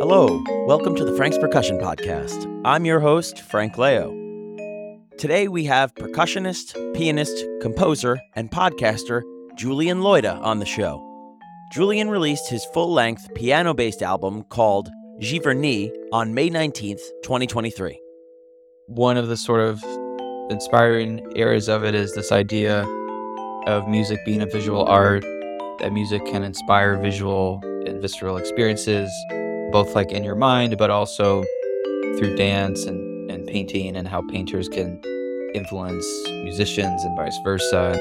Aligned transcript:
Hello, 0.00 0.42
welcome 0.66 0.94
to 0.94 1.04
the 1.04 1.14
Frank's 1.14 1.36
Percussion 1.36 1.76
Podcast. 1.76 2.62
I'm 2.64 2.86
your 2.86 3.00
host, 3.00 3.42
Frank 3.42 3.76
Leo. 3.76 4.08
Today 5.18 5.46
we 5.46 5.66
have 5.66 5.94
percussionist, 5.94 6.94
pianist, 6.94 7.44
composer, 7.60 8.18
and 8.34 8.50
podcaster 8.50 9.20
Julian 9.58 10.00
Loida 10.00 10.40
on 10.40 10.58
the 10.58 10.64
show. 10.64 11.06
Julian 11.74 12.08
released 12.08 12.48
his 12.48 12.64
full 12.72 12.90
length 12.90 13.28
piano 13.34 13.74
based 13.74 14.02
album 14.02 14.44
called 14.44 14.88
Giverny 15.20 15.92
on 16.14 16.32
May 16.32 16.48
19th, 16.48 17.02
2023. 17.22 18.00
One 18.86 19.18
of 19.18 19.28
the 19.28 19.36
sort 19.36 19.60
of 19.60 19.84
inspiring 20.50 21.30
areas 21.36 21.68
of 21.68 21.84
it 21.84 21.94
is 21.94 22.14
this 22.14 22.32
idea 22.32 22.86
of 23.66 23.86
music 23.86 24.24
being 24.24 24.40
a 24.40 24.46
visual 24.46 24.86
art, 24.86 25.26
that 25.80 25.92
music 25.92 26.24
can 26.24 26.42
inspire 26.42 26.96
visual 26.96 27.60
and 27.86 28.00
visceral 28.00 28.38
experiences, 28.38 29.10
both 29.70 29.94
like 29.94 30.12
in 30.12 30.24
your 30.24 30.34
mind, 30.34 30.76
but 30.78 30.90
also 30.90 31.44
through 32.18 32.36
dance 32.36 32.84
and, 32.84 33.30
and 33.30 33.46
painting, 33.46 33.96
and 33.96 34.06
how 34.08 34.22
painters 34.28 34.68
can 34.68 35.00
influence 35.54 36.06
musicians 36.28 37.02
and 37.04 37.16
vice 37.16 37.38
versa. 37.44 37.94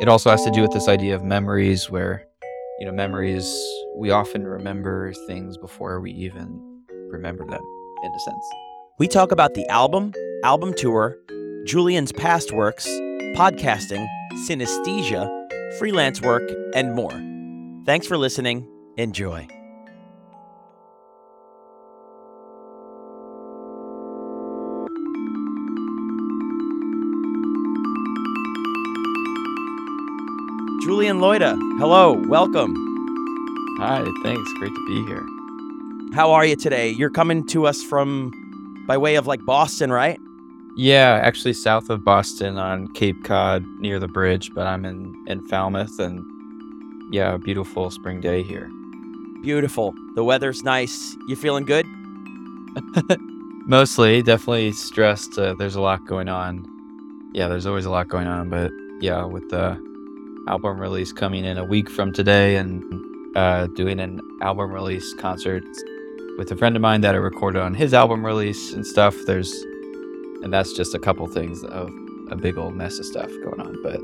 It 0.00 0.08
also 0.08 0.30
has 0.30 0.44
to 0.44 0.50
do 0.50 0.62
with 0.62 0.72
this 0.72 0.88
idea 0.88 1.14
of 1.14 1.24
memories, 1.24 1.90
where, 1.90 2.26
you 2.78 2.86
know, 2.86 2.92
memories, 2.92 3.46
we 3.96 4.10
often 4.10 4.46
remember 4.46 5.12
things 5.26 5.56
before 5.56 6.00
we 6.00 6.12
even 6.12 6.60
remember 7.08 7.44
them, 7.44 7.62
in 8.04 8.12
a 8.12 8.18
sense. 8.20 8.44
We 8.98 9.08
talk 9.08 9.32
about 9.32 9.54
the 9.54 9.66
album, 9.68 10.12
album 10.44 10.74
tour, 10.74 11.16
Julian's 11.64 12.12
past 12.12 12.52
works, 12.52 12.86
podcasting, 13.36 14.06
synesthesia, 14.48 15.28
freelance 15.78 16.20
work, 16.20 16.48
and 16.74 16.94
more. 16.94 17.12
Thanks 17.86 18.06
for 18.06 18.16
listening. 18.16 18.68
Enjoy. 18.96 19.48
Julian 30.96 31.18
Loida, 31.18 31.52
hello, 31.78 32.14
welcome. 32.26 32.74
Hi, 33.80 34.02
thanks. 34.22 34.50
Great 34.54 34.72
to 34.74 34.86
be 34.86 35.04
here. 35.06 35.22
How 36.14 36.32
are 36.32 36.46
you 36.46 36.56
today? 36.56 36.88
You're 36.88 37.10
coming 37.10 37.46
to 37.48 37.66
us 37.66 37.82
from 37.82 38.32
by 38.88 38.96
way 38.96 39.16
of 39.16 39.26
like 39.26 39.44
Boston, 39.44 39.92
right? 39.92 40.18
Yeah, 40.74 41.20
actually 41.22 41.52
south 41.52 41.90
of 41.90 42.02
Boston 42.02 42.56
on 42.56 42.88
Cape 42.94 43.24
Cod 43.24 43.62
near 43.78 44.00
the 44.00 44.08
bridge, 44.08 44.54
but 44.54 44.66
I'm 44.66 44.86
in, 44.86 45.14
in 45.26 45.46
Falmouth 45.48 45.98
and 45.98 46.24
yeah, 47.12 47.36
beautiful 47.36 47.90
spring 47.90 48.22
day 48.22 48.42
here. 48.42 48.70
Beautiful. 49.42 49.92
The 50.14 50.24
weather's 50.24 50.62
nice. 50.62 51.14
You 51.28 51.36
feeling 51.36 51.66
good? 51.66 51.84
Mostly, 53.66 54.22
definitely 54.22 54.72
stressed. 54.72 55.38
Uh, 55.38 55.52
there's 55.58 55.76
a 55.76 55.82
lot 55.82 56.06
going 56.06 56.30
on. 56.30 56.66
Yeah, 57.34 57.48
there's 57.48 57.66
always 57.66 57.84
a 57.84 57.90
lot 57.90 58.08
going 58.08 58.28
on, 58.28 58.48
but 58.48 58.72
yeah, 59.02 59.26
with 59.26 59.46
the 59.50 59.78
album 60.46 60.80
release 60.80 61.12
coming 61.12 61.44
in 61.44 61.58
a 61.58 61.64
week 61.64 61.90
from 61.90 62.12
today 62.12 62.56
and 62.56 62.82
uh, 63.36 63.66
doing 63.68 64.00
an 64.00 64.20
album 64.40 64.72
release 64.72 65.14
concert 65.14 65.64
with 66.38 66.50
a 66.52 66.56
friend 66.56 66.76
of 66.76 66.82
mine 66.82 67.00
that 67.00 67.14
I 67.14 67.18
recorded 67.18 67.60
on 67.60 67.74
his 67.74 67.92
album 67.92 68.24
release 68.24 68.72
and 68.72 68.86
stuff. 68.86 69.16
There's, 69.26 69.52
and 70.42 70.52
that's 70.52 70.72
just 70.72 70.94
a 70.94 70.98
couple 70.98 71.26
things 71.26 71.64
of 71.64 71.90
a 72.30 72.36
big 72.36 72.58
old 72.58 72.74
mess 72.74 72.98
of 72.98 73.06
stuff 73.06 73.30
going 73.42 73.60
on. 73.60 73.82
But, 73.82 74.00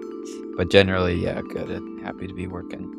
but 0.57 0.71
generally, 0.71 1.15
yeah, 1.15 1.41
good 1.43 1.71
and 1.71 2.05
happy 2.05 2.27
to 2.27 2.35
be 2.35 2.47
working. 2.47 2.99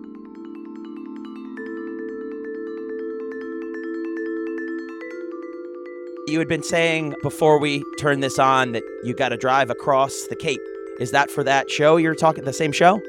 You 6.27 6.39
had 6.39 6.47
been 6.47 6.64
saying 6.64 7.16
before 7.21 7.60
we 7.60 7.83
turn 7.99 8.21
this 8.21 8.39
on 8.39 8.71
that 8.71 8.83
you 9.04 9.14
got 9.14 9.30
to 9.30 9.37
drive 9.37 9.70
across 9.70 10.27
the 10.30 10.36
Cape. 10.36 10.61
Is 10.99 11.11
that 11.11 11.30
for 11.30 11.43
that 11.43 11.70
show 11.70 11.98
you're 11.98 12.15
talking? 12.15 12.45
The 12.45 12.54
same 12.54 12.71
show? 12.71 13.02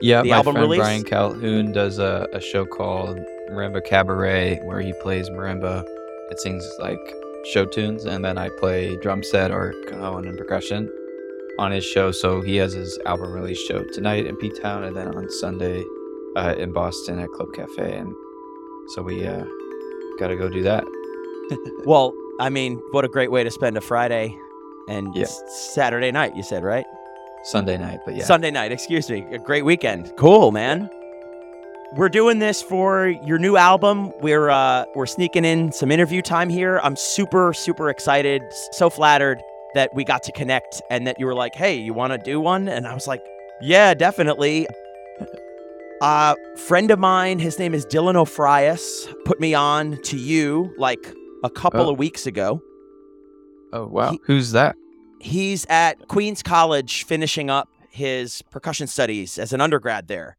Yeah, 0.00 0.22
The 0.22 0.30
my 0.30 0.36
album 0.36 0.54
friend 0.54 0.70
release? 0.70 0.80
Brian 0.80 1.04
Calhoon 1.04 1.72
does 1.72 1.98
a, 1.98 2.28
a 2.32 2.40
show 2.40 2.64
called 2.64 3.18
Marimba 3.50 3.84
Cabaret 3.84 4.60
where 4.64 4.80
he 4.80 4.92
plays 5.02 5.28
marimba. 5.30 5.84
It 6.30 6.38
sings 6.40 6.64
like 6.78 6.98
show 7.52 7.64
tunes, 7.64 8.04
and 8.04 8.24
then 8.24 8.38
I 8.38 8.48
play 8.60 8.96
drum 8.96 9.22
set 9.22 9.50
or 9.50 9.72
cajon 9.88 10.26
and 10.26 10.36
percussion 10.38 10.90
on 11.58 11.72
his 11.72 11.84
show. 11.84 12.12
So 12.12 12.40
he 12.42 12.56
has 12.56 12.72
his 12.74 12.98
album 13.06 13.32
release 13.32 13.58
show 13.60 13.82
tonight 13.92 14.26
in 14.26 14.36
P 14.36 14.50
Town, 14.50 14.84
and 14.84 14.94
then 14.96 15.08
on 15.08 15.28
Sunday 15.30 15.82
uh, 16.36 16.54
in 16.58 16.72
Boston 16.72 17.18
at 17.18 17.30
Club 17.30 17.52
Cafe. 17.54 17.96
And 17.96 18.14
so 18.94 19.02
we 19.02 19.26
uh, 19.26 19.44
got 20.18 20.28
to 20.28 20.36
go 20.36 20.48
do 20.48 20.62
that. 20.62 20.84
Well, 21.86 22.12
I 22.40 22.50
mean, 22.50 22.76
what 22.90 23.06
a 23.06 23.08
great 23.08 23.30
way 23.30 23.42
to 23.42 23.50
spend 23.50 23.78
a 23.78 23.80
Friday 23.80 24.36
and 24.86 25.14
Yeah. 25.14 25.24
Saturday 25.72 26.12
night, 26.12 26.36
you 26.36 26.42
said, 26.42 26.62
right? 26.62 26.84
Sunday 27.44 27.76
night, 27.78 28.00
but 28.04 28.14
yeah. 28.16 28.24
Sunday 28.24 28.50
night, 28.50 28.72
excuse 28.72 29.08
me. 29.10 29.24
A 29.32 29.38
great 29.38 29.64
weekend. 29.64 30.12
Cool, 30.16 30.50
man. 30.52 30.90
We're 31.94 32.10
doing 32.10 32.38
this 32.38 32.60
for 32.60 33.08
your 33.08 33.38
new 33.38 33.56
album. 33.56 34.12
We're 34.20 34.50
uh 34.50 34.84
we're 34.94 35.06
sneaking 35.06 35.44
in 35.46 35.72
some 35.72 35.90
interview 35.90 36.20
time 36.20 36.50
here. 36.50 36.80
I'm 36.82 36.96
super 36.96 37.52
super 37.54 37.88
excited, 37.88 38.42
so 38.72 38.90
flattered 38.90 39.40
that 39.74 39.94
we 39.94 40.04
got 40.04 40.22
to 40.24 40.32
connect 40.32 40.82
and 40.90 41.06
that 41.06 41.18
you 41.18 41.24
were 41.26 41.34
like, 41.34 41.54
"Hey, 41.54 41.76
you 41.76 41.94
want 41.94 42.12
to 42.12 42.18
do 42.18 42.40
one?" 42.40 42.68
And 42.68 42.86
I 42.86 42.92
was 42.92 43.06
like, 43.06 43.22
"Yeah, 43.62 43.94
definitely." 43.94 44.66
Uh 46.00 46.34
friend 46.56 46.90
of 46.90 46.98
mine, 46.98 47.38
his 47.38 47.58
name 47.58 47.74
is 47.74 47.84
Dylan 47.86 48.14
O'Frias, 48.16 49.08
put 49.24 49.40
me 49.40 49.54
on 49.54 49.96
to 50.04 50.16
you 50.18 50.72
like 50.76 51.12
a 51.42 51.50
couple 51.50 51.82
Oh. 51.88 51.92
of 51.92 51.98
weeks 51.98 52.26
ago. 52.26 52.60
oh, 53.72 53.86
wow. 53.86 54.10
he- 54.12 54.20
Who's 54.24 54.52
that? 54.52 54.76
He's 55.20 55.66
at 55.68 56.08
Queens 56.08 56.42
College 56.42 57.04
finishing 57.04 57.50
up 57.50 57.68
his 57.90 58.42
percussion 58.42 58.86
studies 58.86 59.38
as 59.38 59.52
an 59.52 59.60
undergrad 59.60 60.08
there. 60.08 60.36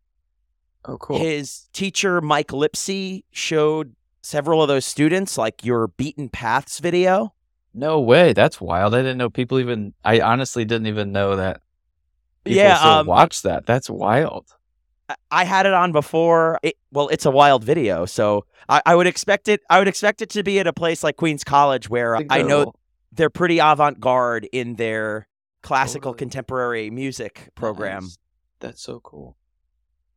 Oh, 0.86 0.98
cool. 0.98 1.20
His 1.20 1.68
teacher, 1.74 2.22
Mike 2.22 2.48
Lipsey, 2.48 3.24
showed 3.32 3.96
several 4.22 4.62
of 4.62 4.68
those 4.68 4.86
students 4.86 5.38
like 5.38 5.66
your 5.66 5.88
Beaten 5.88 6.30
Paths 6.30 6.80
video. 6.80 7.34
No 7.74 8.00
way. 8.00 8.34
That's 8.34 8.62
wild. 8.62 8.96
I 8.96 9.00
didn't 9.00 9.18
know 9.18 9.30
people 9.30 9.60
even, 9.60 9.94
I 10.04 10.22
honestly 10.22 10.66
didn't 10.66 10.88
even 10.88 11.12
know 11.12 11.36
that 11.36 11.62
people 12.44 12.58
Yeah, 12.58 12.78
still 12.78 12.92
um, 12.92 13.08
watch 13.08 13.42
that. 13.44 13.66
That's 13.66 13.90
wild. 13.90 14.48
I- 15.32 15.44
had 15.44 15.66
it 15.66 15.74
on 15.74 15.92
before. 15.92 16.60
It, 16.64 16.76
well, 16.92 17.08
it's 17.10 17.26
a 17.26 17.32
wild 17.32 17.64
video, 17.64 18.06
so 18.06 18.46
I, 18.68 18.82
I 18.86 18.96
would 18.96 19.08
expect 19.08 19.48
it. 19.48 19.62
I 19.70 19.80
would 19.80 19.88
expect 19.88 20.22
it 20.22 20.30
to 20.32 20.44
be 20.44 20.60
at 20.60 20.68
a 20.68 20.74
place 20.74 21.04
like 21.04 21.18
Queens 21.18 21.44
College, 21.44 21.90
where 21.90 22.16
I 22.30 22.44
know 22.44 22.74
they're 23.12 23.30
pretty 23.30 23.60
avant-garde 23.60 24.48
in 24.52 24.76
their 24.76 25.28
classical 25.62 26.12
Totally. 26.14 26.20
contemporary 26.20 26.90
music 26.90 27.50
program. 27.56 28.04
Nice. 28.04 28.18
That's 28.60 28.82
so 28.82 29.00
cool. 29.00 29.36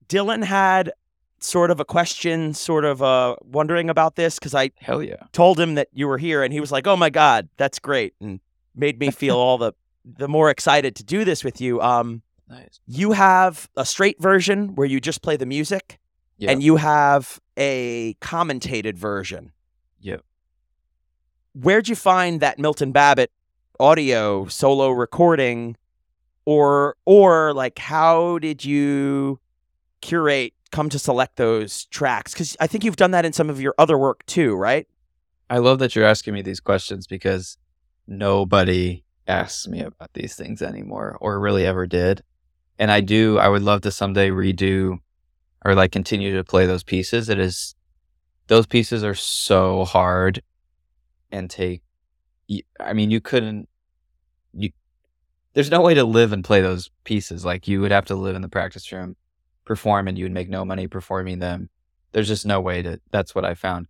Dylan 0.08 0.44
had 0.44 0.92
sort 1.38 1.70
of 1.70 1.80
a 1.80 1.84
question, 1.84 2.54
sort 2.54 2.84
of 2.84 3.02
uh, 3.02 3.36
wondering 3.42 3.88
about 3.90 4.16
this 4.16 4.38
because 4.38 4.54
I 4.54 4.70
Hell 4.78 5.02
yeah. 5.02 5.16
told 5.32 5.58
him 5.58 5.74
that 5.74 5.88
you 5.92 6.06
were 6.06 6.18
here 6.18 6.42
and 6.42 6.52
he 6.52 6.60
was 6.60 6.70
like, 6.70 6.86
"Oh 6.86 6.96
my 6.96 7.10
god, 7.10 7.48
that's 7.56 7.78
great." 7.78 8.14
And 8.20 8.40
made 8.74 8.98
me 9.00 9.10
feel 9.10 9.36
all 9.36 9.58
the 9.58 9.72
the 10.04 10.28
more 10.28 10.50
excited 10.50 10.94
to 10.96 11.04
do 11.04 11.24
this 11.24 11.42
with 11.44 11.60
you. 11.60 11.80
Um 11.80 12.22
Nice. 12.48 12.80
you 12.86 13.12
have 13.12 13.68
a 13.76 13.84
straight 13.86 14.20
version 14.20 14.74
where 14.74 14.86
you 14.86 15.00
just 15.00 15.22
play 15.22 15.36
the 15.36 15.46
music 15.46 15.98
and 16.50 16.62
you 16.62 16.76
have 16.76 17.40
a 17.56 18.14
commentated 18.20 18.96
version. 18.98 19.52
Where'd 21.54 21.88
you 21.88 21.96
find 21.96 22.40
that 22.40 22.58
Milton 22.58 22.92
Babbitt 22.92 23.30
audio 23.78 24.46
solo 24.46 24.90
recording 24.90 25.76
or 26.44 26.96
or 27.04 27.52
like 27.52 27.78
how 27.78 28.38
did 28.38 28.64
you 28.64 29.38
curate 30.00 30.54
come 30.70 30.88
to 30.88 30.98
select 30.98 31.36
those 31.36 31.84
tracks 31.86 32.34
cuz 32.34 32.56
I 32.60 32.66
think 32.66 32.84
you've 32.84 32.96
done 32.96 33.10
that 33.10 33.24
in 33.24 33.32
some 33.32 33.50
of 33.50 33.60
your 33.60 33.74
other 33.78 33.98
work 33.98 34.24
too, 34.26 34.54
right? 34.54 34.86
I 35.50 35.58
love 35.58 35.78
that 35.80 35.94
you're 35.94 36.06
asking 36.06 36.34
me 36.34 36.42
these 36.42 36.60
questions 36.60 37.06
because 37.06 37.58
nobody 38.06 39.04
asks 39.26 39.68
me 39.68 39.80
about 39.80 40.12
these 40.14 40.34
things 40.34 40.62
anymore 40.62 41.18
or 41.20 41.38
really 41.38 41.66
ever 41.66 41.86
did. 41.86 42.22
And 42.78 42.90
I 42.90 43.00
do, 43.00 43.38
I 43.38 43.48
would 43.48 43.62
love 43.62 43.82
to 43.82 43.90
someday 43.90 44.30
redo 44.30 44.98
or 45.64 45.74
like 45.74 45.92
continue 45.92 46.34
to 46.34 46.44
play 46.44 46.66
those 46.66 46.82
pieces. 46.82 47.28
It 47.28 47.38
is, 47.38 47.74
those 48.46 48.66
pieces 48.66 49.04
are 49.04 49.14
so 49.14 49.84
hard 49.84 50.42
and 51.32 51.50
take, 51.50 51.82
I 52.78 52.92
mean, 52.92 53.10
you 53.10 53.20
couldn't, 53.20 53.68
you, 54.52 54.70
there's 55.54 55.70
no 55.70 55.80
way 55.80 55.94
to 55.94 56.04
live 56.04 56.32
and 56.32 56.44
play 56.44 56.60
those 56.60 56.90
pieces. 57.04 57.44
Like 57.44 57.66
you 57.66 57.80
would 57.80 57.90
have 57.90 58.06
to 58.06 58.14
live 58.14 58.36
in 58.36 58.42
the 58.42 58.48
practice 58.48 58.92
room, 58.92 59.16
perform, 59.64 60.06
and 60.06 60.16
you 60.16 60.24
would 60.24 60.32
make 60.32 60.48
no 60.48 60.64
money 60.64 60.86
performing 60.86 61.40
them. 61.40 61.70
There's 62.12 62.28
just 62.28 62.46
no 62.46 62.60
way 62.60 62.82
to, 62.82 63.00
that's 63.10 63.34
what 63.34 63.44
I 63.44 63.54
found 63.54 63.88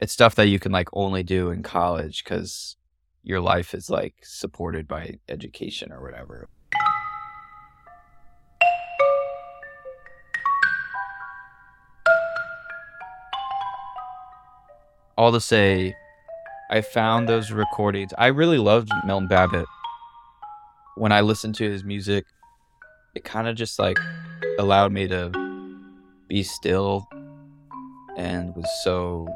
it's 0.00 0.14
stuff 0.14 0.34
that 0.34 0.48
you 0.48 0.58
can 0.58 0.72
like 0.72 0.88
only 0.94 1.22
do 1.22 1.50
in 1.50 1.62
college 1.62 2.24
because 2.24 2.76
your 3.22 3.40
life 3.40 3.74
is 3.74 3.90
like 3.90 4.14
supported 4.22 4.88
by 4.88 5.18
education 5.28 5.92
or 5.92 6.02
whatever. 6.02 6.48
all 15.18 15.32
to 15.32 15.40
say, 15.40 15.94
I 16.72 16.82
found 16.82 17.28
those 17.28 17.50
recordings. 17.50 18.12
I 18.16 18.28
really 18.28 18.58
loved 18.58 18.90
Milton 19.04 19.26
Babbitt. 19.26 19.66
When 20.96 21.10
I 21.10 21.20
listened 21.20 21.56
to 21.56 21.68
his 21.68 21.82
music, 21.82 22.26
it 23.16 23.24
kind 23.24 23.48
of 23.48 23.56
just 23.56 23.80
like 23.80 23.98
allowed 24.56 24.92
me 24.92 25.08
to 25.08 25.32
be 26.28 26.44
still 26.44 27.08
and 28.16 28.54
was 28.54 28.68
so 28.84 29.26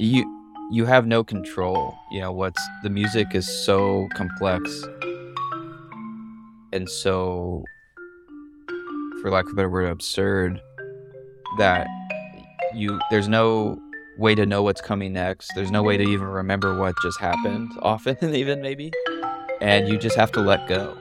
you 0.00 0.24
you 0.72 0.84
have 0.86 1.06
no 1.06 1.22
control 1.22 1.94
you 2.10 2.20
know 2.20 2.32
what's 2.32 2.60
the 2.82 2.90
music 2.90 3.28
is 3.34 3.46
so 3.64 4.08
complex 4.14 4.84
and 6.72 6.88
so 6.88 7.62
for 9.20 9.30
lack 9.30 9.44
of 9.44 9.52
a 9.52 9.54
better 9.54 9.70
word 9.70 9.84
absurd 9.84 10.60
that 11.58 11.86
you 12.74 12.98
there's 13.10 13.28
no 13.28 13.78
way 14.22 14.36
to 14.36 14.46
know 14.46 14.62
what's 14.62 14.80
coming 14.80 15.12
next. 15.12 15.50
There's 15.56 15.72
no 15.72 15.82
way 15.82 15.96
to 15.96 16.04
even 16.04 16.28
remember 16.28 16.78
what 16.78 16.94
just 17.02 17.18
happened 17.20 17.72
often 17.82 18.16
even 18.34 18.62
maybe. 18.62 18.92
And 19.60 19.88
you 19.88 19.98
just 19.98 20.16
have 20.16 20.30
to 20.32 20.40
let 20.40 20.66
go. 20.68 20.96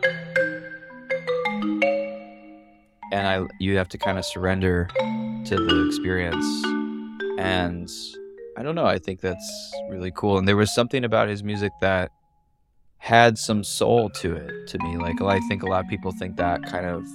And 3.11 3.27
I 3.27 3.45
you 3.59 3.77
have 3.77 3.89
to 3.89 3.97
kind 3.99 4.17
of 4.17 4.25
surrender 4.25 4.89
to 5.45 5.55
the 5.55 5.85
experience. 5.85 6.45
And 7.37 7.87
I 8.57 8.63
don't 8.63 8.73
know 8.73 8.85
I 8.85 8.97
think 8.97 9.21
that's 9.21 9.71
really 9.89 10.11
cool. 10.11 10.39
And 10.39 10.47
there 10.47 10.57
was 10.57 10.73
something 10.73 11.03
about 11.05 11.29
his 11.29 11.43
music 11.43 11.71
that 11.81 12.09
had 12.97 13.37
some 13.37 13.63
soul 13.63 14.09
to 14.21 14.35
it 14.35 14.67
to 14.69 14.79
me. 14.79 14.97
Like 14.97 15.21
I 15.21 15.39
think 15.41 15.61
a 15.61 15.67
lot 15.67 15.83
of 15.83 15.89
people 15.89 16.11
think 16.11 16.37
that 16.37 16.63
kind 16.63 16.87
of 16.87 17.05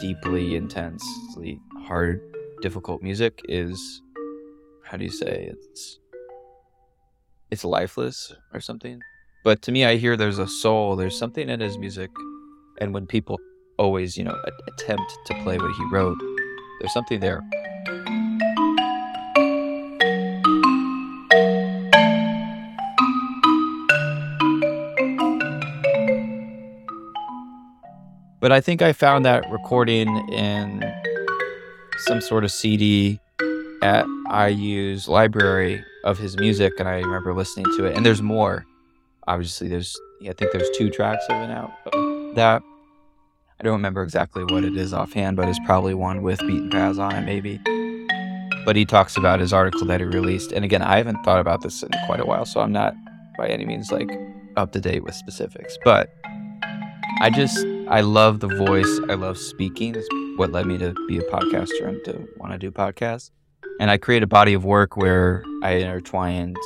deeply 0.00 0.54
intensely 0.54 1.58
hard 1.86 2.20
difficult 2.60 3.02
music 3.02 3.40
is 3.48 4.02
how 4.90 4.96
do 4.96 5.04
you 5.04 5.10
say 5.10 5.48
it's 5.52 6.00
it's 7.50 7.64
lifeless 7.64 8.32
or 8.52 8.60
something 8.60 9.00
but 9.44 9.62
to 9.62 9.72
me 9.72 9.84
I 9.84 9.96
hear 9.96 10.16
there's 10.16 10.38
a 10.38 10.48
soul 10.48 10.96
there's 10.96 11.18
something 11.18 11.48
in 11.48 11.60
his 11.60 11.78
music 11.78 12.10
and 12.80 12.94
when 12.94 13.06
people 13.06 13.38
always, 13.80 14.16
you 14.16 14.22
know, 14.22 14.36
attempt 14.68 15.18
to 15.24 15.34
play 15.42 15.56
what 15.56 15.74
he 15.74 15.84
wrote. 15.90 16.18
There's 16.80 16.92
something 16.92 17.18
there. 17.18 17.40
But 28.38 28.52
I 28.52 28.60
think 28.60 28.82
I 28.82 28.92
found 28.92 29.24
that 29.24 29.44
recording 29.50 30.08
in 30.30 30.82
some 32.06 32.20
sort 32.20 32.44
of 32.44 32.50
CD 32.50 33.18
at 33.82 34.06
IU's 34.48 35.08
library 35.08 35.84
of 36.04 36.18
his 36.18 36.36
music, 36.36 36.74
and 36.78 36.88
I 36.88 37.00
remember 37.00 37.34
listening 37.34 37.66
to 37.76 37.84
it. 37.86 37.96
And 37.96 38.04
there's 38.04 38.22
more. 38.22 38.66
Obviously, 39.26 39.68
there's 39.68 39.98
I 40.22 40.32
think 40.32 40.52
there's 40.52 40.68
two 40.76 40.90
tracks 40.90 41.24
of 41.28 41.36
it 41.36 41.50
out 41.50 41.70
that. 42.34 42.62
I 43.58 43.62
don't 43.62 43.74
remember 43.74 44.02
exactly 44.02 44.42
what 44.44 44.64
it 44.64 44.74
is 44.74 44.94
offhand, 44.94 45.36
but 45.36 45.46
it's 45.46 45.58
probably 45.66 45.92
one 45.92 46.22
with 46.22 46.40
Beaten 46.40 46.70
Paths 46.70 46.98
on 46.98 47.14
it, 47.14 47.26
maybe. 47.26 47.60
But 48.64 48.74
he 48.74 48.86
talks 48.86 49.18
about 49.18 49.38
his 49.38 49.52
article 49.52 49.86
that 49.86 50.00
he 50.00 50.06
released. 50.06 50.52
And 50.52 50.64
again, 50.64 50.80
I 50.80 50.96
haven't 50.96 51.22
thought 51.24 51.40
about 51.40 51.60
this 51.60 51.82
in 51.82 51.90
quite 52.06 52.20
a 52.20 52.24
while, 52.24 52.46
so 52.46 52.60
I'm 52.60 52.72
not 52.72 52.94
by 53.36 53.48
any 53.48 53.66
means 53.66 53.92
like 53.92 54.08
up 54.56 54.72
to 54.72 54.80
date 54.80 55.04
with 55.04 55.14
specifics. 55.14 55.76
But 55.84 56.10
I 57.20 57.28
just, 57.28 57.58
I 57.88 58.00
love 58.00 58.40
the 58.40 58.48
voice. 58.48 59.00
I 59.10 59.14
love 59.14 59.36
speaking. 59.36 59.94
It's 59.94 60.08
what 60.38 60.52
led 60.52 60.64
me 60.64 60.78
to 60.78 60.94
be 61.06 61.18
a 61.18 61.22
podcaster 61.24 61.86
and 61.86 62.02
to 62.06 62.26
want 62.38 62.52
to 62.52 62.58
do 62.58 62.70
podcasts. 62.70 63.30
And 63.78 63.90
I 63.90 63.96
create 63.96 64.22
a 64.22 64.26
body 64.26 64.52
of 64.54 64.64
work 64.64 64.96
where 64.96 65.42
I 65.62 65.72
intertwined 65.72 66.56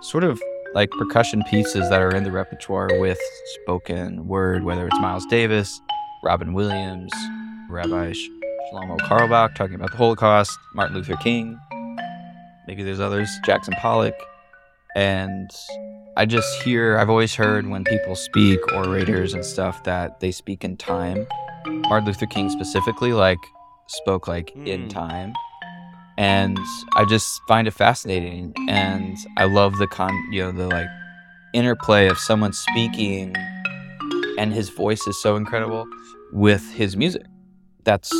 sort 0.00 0.24
of 0.24 0.40
like 0.74 0.90
percussion 0.92 1.42
pieces 1.44 1.88
that 1.90 2.00
are 2.00 2.14
in 2.14 2.24
the 2.24 2.32
repertoire 2.32 2.88
with 2.98 3.18
spoken 3.62 4.26
word, 4.26 4.64
whether 4.64 4.86
it's 4.86 4.98
Miles 5.00 5.26
Davis, 5.26 5.80
Robin 6.24 6.52
Williams, 6.54 7.12
Rabbi 7.68 8.12
Shlomo 8.72 8.98
Carlebach 9.00 9.54
talking 9.54 9.74
about 9.74 9.90
the 9.90 9.96
Holocaust, 9.98 10.50
Martin 10.74 10.96
Luther 10.96 11.16
King, 11.16 11.58
maybe 12.66 12.82
there's 12.82 13.00
others, 13.00 13.28
Jackson 13.44 13.74
Pollock. 13.74 14.14
And 14.96 15.50
I 16.16 16.26
just 16.26 16.62
hear, 16.62 16.98
I've 16.98 17.10
always 17.10 17.34
heard 17.34 17.66
when 17.68 17.84
people 17.84 18.14
speak, 18.16 18.60
orators 18.72 19.34
and 19.34 19.44
stuff, 19.44 19.82
that 19.84 20.20
they 20.20 20.30
speak 20.30 20.64
in 20.64 20.76
time. 20.76 21.26
Martin 21.66 22.06
Luther 22.06 22.26
King 22.26 22.50
specifically, 22.50 23.12
like, 23.12 23.38
spoke 23.88 24.26
like 24.28 24.50
in 24.64 24.86
Mm. 24.86 24.90
time. 24.90 25.32
And 26.22 26.56
I 26.96 27.04
just 27.04 27.42
find 27.48 27.66
it 27.66 27.72
fascinating. 27.72 28.54
And 28.68 29.16
I 29.36 29.44
love 29.44 29.78
the 29.78 29.88
con, 29.88 30.12
you 30.30 30.42
know, 30.42 30.52
the 30.52 30.68
like 30.68 30.86
interplay 31.52 32.06
of 32.08 32.16
someone 32.16 32.52
speaking 32.52 33.34
and 34.38 34.52
his 34.52 34.68
voice 34.68 35.06
is 35.06 35.20
so 35.20 35.36
incredible 35.36 35.86
with 36.32 36.62
his 36.72 36.96
music. 36.96 37.22
That's 37.84 38.12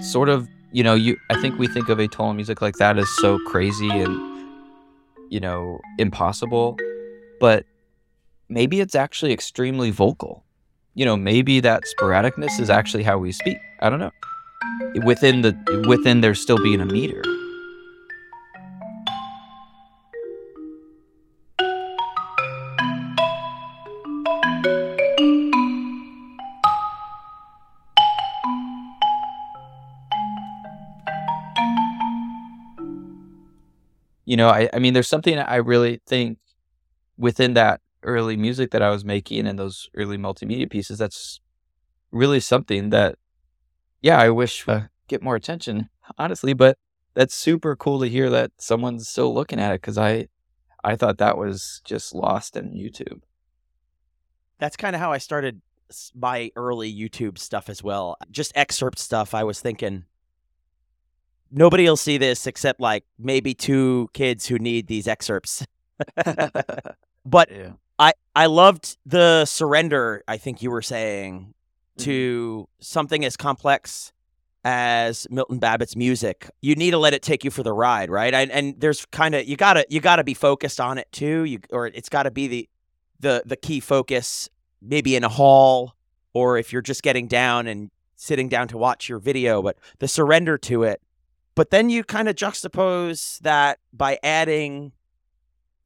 sort 0.00 0.28
of 0.28 0.48
you 0.72 0.82
know 0.82 0.94
you. 0.94 1.16
I 1.30 1.40
think 1.40 1.58
we 1.58 1.68
think 1.68 1.88
of 1.88 1.98
atonal 1.98 2.34
music 2.34 2.60
like 2.60 2.74
that 2.76 2.98
as 2.98 3.08
so 3.20 3.38
crazy 3.46 3.88
and 3.88 4.48
you 5.30 5.40
know 5.40 5.80
impossible, 5.98 6.76
but 7.40 7.64
maybe 8.48 8.80
it's 8.80 8.94
actually 8.94 9.32
extremely 9.32 9.90
vocal. 9.90 10.44
You 10.94 11.04
know, 11.04 11.16
maybe 11.16 11.60
that 11.60 11.82
sporadicness 11.96 12.60
is 12.60 12.70
actually 12.70 13.02
how 13.04 13.18
we 13.18 13.32
speak. 13.32 13.58
I 13.80 13.90
don't 13.90 14.00
know. 14.00 14.12
Within 15.04 15.42
the 15.42 15.84
within 15.88 16.20
there 16.20 16.34
still 16.34 16.62
being 16.62 16.80
a 16.80 16.86
meter. 16.86 17.22
You 34.34 34.36
know 34.36 34.48
I, 34.48 34.68
I 34.72 34.80
mean 34.80 34.94
there's 34.94 35.06
something 35.06 35.38
i 35.38 35.54
really 35.54 36.00
think 36.08 36.38
within 37.16 37.54
that 37.54 37.80
early 38.02 38.36
music 38.36 38.72
that 38.72 38.82
i 38.82 38.90
was 38.90 39.04
making 39.04 39.46
and 39.46 39.56
those 39.56 39.88
early 39.94 40.18
multimedia 40.18 40.68
pieces 40.68 40.98
that's 40.98 41.40
really 42.10 42.40
something 42.40 42.90
that 42.90 43.14
yeah 44.02 44.18
i 44.18 44.28
wish 44.30 44.66
uh, 44.66 44.88
get 45.06 45.22
more 45.22 45.36
attention 45.36 45.88
honestly 46.18 46.52
but 46.52 46.76
that's 47.14 47.32
super 47.32 47.76
cool 47.76 48.00
to 48.00 48.08
hear 48.08 48.28
that 48.28 48.50
someone's 48.58 49.06
still 49.08 49.32
looking 49.32 49.60
at 49.60 49.70
it 49.70 49.80
because 49.80 49.96
i 49.96 50.26
i 50.82 50.96
thought 50.96 51.18
that 51.18 51.38
was 51.38 51.80
just 51.84 52.12
lost 52.12 52.56
in 52.56 52.72
youtube 52.72 53.20
That's 54.58 54.76
kind 54.76 54.96
of 54.96 55.00
how 55.00 55.12
I 55.12 55.18
started 55.18 55.60
my 56.14 56.50
early 56.56 56.92
YouTube 56.92 57.38
stuff 57.38 57.68
as 57.68 57.82
well. 57.82 58.16
Just 58.30 58.52
excerpt 58.54 58.98
stuff. 58.98 59.34
I 59.34 59.44
was 59.44 59.60
thinking 59.60 60.04
nobody 61.50 61.84
will 61.84 61.96
see 61.96 62.18
this 62.18 62.46
except 62.46 62.80
like 62.80 63.04
maybe 63.18 63.54
two 63.54 64.08
kids 64.12 64.46
who 64.46 64.58
need 64.58 64.86
these 64.86 65.06
excerpts. 65.08 65.66
but 67.24 67.50
yeah 67.50 67.72
I 67.98 68.12
I 68.34 68.46
loved 68.46 68.96
the 69.06 69.44
surrender. 69.44 70.22
I 70.26 70.36
think 70.36 70.62
you 70.62 70.70
were 70.70 70.82
saying 70.82 71.54
mm-hmm. 71.98 72.04
to 72.04 72.68
something 72.80 73.24
as 73.24 73.36
complex 73.36 74.12
as 74.64 75.26
Milton 75.30 75.58
Babbitt's 75.58 75.94
music. 75.94 76.50
You 76.62 76.74
need 76.74 76.92
to 76.92 76.98
let 76.98 77.12
it 77.12 77.22
take 77.22 77.44
you 77.44 77.50
for 77.50 77.62
the 77.62 77.72
ride, 77.72 78.10
right? 78.10 78.34
And 78.34 78.50
and 78.50 78.80
there's 78.80 79.04
kind 79.06 79.34
of 79.34 79.46
you 79.46 79.56
gotta 79.56 79.86
you 79.88 80.00
gotta 80.00 80.24
be 80.24 80.34
focused 80.34 80.80
on 80.80 80.98
it 80.98 81.10
too. 81.12 81.44
You 81.44 81.60
or 81.70 81.86
it's 81.86 82.08
got 82.08 82.24
to 82.24 82.30
be 82.30 82.48
the 82.48 82.68
the 83.20 83.42
the 83.46 83.56
key 83.56 83.80
focus, 83.80 84.48
maybe 84.82 85.16
in 85.16 85.24
a 85.24 85.28
hall 85.28 85.94
or 86.32 86.58
if 86.58 86.72
you're 86.72 86.82
just 86.82 87.02
getting 87.02 87.28
down 87.28 87.68
and 87.68 87.90
sitting 88.16 88.48
down 88.48 88.66
to 88.68 88.78
watch 88.78 89.08
your 89.08 89.18
video. 89.18 89.62
But 89.62 89.78
the 89.98 90.08
surrender 90.08 90.58
to 90.58 90.82
it. 90.84 91.00
But 91.54 91.70
then 91.70 91.88
you 91.90 92.02
kind 92.04 92.28
of 92.28 92.34
juxtapose 92.36 93.38
that 93.40 93.78
by 93.92 94.18
adding 94.22 94.92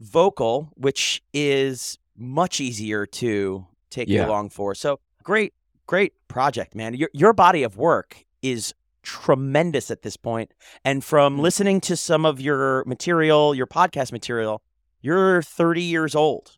vocal, 0.00 0.70
which 0.76 1.22
is 1.32 1.98
much 2.16 2.60
easier 2.60 3.06
to 3.06 3.66
take 3.90 4.08
you 4.08 4.16
Yeah. 4.16 4.26
along 4.26 4.50
for. 4.50 4.74
So 4.74 5.00
great, 5.22 5.54
great 5.86 6.12
project, 6.28 6.74
man. 6.74 6.94
Your 6.94 7.10
your 7.12 7.32
body 7.32 7.62
of 7.62 7.76
work 7.76 8.24
is 8.42 8.74
tremendous 9.02 9.90
at 9.90 10.02
this 10.02 10.16
point. 10.16 10.52
And 10.84 11.02
from 11.04 11.38
Mm. 11.38 11.40
listening 11.40 11.80
to 11.82 11.96
some 11.96 12.24
of 12.26 12.40
your 12.40 12.84
material, 12.84 13.54
your 13.54 13.66
podcast 13.66 14.12
material, 14.12 14.62
you're 15.00 15.42
30 15.42 15.82
years 15.82 16.14
old. 16.14 16.56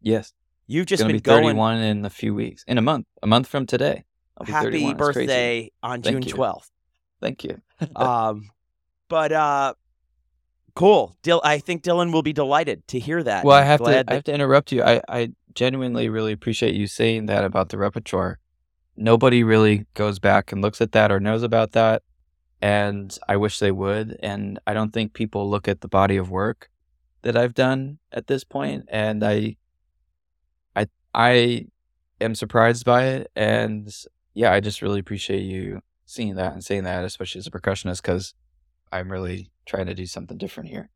yes 0.00 0.32
You've 0.66 0.86
just 0.86 1.02
been 1.02 1.12
be 1.16 1.20
going 1.20 1.42
31 1.56 1.78
in 1.78 2.04
a 2.04 2.10
few 2.10 2.34
weeks 2.34 2.64
in 2.66 2.76
a 2.78 2.82
month 2.82 3.06
a 3.22 3.26
month 3.26 3.46
from 3.46 3.66
today 3.66 4.04
I'll 4.36 4.44
be 4.46 4.52
happy 4.52 4.70
31. 4.70 4.96
Birthday 4.96 5.70
on 5.82 6.02
Thank 6.02 6.14
June 6.14 6.22
you. 6.28 6.34
12th. 6.34 6.70
thank 7.20 7.44
you 7.44 7.60
um 7.96 8.50
but 9.08 9.32
uh 9.32 9.74
cool. 10.74 11.16
Dil- 11.22 11.42
I 11.44 11.58
think 11.58 11.82
Dylan 11.82 12.12
will 12.12 12.22
be 12.22 12.32
delighted 12.32 12.86
to 12.88 12.98
hear 12.98 13.22
that. 13.22 13.44
Well, 13.44 13.56
I 13.56 13.62
have 13.62 13.80
to. 13.80 13.84
glad 13.84 14.10
I 14.10 14.14
have 14.14 14.24
to 14.24 14.34
interrupt 14.34 14.72
you. 14.72 14.82
I, 14.82 15.00
I 15.08 15.32
genuinely 15.54 16.08
really 16.08 16.32
appreciate 16.32 16.74
you 16.74 16.86
saying 16.86 17.26
that 17.26 17.44
about 17.44 17.68
the 17.68 17.78
repertoire. 17.78 18.38
Nobody 18.96 19.42
really 19.42 19.86
goes 19.94 20.18
back 20.18 20.52
and 20.52 20.62
looks 20.62 20.80
at 20.80 20.92
that 20.92 21.10
or 21.10 21.20
knows 21.20 21.42
about 21.42 21.72
that, 21.72 22.02
and 22.60 23.16
I 23.28 23.36
wish 23.36 23.58
they 23.58 23.72
would. 23.72 24.18
And 24.22 24.58
I 24.66 24.74
don't 24.74 24.92
think 24.92 25.12
people 25.14 25.48
look 25.48 25.68
at 25.68 25.80
the 25.80 25.88
body 25.88 26.16
of 26.16 26.30
work 26.30 26.70
that 27.22 27.36
I've 27.36 27.54
done 27.54 27.98
at 28.10 28.26
this 28.26 28.44
point, 28.44 28.86
and 28.88 29.24
I, 29.24 29.56
I, 30.76 30.86
I 31.14 31.66
am 32.20 32.34
surprised 32.34 32.84
by 32.84 33.04
it. 33.04 33.30
And 33.34 33.94
yeah, 34.34 34.52
I 34.52 34.60
just 34.60 34.82
really 34.82 35.00
appreciate 35.00 35.42
you 35.42 35.82
seeing 36.12 36.34
that 36.36 36.52
and 36.52 36.62
saying 36.64 36.84
that, 36.84 37.04
especially 37.04 37.38
as 37.40 37.46
a 37.46 37.50
percussionist, 37.50 38.02
because 38.02 38.34
I'm 38.92 39.10
really 39.10 39.50
trying 39.66 39.86
to 39.86 39.94
do 39.94 40.06
something 40.06 40.36
different 40.38 40.68
here. 40.70 40.90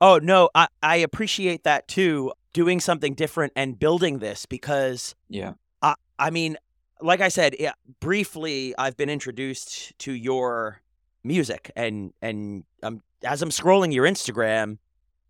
Oh 0.00 0.18
no, 0.18 0.50
I, 0.54 0.68
I 0.82 0.96
appreciate 0.96 1.64
that 1.64 1.86
too. 1.88 2.32
Doing 2.52 2.80
something 2.80 3.14
different 3.14 3.52
and 3.56 3.78
building 3.78 4.18
this 4.18 4.46
because 4.46 5.14
Yeah. 5.28 5.54
I 5.82 5.94
I 6.18 6.30
mean, 6.30 6.56
like 7.00 7.20
I 7.20 7.28
said, 7.28 7.56
yeah, 7.58 7.72
briefly, 8.00 8.74
I've 8.78 8.96
been 8.96 9.10
introduced 9.10 9.96
to 10.00 10.12
your 10.12 10.80
music, 11.24 11.70
and 11.76 12.12
and 12.22 12.64
um, 12.82 13.02
as 13.24 13.42
I'm 13.42 13.50
scrolling 13.50 13.92
your 13.92 14.06
Instagram, 14.06 14.78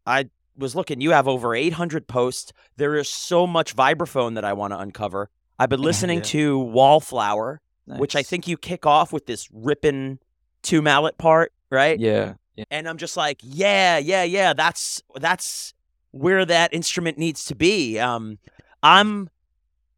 I 0.06 0.28
was 0.56 0.74
looking. 0.74 1.00
You 1.00 1.10
have 1.12 1.26
over 1.26 1.54
800 1.54 2.06
posts. 2.06 2.52
There 2.76 2.94
is 2.96 3.08
so 3.08 3.46
much 3.46 3.74
vibraphone 3.74 4.34
that 4.34 4.44
I 4.44 4.52
want 4.52 4.72
to 4.72 4.78
uncover. 4.78 5.30
I've 5.58 5.70
been 5.70 5.82
listening 5.90 6.18
Yeah. 6.18 6.24
to 6.24 6.58
Wallflower, 6.58 7.60
which 7.86 8.16
I 8.16 8.22
think 8.22 8.48
you 8.48 8.56
kick 8.56 8.86
off 8.86 9.12
with 9.12 9.26
this 9.26 9.48
ripping 9.52 10.18
two 10.62 10.80
mallet 10.82 11.18
part, 11.18 11.52
right? 11.70 11.98
Yeah. 11.98 12.34
Yeah. 12.56 12.64
and 12.70 12.88
I'm 12.88 12.98
just 12.98 13.16
like, 13.16 13.40
yeah, 13.42 13.98
yeah, 13.98 14.22
yeah. 14.22 14.52
That's 14.52 15.02
that's 15.16 15.74
where 16.12 16.44
that 16.44 16.72
instrument 16.72 17.18
needs 17.18 17.44
to 17.46 17.56
be. 17.56 17.98
Um, 17.98 18.38
I'm 18.82 19.28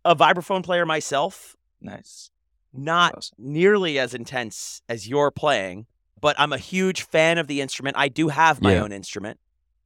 a 0.07 0.17
vibraphone 0.17 0.65
player 0.65 0.87
myself, 0.87 1.55
Nice. 1.83 2.31
not 2.73 3.15
Awesome. 3.17 3.35
nearly 3.39 3.99
as 3.99 4.15
intense 4.15 4.81
as 4.89 5.07
you're 5.07 5.31
playing, 5.31 5.85
but 6.19 6.35
I'm 6.39 6.55
a 6.55 6.59
huge 6.59 7.03
fan 7.03 7.37
of 7.37 7.47
the 7.47 7.61
instrument. 7.61 7.97
I 7.99 8.09
do 8.09 8.29
have 8.29 8.63
my 8.63 8.75
Yeah. 8.77 8.85
own 8.85 8.93
instrument, 8.93 9.39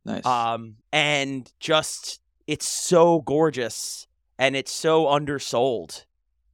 Nice. 0.05 0.25
um, 0.25 0.77
and 0.93 1.53
just 1.59 2.21
it's 2.47 2.69
so 2.69 3.21
gorgeous 3.23 4.07
and 4.39 4.55
it's 4.55 4.71
so 4.73 5.09
undersold. 5.09 6.05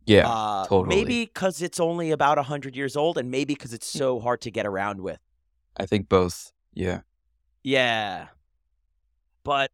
Yeah. 0.06 0.28
uh, 0.28 0.64
totally. 0.66 0.96
Maybe 0.96 1.24
because 1.26 1.60
it's 1.62 1.78
only 1.80 2.10
about 2.10 2.38
hundred 2.38 2.74
years 2.76 2.96
old, 2.96 3.18
and 3.18 3.30
maybe 3.30 3.54
because 3.54 3.72
it's 3.74 3.86
so 3.86 4.18
hard 4.20 4.40
to 4.42 4.50
get 4.50 4.64
around 4.66 5.00
with. 5.00 5.18
I 5.76 5.84
think 5.86 6.08
both. 6.08 6.52
Yeah. 6.72 7.00
Yeah. 7.62 8.28
But 9.44 9.70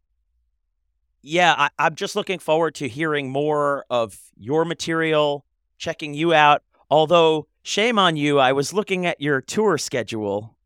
yeah, 1.21 1.55
I, 1.57 1.69
I'm 1.79 1.95
just 1.95 2.15
looking 2.15 2.39
forward 2.39 2.75
to 2.75 2.87
hearing 2.87 3.29
more 3.29 3.85
of 3.89 4.19
your 4.37 4.65
material, 4.65 5.45
checking 5.77 6.13
you 6.13 6.33
out. 6.33 6.63
Although, 6.89 7.47
shame 7.63 7.97
on 7.97 8.17
you, 8.17 8.39
I 8.39 8.51
was 8.51 8.73
looking 8.73 9.05
at 9.05 9.21
your 9.21 9.39
tour 9.41 9.77
schedule, 9.77 10.57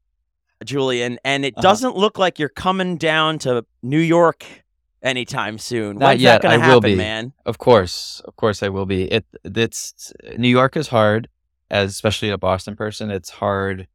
Julian, 0.66 1.20
and 1.24 1.46
it 1.46 1.54
Uh-huh. 1.56 1.62
doesn't 1.62 1.96
look 1.96 2.18
like 2.18 2.40
you're 2.40 2.50
coming 2.50 2.98
down 2.98 3.38
to 3.40 3.66
New 3.84 4.00
York 4.00 4.46
anytime 5.02 5.58
soon. 5.58 5.98
Not 5.98 6.08
When's 6.08 6.22
yet. 6.22 6.42
that 6.42 6.52
I 6.52 6.58
to 6.58 6.68
will 6.68 6.82
be. 6.82 6.96
man? 6.96 7.34
Of 7.46 7.58
course, 7.58 8.22
of 8.26 8.36
course, 8.36 8.64
I 8.64 8.70
will 8.70 8.86
be. 8.86 9.04
It 9.04 9.26
it's 9.44 10.14
New 10.38 10.50
York 10.50 10.78
is 10.78 10.88
hard, 10.88 11.30
as 11.70 11.92
especially 11.92 12.30
a 12.30 12.38
Boston 12.38 12.76
person. 12.76 13.12
It's 13.12 13.30
hard 13.30 13.88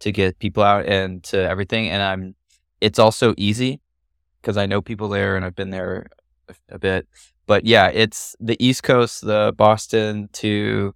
to 0.00 0.12
get 0.12 0.38
people 0.38 0.62
out 0.62 0.86
and 0.86 1.22
to 1.24 1.38
everything, 1.38 1.88
and 1.88 2.02
I'm. 2.02 2.34
It's 2.80 2.98
also 2.98 3.34
easy 3.36 3.80
because 4.40 4.56
I 4.56 4.66
know 4.66 4.80
people 4.80 5.08
there 5.08 5.34
and 5.36 5.44
I've 5.44 5.56
been 5.56 5.70
there 5.70 6.06
a, 6.48 6.54
a 6.76 6.78
bit. 6.78 7.08
But 7.46 7.64
yeah, 7.64 7.88
it's 7.88 8.36
the 8.38 8.56
East 8.64 8.82
Coast, 8.82 9.24
the 9.24 9.52
Boston 9.56 10.28
to 10.34 10.94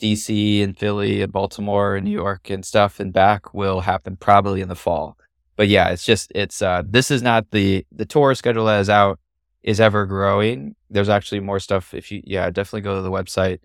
DC 0.00 0.62
and 0.62 0.76
Philly 0.76 1.22
and 1.22 1.32
Baltimore 1.32 1.96
and 1.96 2.04
New 2.04 2.10
York 2.10 2.50
and 2.50 2.64
stuff 2.64 2.98
and 2.98 3.12
back 3.12 3.54
will 3.54 3.82
happen 3.82 4.16
probably 4.16 4.60
in 4.60 4.68
the 4.68 4.74
fall. 4.74 5.16
But 5.56 5.68
yeah, 5.68 5.88
it's 5.88 6.04
just 6.04 6.32
it's 6.34 6.62
uh 6.62 6.82
this 6.84 7.10
is 7.10 7.22
not 7.22 7.50
the 7.50 7.86
the 7.92 8.06
tour 8.06 8.34
schedule 8.34 8.66
that 8.66 8.80
is 8.80 8.90
out 8.90 9.18
is 9.62 9.80
ever 9.80 10.06
growing. 10.06 10.74
There's 10.90 11.08
actually 11.08 11.40
more 11.40 11.60
stuff. 11.60 11.94
If 11.94 12.10
you, 12.10 12.22
yeah, 12.24 12.50
definitely 12.50 12.80
go 12.82 12.96
to 12.96 13.02
the 13.02 13.10
website. 13.10 13.60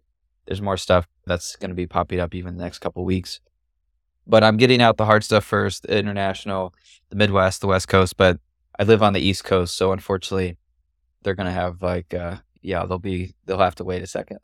There's 0.46 0.62
more 0.62 0.78
stuff 0.78 1.08
that's 1.26 1.56
going 1.56 1.70
to 1.70 1.76
be 1.76 1.88
popping 1.88 2.20
up 2.20 2.34
even 2.36 2.58
the 2.58 2.64
next 2.64 2.80
couple 2.80 3.04
weeks. 3.04 3.40
But 4.26 4.44
I'm 4.44 4.58
getting 4.58 4.82
out 4.82 4.98
the 4.98 5.06
hard 5.06 5.24
stuff 5.24 5.44
first, 5.44 5.84
the 5.84 5.98
international, 5.98 6.74
the 7.10 7.16
Midwest, 7.16 7.62
the 7.62 7.68
West 7.68 7.88
Coast. 7.88 8.18
But 8.18 8.40
I 8.78 8.84
live 8.84 9.02
on 9.02 9.14
the 9.14 9.22
East 9.22 9.44
Coast, 9.44 9.76
so 9.76 9.92
unfortunately, 9.92 10.58
they're 11.24 11.36
going 11.36 11.48
to 11.48 11.52
have 11.52 11.82
like, 11.82 12.14
uh, 12.14 12.38
yeah, 12.62 12.86
they'll 12.86 13.00
be, 13.00 13.34
they'll 13.46 13.58
have 13.58 13.76
to 13.76 13.84
wait 13.84 14.04
a 14.04 14.08
second. 14.08 14.40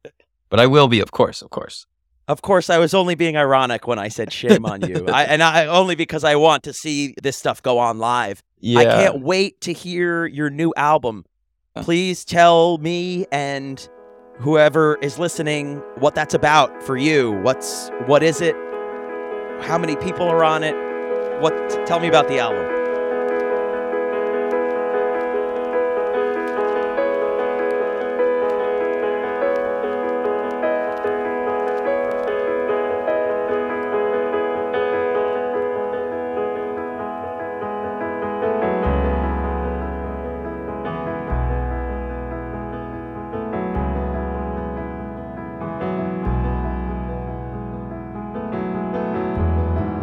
but 0.50 0.60
I 0.60 0.66
will 0.66 0.88
be, 0.88 1.00
of 1.00 1.10
course, 1.10 1.40
of 1.40 1.50
course. 1.50 1.86
Of 2.28 2.42
course, 2.42 2.68
I 2.68 2.76
was 2.76 2.92
only 2.92 3.14
being 3.14 3.36
ironic 3.36 3.86
when 3.86 3.98
I 3.98 4.08
said 4.08 4.32
shame 4.32 4.66
on 4.66 4.82
you, 4.82 5.06
I, 5.08 5.24
and 5.24 5.42
I 5.42 5.66
only 5.66 5.94
because 5.94 6.24
I 6.24 6.36
want 6.36 6.62
to 6.64 6.74
see 6.74 7.14
this 7.22 7.36
stuff 7.38 7.62
go 7.62 7.78
on 7.78 7.98
live. 7.98 8.42
Yeah, 8.60 8.80
I 8.80 8.84
can't 8.84 9.20
wait 9.22 9.60
to 9.62 9.72
hear 9.72 10.26
your 10.26 10.50
new 10.50 10.72
album. 10.76 11.24
Please 11.76 12.24
tell 12.24 12.78
me 12.78 13.24
and 13.32 13.88
whoever 14.38 14.96
is 14.96 15.18
listening 15.18 15.78
what 15.98 16.14
that's 16.14 16.34
about 16.34 16.82
for 16.82 16.96
you. 16.96 17.32
What's 17.42 17.90
what 18.06 18.22
is 18.22 18.40
it? 18.40 18.54
How 19.60 19.78
many 19.78 19.96
people 19.96 20.28
are 20.28 20.44
on 20.44 20.62
it? 20.64 20.74
What 21.40 21.52
tell 21.86 22.00
me 22.00 22.08
about 22.08 22.28
the 22.28 22.38
album. 22.38 22.77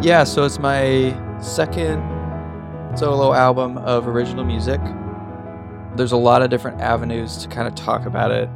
Yeah, 0.06 0.22
so 0.22 0.44
it's 0.44 0.60
my 0.60 1.18
second 1.42 2.00
solo 2.96 3.32
album 3.32 3.76
of 3.78 4.06
original 4.06 4.44
music. 4.44 4.80
There's 5.96 6.12
a 6.12 6.16
lot 6.16 6.42
of 6.42 6.48
different 6.48 6.80
avenues 6.80 7.38
to 7.38 7.48
kind 7.48 7.66
of 7.66 7.74
talk 7.74 8.06
about 8.06 8.30
it. 8.30 8.48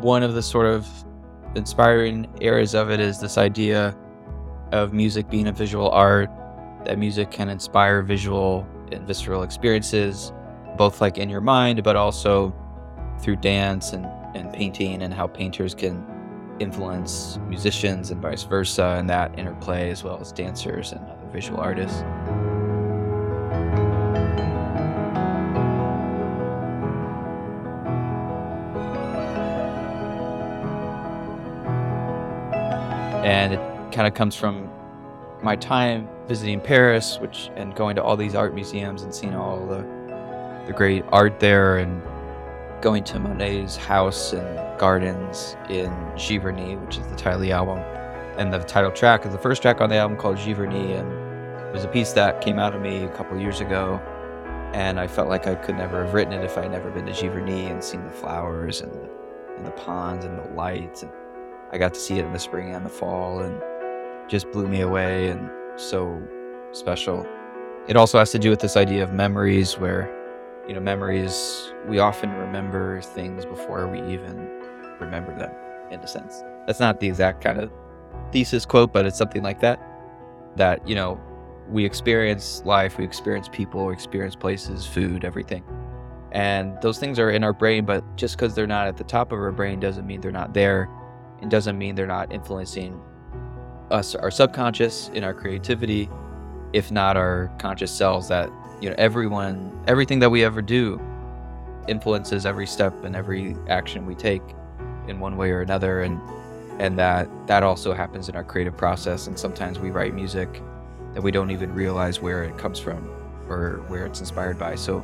One 0.00 0.24
of 0.24 0.34
the 0.34 0.42
sort 0.42 0.66
of 0.66 0.88
inspiring 1.54 2.26
areas 2.40 2.74
of 2.74 2.90
it 2.90 2.98
is 2.98 3.20
this 3.20 3.38
idea 3.38 3.96
of 4.72 4.92
music 4.92 5.30
being 5.30 5.46
a 5.46 5.52
visual 5.52 5.88
art, 5.88 6.30
that 6.84 6.98
music 6.98 7.30
can 7.30 7.48
inspire 7.48 8.02
visual 8.02 8.66
and 8.90 9.06
visceral 9.06 9.44
experiences, 9.44 10.32
both 10.76 11.00
like 11.00 11.16
in 11.16 11.28
your 11.28 11.40
mind, 11.40 11.84
but 11.84 11.94
also 11.94 12.52
through 13.20 13.36
dance 13.36 13.92
and, 13.92 14.04
and 14.34 14.52
painting, 14.52 15.00
and 15.02 15.14
how 15.14 15.28
painters 15.28 15.76
can 15.76 16.04
influence 16.60 17.38
musicians 17.48 18.10
and 18.10 18.20
vice 18.20 18.44
versa, 18.44 18.96
and 18.98 19.08
that 19.10 19.38
interplay 19.38 19.90
as 19.90 20.04
well 20.04 20.18
as 20.20 20.32
dancers 20.32 20.92
and 20.92 21.00
other 21.06 21.26
visual 21.32 21.60
artists. 21.60 22.02
And 33.24 33.54
it 33.54 33.60
kind 33.92 34.06
of 34.06 34.14
comes 34.14 34.34
from 34.34 34.70
my 35.42 35.56
time 35.56 36.08
visiting 36.26 36.60
Paris, 36.60 37.18
which 37.20 37.50
and 37.56 37.74
going 37.74 37.96
to 37.96 38.02
all 38.02 38.16
these 38.16 38.34
art 38.34 38.54
museums 38.54 39.02
and 39.02 39.14
seeing 39.14 39.34
all 39.34 39.66
the 39.66 39.86
the 40.66 40.74
great 40.74 41.02
art 41.08 41.40
there 41.40 41.78
and 41.78 42.02
going 42.80 43.04
to 43.04 43.18
Monet's 43.18 43.76
house 43.76 44.32
and 44.32 44.78
gardens 44.78 45.56
in 45.68 45.90
Giverny, 46.14 46.80
which 46.80 46.98
is 46.98 47.06
the 47.06 47.16
title 47.16 47.34
of 47.34 47.42
the 47.42 47.52
album. 47.52 47.78
And 48.38 48.52
the 48.52 48.58
title 48.60 48.92
track 48.92 49.26
is 49.26 49.32
the 49.32 49.38
first 49.38 49.62
track 49.62 49.80
on 49.80 49.88
the 49.88 49.96
album 49.96 50.16
called 50.16 50.36
Giverny. 50.36 50.98
And 50.98 51.66
it 51.68 51.72
was 51.72 51.84
a 51.84 51.88
piece 51.88 52.12
that 52.12 52.40
came 52.40 52.58
out 52.58 52.74
of 52.74 52.80
me 52.80 53.04
a 53.04 53.08
couple 53.08 53.38
years 53.38 53.60
ago. 53.60 54.00
And 54.72 55.00
I 55.00 55.06
felt 55.06 55.28
like 55.28 55.46
I 55.46 55.54
could 55.54 55.76
never 55.76 56.04
have 56.04 56.14
written 56.14 56.32
it 56.32 56.44
if 56.44 56.56
I 56.56 56.62
had 56.62 56.72
never 56.72 56.90
been 56.90 57.06
to 57.06 57.12
Giverny 57.12 57.70
and 57.70 57.82
seen 57.82 58.04
the 58.04 58.10
flowers 58.10 58.80
and 58.80 58.92
the, 58.92 59.10
and 59.56 59.66
the 59.66 59.72
ponds 59.72 60.24
and 60.24 60.38
the 60.38 60.48
lights. 60.54 61.02
And 61.02 61.10
I 61.72 61.78
got 61.78 61.94
to 61.94 62.00
see 62.00 62.18
it 62.18 62.24
in 62.24 62.32
the 62.32 62.38
spring 62.38 62.74
and 62.74 62.86
the 62.86 62.90
fall 62.90 63.40
and 63.40 63.60
just 64.28 64.50
blew 64.52 64.68
me 64.68 64.82
away 64.82 65.30
and 65.30 65.50
so 65.76 66.22
special. 66.72 67.26
It 67.88 67.96
also 67.96 68.18
has 68.18 68.30
to 68.32 68.38
do 68.38 68.50
with 68.50 68.60
this 68.60 68.76
idea 68.76 69.02
of 69.02 69.12
memories 69.12 69.78
where 69.78 70.14
you 70.68 70.74
know, 70.74 70.80
memories, 70.80 71.72
we 71.86 71.98
often 71.98 72.30
remember 72.30 73.00
things 73.00 73.46
before 73.46 73.88
we 73.88 73.98
even 74.12 74.36
remember 75.00 75.36
them, 75.36 75.50
in 75.90 75.98
a 76.00 76.06
sense. 76.06 76.42
That's 76.66 76.78
not 76.78 77.00
the 77.00 77.06
exact 77.08 77.42
kind 77.42 77.58
of 77.58 77.72
thesis 78.30 78.66
quote, 78.66 78.92
but 78.92 79.06
it's 79.06 79.16
something 79.16 79.42
like 79.42 79.60
that. 79.60 79.80
That, 80.56 80.86
you 80.86 80.94
know, 80.94 81.18
we 81.70 81.84
experience 81.84 82.62
life, 82.66 82.98
we 82.98 83.04
experience 83.04 83.48
people, 83.50 83.86
we 83.86 83.94
experience 83.94 84.36
places, 84.36 84.86
food, 84.86 85.24
everything. 85.24 85.64
And 86.32 86.78
those 86.82 86.98
things 86.98 87.18
are 87.18 87.30
in 87.30 87.42
our 87.42 87.54
brain, 87.54 87.86
but 87.86 88.04
just 88.16 88.36
because 88.36 88.54
they're 88.54 88.66
not 88.66 88.86
at 88.86 88.98
the 88.98 89.04
top 89.04 89.32
of 89.32 89.38
our 89.38 89.52
brain 89.52 89.80
doesn't 89.80 90.06
mean 90.06 90.20
they're 90.20 90.30
not 90.30 90.52
there. 90.52 90.90
It 91.40 91.48
doesn't 91.48 91.78
mean 91.78 91.94
they're 91.94 92.06
not 92.06 92.30
influencing 92.30 93.00
us 93.90 94.14
our 94.14 94.30
subconscious 94.30 95.08
in 95.14 95.24
our 95.24 95.32
creativity, 95.32 96.10
if 96.74 96.90
not 96.90 97.16
our 97.16 97.50
conscious 97.58 97.90
selves 97.90 98.28
that 98.28 98.50
you 98.80 98.88
know 98.88 98.94
everyone 98.98 99.72
everything 99.86 100.18
that 100.20 100.30
we 100.30 100.44
ever 100.44 100.62
do 100.62 101.00
influences 101.88 102.46
every 102.46 102.66
step 102.66 102.92
and 103.04 103.16
every 103.16 103.56
action 103.68 104.06
we 104.06 104.14
take 104.14 104.42
in 105.08 105.18
one 105.18 105.36
way 105.36 105.50
or 105.50 105.62
another. 105.62 106.02
And 106.02 106.20
and 106.78 106.96
that 106.98 107.28
that 107.48 107.62
also 107.62 107.92
happens 107.92 108.28
in 108.28 108.36
our 108.36 108.44
creative 108.44 108.76
process. 108.76 109.26
And 109.26 109.38
sometimes 109.38 109.78
we 109.78 109.90
write 109.90 110.14
music 110.14 110.62
that 111.14 111.22
we 111.22 111.30
don't 111.32 111.50
even 111.50 111.74
realize 111.74 112.20
where 112.20 112.44
it 112.44 112.56
comes 112.56 112.78
from 112.78 113.08
or 113.48 113.82
where 113.88 114.06
it's 114.06 114.20
inspired 114.20 114.58
by. 114.58 114.74
So 114.74 115.02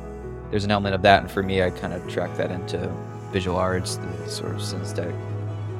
there's 0.51 0.63
an 0.63 0.71
element 0.71 0.95
of 0.95 1.01
that. 1.01 1.21
And 1.21 1.31
for 1.31 1.43
me 1.43 1.63
i 1.63 1.69
kind 1.69 1.93
of 1.93 2.07
track 2.07 2.35
that 2.37 2.51
into 2.51 2.89
visual 3.31 3.57
arts 3.57 3.97
the 3.97 4.29
sort 4.29 4.55
of 4.55 4.61
synesthetic 4.61 5.15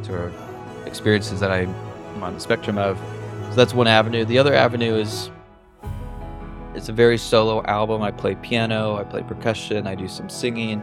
sort 0.06 0.20
of 0.20 0.88
experiences 0.88 1.40
that 1.40 1.52
i'm 1.52 1.74
on 2.22 2.34
the 2.34 2.40
spectrum 2.40 2.78
of. 2.78 2.98
So 3.50 3.56
that's 3.56 3.74
one 3.74 3.88
avenue. 3.88 4.26
The 4.26 4.40
other 4.40 4.54
avenue 4.54 4.96
is 4.96 5.30
it's 6.76 6.90
a 6.90 6.94
very 6.94 7.18
solo 7.18 7.64
album 7.64 8.02
i 8.02 8.12
play 8.12 8.36
piano 8.36 8.96
i 8.98 9.04
play 9.04 9.22
percussion 9.24 9.88
i 9.88 9.96
do 9.96 10.08
some 10.08 10.30
singing 10.30 10.82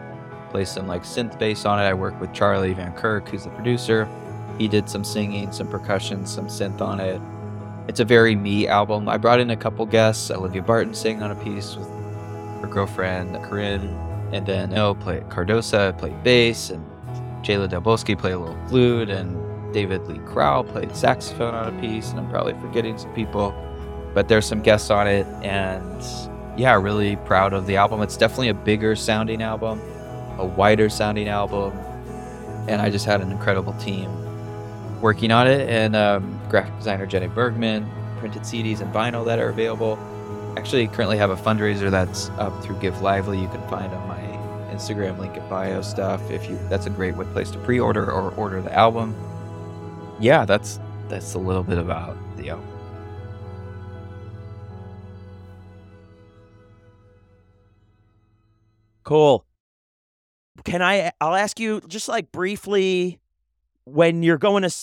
play 0.52 0.64
some 0.66 0.86
like 0.86 1.02
synth 1.02 1.36
bass 1.38 1.64
on 1.64 1.80
it. 1.80 1.82
I 1.82 1.94
work 1.94 2.20
with 2.20 2.32
Charlie 2.32 2.74
Van 2.74 2.92
Kirk, 2.92 3.28
who's 3.28 3.44
the 3.44 3.50
producer. 3.50 4.06
He 4.58 4.68
did 4.68 4.88
some 4.88 5.02
singing, 5.02 5.50
some 5.50 5.66
percussion, 5.66 6.26
some 6.26 6.46
synth 6.46 6.80
on 6.80 7.00
it. 7.00 7.20
It's 7.88 8.00
a 8.00 8.04
very 8.04 8.36
me 8.36 8.68
album. 8.68 9.08
I 9.08 9.16
brought 9.16 9.40
in 9.40 9.50
a 9.50 9.56
couple 9.56 9.86
guests. 9.86 10.30
Olivia 10.30 10.62
Barton 10.62 10.94
sang 10.94 11.22
on 11.22 11.30
a 11.30 11.34
piece 11.36 11.74
with 11.74 11.88
her 11.88 12.68
girlfriend 12.70 13.34
Corinne, 13.44 13.88
and 14.32 14.46
then 14.46 14.70
No 14.70 14.94
play 14.94 15.20
Cardosa 15.30 15.98
played 15.98 16.22
bass, 16.22 16.70
and 16.70 16.84
Jayla 17.42 17.68
Delboski 17.68 18.16
played 18.16 18.34
a 18.34 18.38
little 18.38 18.68
flute, 18.68 19.08
and 19.08 19.34
David 19.72 20.06
Lee 20.06 20.18
Crowell 20.26 20.64
played 20.64 20.94
saxophone 20.94 21.54
on 21.54 21.74
a 21.74 21.80
piece, 21.80 22.10
and 22.10 22.20
I'm 22.20 22.28
probably 22.28 22.54
forgetting 22.60 22.98
some 22.98 23.12
people, 23.14 23.52
but 24.14 24.28
there's 24.28 24.46
some 24.46 24.62
guests 24.62 24.90
on 24.90 25.06
it, 25.06 25.26
and 25.42 26.02
yeah, 26.58 26.74
really 26.74 27.16
proud 27.16 27.52
of 27.52 27.66
the 27.66 27.76
album. 27.76 28.02
It's 28.02 28.16
definitely 28.16 28.48
a 28.48 28.54
bigger 28.54 28.94
sounding 28.94 29.42
album 29.42 29.80
a 30.38 30.46
wider 30.46 30.88
sounding 30.88 31.28
album. 31.28 31.72
And 32.68 32.80
I 32.80 32.90
just 32.90 33.06
had 33.06 33.20
an 33.20 33.30
incredible 33.30 33.72
team 33.74 34.10
working 35.00 35.32
on 35.32 35.46
it. 35.46 35.68
And 35.68 35.96
um, 35.96 36.40
graphic 36.48 36.76
designer 36.78 37.06
Jenny 37.06 37.28
Bergman, 37.28 37.88
printed 38.18 38.42
CDs 38.42 38.80
and 38.80 38.92
vinyl 38.92 39.24
that 39.24 39.38
are 39.38 39.48
available. 39.48 39.98
Actually, 40.56 40.86
currently 40.86 41.16
have 41.16 41.30
a 41.30 41.36
fundraiser 41.36 41.90
that's 41.90 42.28
up 42.30 42.62
through 42.62 42.78
Give 42.78 43.00
Lively. 43.00 43.40
You 43.40 43.48
can 43.48 43.66
find 43.68 43.92
on 43.92 44.06
my 44.06 44.20
Instagram 44.72 45.18
link 45.18 45.36
in 45.36 45.48
bio 45.48 45.80
stuff. 45.80 46.30
If 46.30 46.48
you, 46.48 46.58
that's 46.68 46.86
a 46.86 46.90
great 46.90 47.14
place 47.14 47.50
to 47.52 47.58
pre-order 47.58 48.10
or 48.10 48.32
order 48.32 48.60
the 48.60 48.72
album. 48.72 49.14
Yeah, 50.20 50.44
that's 50.44 50.78
that's 51.08 51.34
a 51.34 51.38
little 51.38 51.62
bit 51.62 51.78
about 51.78 52.16
the 52.36 52.50
album. 52.50 52.71
Cool 59.02 59.46
can 60.64 60.82
I? 60.82 61.12
I'll 61.20 61.34
ask 61.34 61.58
you 61.58 61.80
just 61.86 62.08
like 62.08 62.30
briefly 62.32 63.20
when 63.84 64.22
you're 64.22 64.38
going 64.38 64.62
to 64.62 64.74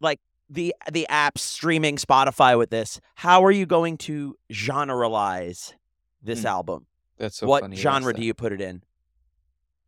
like 0.00 0.20
the 0.50 0.74
the 0.92 1.06
app 1.08 1.38
streaming 1.38 1.96
Spotify 1.96 2.58
with 2.58 2.70
this. 2.70 3.00
How 3.14 3.44
are 3.44 3.50
you 3.50 3.66
going 3.66 3.96
to 3.98 4.36
generalize 4.50 5.74
this 6.22 6.42
mm, 6.42 6.46
album? 6.46 6.86
That's 7.18 7.38
so 7.38 7.46
what 7.46 7.74
genre 7.74 8.12
do 8.12 8.24
you 8.24 8.34
put 8.34 8.52
it 8.52 8.60
in? 8.60 8.82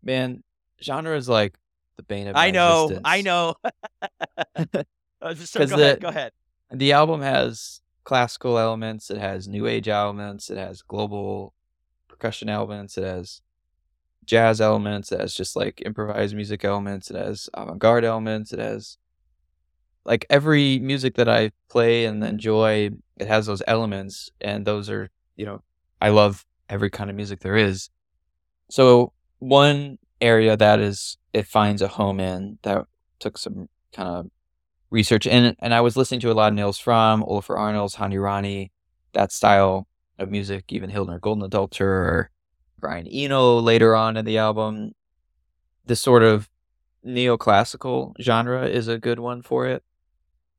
Man, 0.02 0.42
genre 0.82 1.16
is 1.16 1.28
like 1.28 1.56
the 1.96 2.02
bane 2.02 2.28
of. 2.28 2.36
I 2.36 2.50
know, 2.50 2.84
existence. 2.84 3.02
I 3.04 3.22
know. 3.22 3.54
so 5.34 5.66
go 5.66 5.76
the, 5.76 5.82
ahead. 5.82 6.00
Go 6.00 6.08
ahead. 6.08 6.32
The 6.72 6.92
album 6.92 7.20
has 7.20 7.82
classical 8.04 8.58
elements. 8.58 9.10
It 9.10 9.18
has 9.18 9.46
new 9.46 9.66
age 9.66 9.88
elements. 9.88 10.50
It 10.50 10.56
has 10.56 10.82
global 10.82 11.52
percussion 12.08 12.48
elements. 12.48 12.96
It 12.96 13.04
has 13.04 13.42
jazz 14.26 14.60
elements, 14.60 15.12
it 15.12 15.20
has 15.20 15.34
just 15.34 15.56
like 15.56 15.82
improvised 15.84 16.34
music 16.34 16.64
elements, 16.64 17.10
it 17.10 17.16
has 17.16 17.48
avant 17.54 17.78
garde 17.78 18.04
elements, 18.04 18.52
it 18.52 18.58
has 18.58 18.98
like 20.04 20.24
every 20.30 20.78
music 20.78 21.14
that 21.16 21.28
I 21.28 21.50
play 21.68 22.04
and 22.04 22.22
enjoy, 22.22 22.90
it 23.16 23.28
has 23.28 23.46
those 23.46 23.62
elements. 23.66 24.30
And 24.40 24.64
those 24.64 24.88
are, 24.88 25.10
you 25.36 25.44
know, 25.44 25.62
I 26.00 26.10
love 26.10 26.46
every 26.68 26.90
kind 26.90 27.10
of 27.10 27.16
music 27.16 27.40
there 27.40 27.56
is. 27.56 27.90
So, 28.70 29.12
one 29.38 29.98
area 30.20 30.56
that 30.56 30.80
is, 30.80 31.18
it 31.32 31.46
finds 31.46 31.82
a 31.82 31.88
home 31.88 32.20
in 32.20 32.58
that 32.62 32.86
took 33.18 33.36
some 33.36 33.68
kind 33.92 34.08
of 34.08 34.30
research. 34.90 35.26
And, 35.26 35.56
and 35.58 35.74
I 35.74 35.80
was 35.80 35.96
listening 35.96 36.20
to 36.20 36.30
a 36.30 36.34
lot 36.34 36.48
of 36.48 36.54
Nils 36.54 36.80
Frahm, 36.80 37.26
Olafur 37.28 37.58
Arnalds, 37.58 37.96
Hania 37.96 38.22
Rani, 38.22 38.72
that 39.12 39.32
style 39.32 39.86
of 40.18 40.30
music, 40.30 40.64
even 40.68 40.90
Hildur 40.90 41.20
Guðnadóttir 41.20 41.80
or 41.80 42.30
Brian 42.78 43.06
Eno 43.06 43.58
later 43.58 43.94
on 43.94 44.16
in 44.16 44.24
the 44.24 44.38
album. 44.38 44.92
This 45.86 46.00
sort 46.00 46.22
of 46.22 46.48
neoclassical 47.04 48.12
genre 48.20 48.66
is 48.66 48.88
a 48.88 48.98
good 48.98 49.18
one 49.18 49.42
for 49.42 49.66
it. 49.66 49.82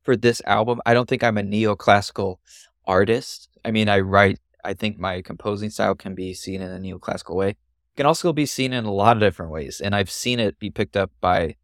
For 0.03 0.15
this 0.15 0.41
album, 0.45 0.81
I 0.85 0.93
don't 0.93 1.07
think 1.09 1.23
I'm 1.23 1.37
a 1.37 1.43
neoclassical 1.43 2.37
artist. 2.85 3.49
I 3.65 3.71
mean, 3.71 3.89
I 3.89 3.99
write, 3.99 4.39
I 4.63 4.73
think 4.73 4.97
my 4.97 5.21
composing 5.21 5.69
style 5.69 5.95
can 5.95 6.15
be 6.15 6.33
seen 6.33 6.61
in 6.61 6.71
a 6.71 6.79
neoclassical 6.79 7.35
way. 7.35 7.49
It 7.49 7.57
can 7.97 8.05
also 8.05 8.31
be 8.31 8.45
seen 8.45 8.71
in 8.71 8.85
a 8.85 8.93
lot 8.93 9.17
of 9.17 9.21
different 9.21 9.51
ways. 9.51 9.81
And 9.81 9.93
I've 9.93 10.09
seen 10.09 10.39
it 10.39 10.59
be 10.59 10.69
picked 10.69 10.95
up 10.95 11.11
by 11.19 11.55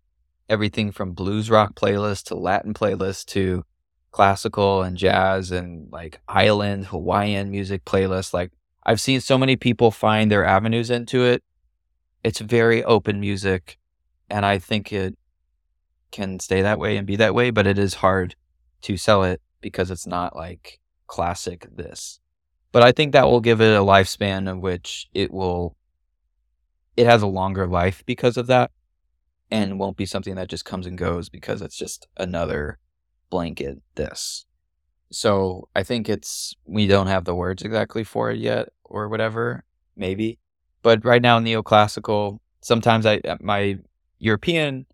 everything 0.50 0.92
from 0.92 1.14
blues 1.14 1.50
rock 1.50 1.76
playlists 1.76 2.26
to 2.26 2.36
Latin 2.36 2.74
playlists 2.74 3.26
to 3.28 3.64
classical 4.12 4.84
and 4.84 4.98
jazz 4.98 5.52
and 5.52 5.92
like 5.92 6.20
island 6.28 6.88
Hawaiian 6.88 7.50
music 7.50 7.86
playlists. 7.86 8.34
Like 8.34 8.52
I've 8.86 9.02
seen 9.02 9.22
so 9.22 9.38
many 9.38 9.56
people 9.56 9.92
find 9.92 10.32
their 10.32 10.46
avenues 10.46 10.90
into 10.90 11.24
it. 11.24 11.44
It's 12.24 12.40
very 12.40 12.84
open 12.84 13.20
music, 13.20 13.78
and 14.30 14.46
I 14.46 14.60
think 14.60 14.92
it 14.92 15.18
can 16.12 16.40
stay 16.40 16.62
that 16.62 16.80
way 16.80 16.98
and 16.98 17.08
be 17.08 17.16
that 17.18 17.36
way, 17.36 17.50
but 17.50 17.68
it 17.68 17.78
is 17.78 17.96
hard 17.96 18.36
to 18.84 18.98
sell 18.98 19.24
it 19.24 19.42
because 19.62 19.90
it's 19.90 20.08
not 20.08 20.36
like 20.36 20.80
classic 21.08 21.68
this. 21.76 22.20
But 22.72 22.84
I 22.84 22.92
think 22.92 23.14
that 23.14 23.26
will 23.26 23.42
give 23.42 23.62
it 23.62 23.76
a 23.76 23.84
lifespan 23.84 24.52
of 24.52 24.60
which 24.60 25.08
it 25.14 25.32
will 25.32 25.76
it 26.96 27.06
has 27.06 27.22
a 27.22 27.28
longer 27.28 27.68
life 27.68 28.04
because 28.06 28.38
of 28.38 28.48
that 28.48 28.72
and 29.50 29.80
won't 29.80 29.98
be 29.98 30.06
something 30.06 30.36
that 30.36 30.50
just 30.50 30.66
comes 30.66 30.86
and 30.86 30.98
goes 30.98 31.30
because 31.30 31.62
it's 31.62 31.78
just 31.78 32.08
another 32.18 32.80
blanket 33.30 33.82
this. 33.96 34.46
So 35.14 35.70
I 35.76 35.84
think 35.84 36.10
it's 36.10 36.56
we 36.66 36.88
don't 36.88 37.08
have 37.08 37.26
the 37.26 37.36
words 37.36 37.62
exactly 37.62 38.04
for 38.04 38.32
it 38.32 38.40
yet 38.40 38.70
or 38.84 39.08
whatever, 39.08 39.64
maybe. 39.96 40.40
But 40.82 41.06
right 41.06 41.22
now 41.22 41.40
neoclassical, 41.40 42.40
sometimes 42.62 43.06
I 43.06 43.18
uh, 43.18 43.38
my 43.40 43.78
European 44.18 44.88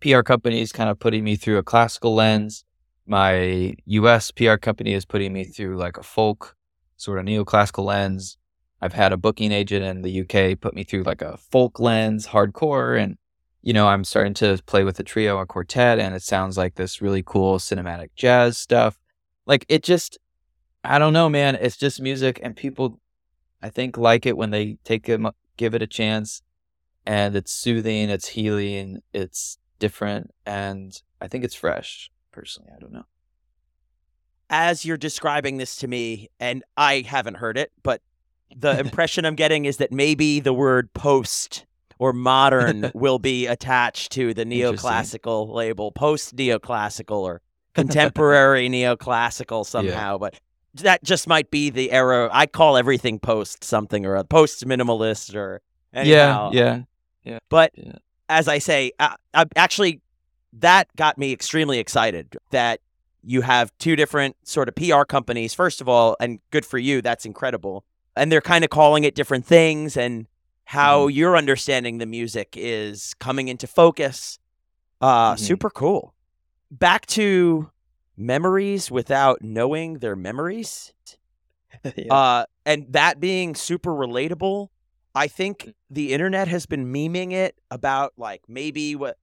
PR 0.00 0.20
company 0.20 0.60
is 0.60 0.72
kind 0.72 0.90
of 0.90 0.98
putting 0.98 1.24
me 1.24 1.36
through 1.36 1.56
a 1.56 1.62
classical 1.62 2.14
lens. 2.14 2.64
My 3.06 3.74
US 3.86 4.30
PR 4.30 4.56
company 4.56 4.92
is 4.92 5.06
putting 5.06 5.32
me 5.32 5.44
through 5.44 5.78
like 5.78 5.96
a 5.96 6.02
folk 6.02 6.54
sort 6.98 7.18
of 7.18 7.24
neoclassical 7.24 7.84
lens. 7.84 8.36
I've 8.82 8.92
had 8.92 9.12
a 9.12 9.16
booking 9.16 9.52
agent 9.52 9.84
in 9.84 10.02
the 10.02 10.20
UK 10.20 10.60
put 10.60 10.74
me 10.74 10.84
through 10.84 11.04
like 11.04 11.22
a 11.22 11.38
folk 11.38 11.80
lens, 11.80 12.26
hardcore, 12.28 13.02
and 13.02 13.16
you 13.62 13.72
know, 13.72 13.88
I'm 13.88 14.04
starting 14.04 14.34
to 14.34 14.58
play 14.66 14.84
with 14.84 15.00
a 15.00 15.02
trio, 15.02 15.38
a 15.38 15.46
quartet, 15.46 15.98
and 15.98 16.14
it 16.14 16.22
sounds 16.22 16.58
like 16.58 16.74
this 16.74 17.00
really 17.00 17.22
cool 17.22 17.58
cinematic 17.58 18.10
jazz 18.16 18.58
stuff 18.58 18.98
like 19.50 19.66
it 19.68 19.82
just 19.82 20.16
I 20.84 20.98
don't 20.98 21.12
know, 21.12 21.28
man. 21.28 21.56
It's 21.56 21.76
just 21.76 22.00
music, 22.00 22.40
and 22.42 22.56
people, 22.56 23.00
I 23.60 23.68
think, 23.68 23.98
like 23.98 24.24
it 24.24 24.36
when 24.36 24.50
they 24.50 24.78
take 24.84 25.08
it, 25.08 25.20
give 25.58 25.74
it 25.74 25.82
a 25.82 25.86
chance, 25.86 26.40
and 27.04 27.36
it's 27.36 27.52
soothing, 27.52 28.08
it's 28.08 28.28
healing, 28.28 29.02
it's 29.12 29.58
different, 29.78 30.30
and 30.46 30.96
I 31.20 31.26
think 31.26 31.44
it's 31.44 31.54
fresh. 31.54 32.10
Personally, 32.30 32.70
I 32.74 32.78
don't 32.78 32.92
know. 32.92 33.04
As 34.48 34.84
you're 34.84 34.96
describing 34.96 35.56
this 35.56 35.76
to 35.76 35.88
me, 35.88 36.30
and 36.38 36.62
I 36.76 37.04
haven't 37.06 37.36
heard 37.38 37.58
it, 37.58 37.72
but 37.82 38.00
the 38.56 38.78
impression 38.84 39.24
I'm 39.24 39.34
getting 39.34 39.64
is 39.64 39.78
that 39.78 39.90
maybe 39.90 40.38
the 40.38 40.54
word 40.54 40.94
post 40.94 41.66
or 41.98 42.12
modern 42.12 42.92
will 42.94 43.18
be 43.18 43.48
attached 43.48 44.12
to 44.12 44.32
the 44.32 44.44
neoclassical 44.44 45.52
label, 45.52 45.90
post 45.90 46.36
neoclassical 46.36 47.18
or 47.18 47.42
contemporary 47.74 48.68
neoclassical 48.70 49.66
somehow, 49.66 50.14
yeah. 50.14 50.18
but 50.18 50.40
that 50.74 51.02
just 51.02 51.26
might 51.26 51.50
be 51.50 51.70
the 51.70 51.90
era. 51.92 52.28
I 52.32 52.46
call 52.46 52.76
everything 52.76 53.18
post 53.18 53.64
something 53.64 54.06
or 54.06 54.22
post 54.24 54.66
minimalist 54.66 55.34
or 55.34 55.62
anyhow. 55.92 56.50
yeah, 56.52 56.60
yeah, 56.60 56.82
yeah. 57.24 57.38
But 57.48 57.72
yeah. 57.74 57.92
as 58.28 58.48
I 58.48 58.58
say, 58.58 58.92
I, 58.98 59.16
I 59.34 59.46
actually 59.56 60.00
that 60.54 60.94
got 60.96 61.18
me 61.18 61.32
extremely 61.32 61.78
excited 61.78 62.36
that 62.50 62.80
you 63.22 63.42
have 63.42 63.72
two 63.78 63.96
different 63.96 64.36
sort 64.44 64.68
of 64.68 64.74
PR 64.74 65.02
companies. 65.02 65.54
First 65.54 65.80
of 65.80 65.88
all, 65.88 66.16
and 66.20 66.40
good 66.50 66.64
for 66.64 66.78
you, 66.78 67.02
that's 67.02 67.26
incredible. 67.26 67.84
And 68.16 68.32
they're 68.32 68.40
kind 68.40 68.64
of 68.64 68.70
calling 68.70 69.04
it 69.04 69.14
different 69.14 69.46
things, 69.46 69.96
and 69.96 70.26
how 70.64 71.06
mm-hmm. 71.06 71.16
you're 71.16 71.36
understanding 71.36 71.98
the 71.98 72.06
music 72.06 72.54
is 72.56 73.14
coming 73.14 73.48
into 73.48 73.66
focus. 73.66 74.38
Uh, 75.00 75.32
mm-hmm. 75.32 75.42
super 75.42 75.70
cool 75.70 76.12
back 76.70 77.06
to 77.06 77.70
memories 78.16 78.90
without 78.90 79.42
knowing 79.42 79.98
their 79.98 80.16
memories. 80.16 80.92
Yeah. 81.96 82.12
Uh, 82.12 82.44
and 82.66 82.92
that 82.92 83.20
being 83.20 83.54
super 83.54 83.90
relatable, 83.90 84.68
I 85.14 85.28
think 85.28 85.72
the 85.88 86.12
internet 86.12 86.46
has 86.48 86.66
been 86.66 86.92
memeing 86.92 87.32
it 87.32 87.56
about 87.70 88.12
like 88.18 88.42
maybe 88.48 88.94
what 88.96 89.16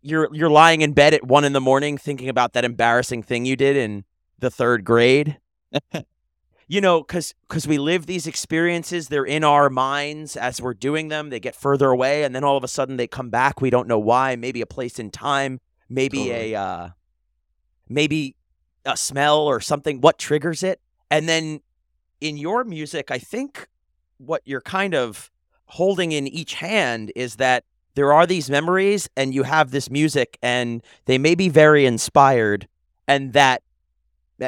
you're 0.00 0.28
you're 0.32 0.50
lying 0.50 0.82
in 0.82 0.92
bed 0.92 1.14
at 1.14 1.26
one 1.26 1.44
in 1.44 1.54
the 1.54 1.60
morning 1.60 1.98
thinking 1.98 2.28
about 2.28 2.52
that 2.52 2.64
embarrassing 2.64 3.24
thing 3.24 3.46
you 3.46 3.56
did 3.56 3.76
in 3.76 4.04
the 4.38 4.50
third 4.50 4.84
grade. 4.84 5.38
you 6.68 6.80
know, 6.80 7.02
because 7.02 7.34
because 7.48 7.66
we 7.66 7.78
live 7.78 8.06
these 8.06 8.26
experiences, 8.26 9.08
they're 9.08 9.24
in 9.24 9.44
our 9.44 9.68
minds 9.68 10.36
as 10.36 10.60
we're 10.60 10.74
doing 10.74 11.08
them. 11.08 11.30
They 11.30 11.40
get 11.40 11.56
further 11.56 11.90
away, 11.90 12.22
and 12.22 12.34
then 12.34 12.44
all 12.44 12.56
of 12.56 12.64
a 12.64 12.68
sudden 12.68 12.96
they 12.96 13.06
come 13.06 13.30
back. 13.30 13.60
We 13.60 13.70
don't 13.70 13.88
know 13.88 13.98
why. 13.98 14.36
Maybe 14.36 14.60
a 14.60 14.66
place 14.66 14.98
in 14.98 15.10
time. 15.10 15.60
Maybe 15.88 16.18
Totally. 16.18 16.54
a 16.54 16.60
uh, 16.60 16.88
maybe 17.88 18.36
a 18.84 18.96
smell 18.96 19.38
or 19.38 19.60
something. 19.60 20.00
What 20.00 20.18
triggers 20.18 20.62
it? 20.62 20.80
And 21.10 21.28
then 21.28 21.60
in 22.20 22.36
your 22.36 22.64
music, 22.64 23.10
I 23.10 23.18
think 23.18 23.68
what 24.18 24.42
you're 24.44 24.60
kind 24.60 24.94
of 24.94 25.30
holding 25.66 26.12
in 26.12 26.26
each 26.26 26.54
hand 26.54 27.12
is 27.16 27.36
that 27.36 27.64
there 27.94 28.12
are 28.12 28.26
these 28.26 28.50
memories 28.50 29.08
and 29.16 29.34
you 29.34 29.44
have 29.44 29.70
this 29.70 29.90
music 29.90 30.38
and 30.42 30.82
they 31.06 31.18
may 31.18 31.34
be 31.34 31.48
very 31.48 31.86
inspired 31.86 32.68
and 33.06 33.32
that 33.32 33.62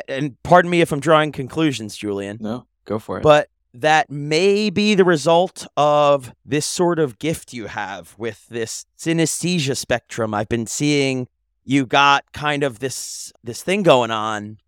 and 0.09 0.41
pardon 0.43 0.71
me 0.71 0.81
if 0.81 0.91
I'm 0.93 1.01
drawing 1.01 1.31
conclusions, 1.31 1.97
Julian, 1.97 2.39
no, 2.41 2.67
go 2.85 2.99
for 2.99 3.19
it. 3.19 3.23
but 3.23 3.49
that 3.81 4.11
may 4.11 4.71
be 4.71 4.95
the 4.95 5.05
result 5.05 5.67
of 5.77 6.33
this 6.45 6.65
sort 6.65 6.99
of 6.99 7.19
gift 7.19 7.53
you 7.53 7.67
have 7.67 8.15
with 8.17 8.47
this 8.49 8.87
synesthesia 8.99 9.77
spectrum. 9.77 10.33
I've 10.33 10.49
been 10.49 10.67
seeing 10.67 11.29
you 11.65 11.85
got 11.85 12.33
kind 12.33 12.63
of 12.63 12.79
this 12.79 13.33
this 13.45 13.63
thing 13.63 13.83
going 13.83 14.11
on. 14.11 14.59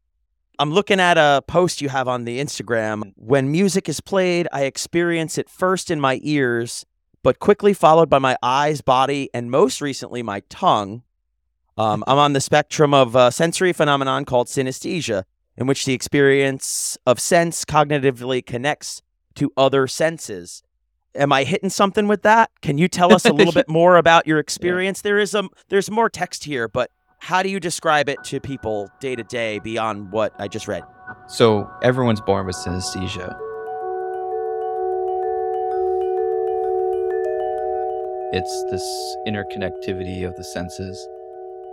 I'm 0.58 0.72
looking 0.72 1.00
at 1.00 1.16
a 1.16 1.42
post 1.46 1.80
you 1.80 1.88
have 1.88 2.08
on 2.08 2.24
the 2.24 2.40
Instagram. 2.40 3.12
When 3.14 3.50
music 3.50 3.88
is 3.88 4.00
played, 4.00 4.48
I 4.52 4.64
experience 4.64 5.38
it 5.38 5.48
first 5.48 5.90
in 5.90 6.00
my 6.00 6.18
ears, 6.22 6.84
but 7.22 7.38
quickly 7.38 7.72
followed 7.72 8.10
by 8.10 8.18
my 8.18 8.36
eyes, 8.42 8.80
body, 8.80 9.30
and 9.32 9.50
most 9.50 9.80
recently 9.80 10.22
my 10.22 10.40
tongue. 10.48 11.02
Um, 11.78 12.02
I'm 12.08 12.18
on 12.18 12.32
the 12.32 12.40
spectrum 12.40 12.92
of 12.92 13.14
a 13.14 13.30
sensory 13.30 13.72
phenomenon 13.72 14.24
called 14.24 14.48
synesthesia, 14.48 15.22
in 15.58 15.66
which 15.66 15.84
the 15.84 15.92
experience 15.92 16.96
of 17.04 17.18
sense 17.18 17.64
cognitively 17.64 18.46
connects 18.46 19.02
to 19.34 19.52
other 19.56 19.88
senses. 19.88 20.62
Am 21.16 21.32
I 21.32 21.42
hitting 21.42 21.68
something 21.68 22.06
with 22.06 22.22
that? 22.22 22.50
Can 22.62 22.78
you 22.78 22.86
tell 22.86 23.12
us 23.12 23.24
a 23.24 23.32
little 23.32 23.52
bit 23.60 23.68
more 23.68 23.96
about 23.96 24.26
your 24.26 24.38
experience? 24.38 25.00
There 25.00 25.18
is 25.18 25.34
a 25.34 25.48
there's 25.68 25.90
more 25.90 26.08
text 26.08 26.44
here, 26.44 26.68
but 26.68 26.90
how 27.18 27.42
do 27.42 27.48
you 27.48 27.58
describe 27.58 28.08
it 28.08 28.22
to 28.24 28.40
people 28.40 28.88
day 29.00 29.16
to 29.16 29.24
day 29.24 29.58
beyond 29.58 30.12
what 30.12 30.32
I 30.38 30.46
just 30.46 30.68
read? 30.68 30.84
So 31.26 31.68
everyone's 31.82 32.20
born 32.20 32.46
with 32.46 32.54
synesthesia. 32.54 33.36
It's 38.30 38.64
this 38.70 39.16
interconnectivity 39.26 40.24
of 40.24 40.36
the 40.36 40.44
senses, 40.44 41.08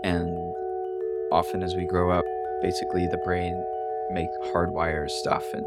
and 0.04 0.36
often 1.32 1.62
as 1.62 1.76
we 1.76 1.86
grow 1.86 2.10
up, 2.10 2.24
basically 2.62 3.06
the 3.08 3.18
brain 3.18 3.54
make 4.12 4.30
hardwires 4.54 5.12
stuff, 5.12 5.54
and 5.54 5.66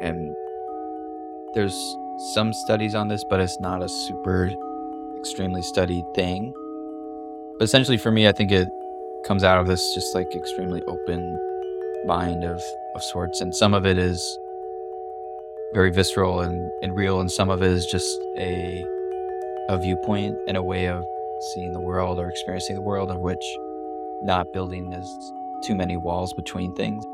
and 0.00 0.34
there's 1.54 1.96
some 2.34 2.52
studies 2.52 2.94
on 2.94 3.08
this, 3.08 3.24
but 3.24 3.40
it's 3.40 3.60
not 3.60 3.82
a 3.82 3.88
super 3.88 4.50
extremely 5.18 5.62
studied 5.62 6.04
thing. 6.14 6.52
But 7.58 7.64
essentially, 7.64 7.96
for 7.96 8.10
me, 8.10 8.28
I 8.28 8.32
think 8.32 8.52
it 8.52 8.68
comes 9.24 9.44
out 9.44 9.60
of 9.60 9.66
this 9.66 9.94
just 9.94 10.14
like 10.14 10.34
extremely 10.34 10.82
open 10.82 11.38
mind 12.06 12.44
of 12.44 12.62
of 12.94 13.02
sorts 13.02 13.40
and 13.40 13.54
some 13.54 13.74
of 13.74 13.84
it 13.84 13.98
is 13.98 14.38
very 15.74 15.90
visceral 15.90 16.40
and, 16.40 16.70
and 16.82 16.96
real 16.96 17.20
and 17.20 17.30
some 17.30 17.50
of 17.50 17.62
it 17.62 17.70
is 17.70 17.86
just 17.86 18.18
a 18.38 18.84
a 19.68 19.76
viewpoint 19.76 20.34
and 20.46 20.56
a 20.56 20.62
way 20.62 20.86
of 20.86 21.04
seeing 21.52 21.72
the 21.72 21.80
world 21.80 22.18
or 22.18 22.28
experiencing 22.28 22.74
the 22.74 22.80
world 22.82 23.10
of 23.10 23.20
which 23.20 23.44
not 24.22 24.52
building 24.52 24.92
is 24.92 25.32
too 25.62 25.74
many 25.74 25.96
walls 25.96 26.32
between 26.32 26.74
things 26.74 27.04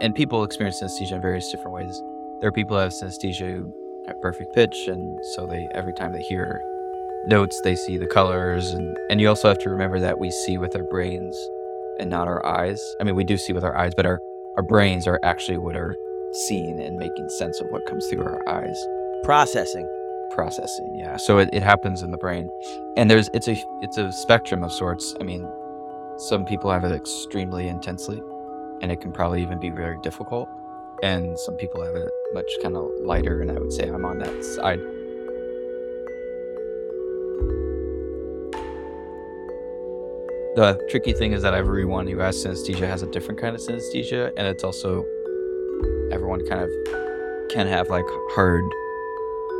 and 0.00 0.14
people 0.14 0.44
experience 0.44 0.82
synesthesia 0.82 1.12
in 1.12 1.20
various 1.20 1.50
different 1.50 1.74
ways. 1.74 2.02
There 2.40 2.48
are 2.48 2.52
people 2.52 2.76
who 2.76 2.82
have 2.82 2.92
synesthesia 2.92 3.56
who 3.56 3.72
have 4.06 4.20
perfect 4.20 4.54
pitch 4.54 4.88
and 4.88 5.18
so 5.34 5.46
they 5.46 5.68
every 5.74 5.92
time 5.94 6.12
they 6.12 6.22
hear 6.22 6.62
notes 7.26 7.60
they 7.62 7.74
see 7.74 7.96
the 7.96 8.06
colors. 8.06 8.70
And 8.70 8.96
and 9.10 9.20
you 9.20 9.28
also 9.28 9.48
have 9.48 9.58
to 9.60 9.70
remember 9.70 9.98
that 10.00 10.18
we 10.18 10.30
see 10.30 10.58
with 10.58 10.76
our 10.76 10.84
brains 10.84 11.36
and 11.98 12.10
not 12.10 12.28
our 12.28 12.44
eyes. 12.44 12.80
I 13.00 13.04
mean 13.04 13.14
we 13.14 13.24
do 13.24 13.36
see 13.36 13.52
with 13.52 13.64
our 13.64 13.76
eyes 13.76 13.92
but 13.96 14.06
our 14.06 14.20
our 14.56 14.62
brains 14.62 15.06
are 15.06 15.20
actually 15.22 15.58
what 15.58 15.76
are 15.76 15.96
seeing 16.32 16.80
and 16.80 16.96
making 16.98 17.28
sense 17.30 17.60
of 17.60 17.68
what 17.68 17.86
comes 17.86 18.06
through 18.08 18.24
our 18.24 18.46
eyes. 18.48 18.76
Processing. 19.24 19.88
processing 20.32 20.94
yeah. 20.98 21.16
So 21.16 21.38
it, 21.38 21.48
it 21.52 21.62
happens 21.62 22.02
in 22.02 22.10
the 22.10 22.18
brain. 22.18 22.48
And 22.96 23.10
there's 23.10 23.30
it's 23.32 23.48
a 23.48 23.56
it's 23.80 23.96
a 23.96 24.12
spectrum 24.12 24.62
of 24.62 24.72
sorts. 24.72 25.14
I 25.20 25.24
mean 25.24 25.48
some 26.18 26.44
people 26.44 26.70
have 26.70 26.84
it 26.84 26.92
extremely 26.92 27.68
intensely 27.68 28.20
and 28.82 28.92
it 28.92 29.00
can 29.00 29.12
probably 29.12 29.42
even 29.42 29.58
be 29.58 29.70
very 29.70 29.98
difficult. 30.02 30.48
And 31.02 31.38
some 31.38 31.56
people 31.56 31.84
have 31.84 31.94
it 31.94 32.08
much 32.32 32.50
kind 32.62 32.76
of 32.76 32.90
lighter 33.00 33.42
and 33.42 33.50
i 33.50 33.54
would 33.54 33.72
say 33.72 33.88
i'm 33.88 34.04
on 34.04 34.18
that 34.18 34.44
side. 34.44 34.80
The 40.56 40.82
tricky 40.88 41.12
thing 41.12 41.32
is 41.32 41.42
that 41.42 41.52
everyone 41.52 42.06
who 42.06 42.18
has 42.18 42.42
synesthesia 42.42 42.88
has 42.88 43.02
a 43.02 43.06
different 43.06 43.38
kind 43.38 43.54
of 43.54 43.60
synesthesia 43.60 44.32
and 44.38 44.46
it's 44.46 44.64
also 44.64 45.04
everyone 46.10 46.46
kind 46.46 46.62
of 46.62 46.70
can 47.50 47.66
have 47.66 47.90
like 47.90 48.06
hard 48.30 48.64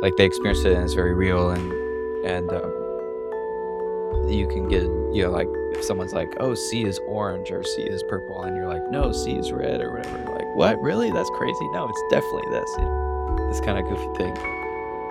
like 0.01 0.15
they 0.17 0.25
experience 0.25 0.65
it 0.65 0.73
and 0.73 0.83
it's 0.83 0.93
very 0.93 1.13
real 1.13 1.51
and 1.51 1.71
and 2.25 2.51
um, 2.51 2.71
you 4.27 4.47
can 4.47 4.67
get 4.67 4.83
you 5.13 5.23
know 5.23 5.29
like 5.31 5.47
someone's 5.83 6.13
like 6.13 6.35
oh 6.39 6.53
c 6.53 6.83
is 6.83 6.99
orange 7.07 7.51
or 7.51 7.63
c 7.63 7.83
is 7.83 8.03
purple 8.03 8.43
and 8.43 8.55
you're 8.55 8.67
like 8.67 8.89
no 8.89 9.11
c 9.11 9.37
is 9.37 9.51
red 9.51 9.81
or 9.81 9.91
whatever 9.91 10.17
you're 10.17 10.35
like 10.35 10.47
what? 10.57 10.81
Really? 10.81 11.11
That's 11.11 11.29
crazy? 11.29 11.67
No 11.69 11.87
it's 11.87 12.01
definitely 12.09 12.49
this. 12.49 12.67
You 12.79 12.85
know, 12.85 13.47
this 13.47 13.61
kind 13.61 13.77
of 13.77 13.87
goofy 13.87 14.11
thing. 14.15 14.33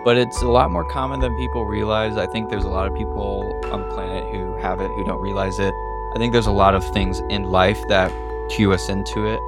But 0.05 0.17
it's 0.17 0.43
a 0.43 0.49
lot 0.49 0.73
more 0.73 0.85
common 0.85 1.21
than 1.21 1.37
people 1.37 1.65
realize. 1.65 2.17
I 2.17 2.27
think 2.27 2.51
there's 2.51 2.65
a 2.65 2.69
lot 2.69 2.89
of 2.89 2.95
people 2.97 3.57
on 3.73 3.83
the 3.83 3.95
planet 3.95 4.25
who 4.33 4.57
have 4.57 4.81
it 4.81 4.91
who 4.91 5.05
don't 5.05 5.21
realize 5.21 5.61
it. 5.61 5.73
I 6.15 6.19
think 6.19 6.33
there's 6.33 6.47
a 6.47 6.53
lot 6.53 6.75
of 6.75 6.85
things 6.93 7.21
in 7.31 7.45
life 7.45 7.81
that 7.87 8.11
cue 8.51 8.73
us 8.73 8.89
into 8.89 9.25
it. 9.27 9.41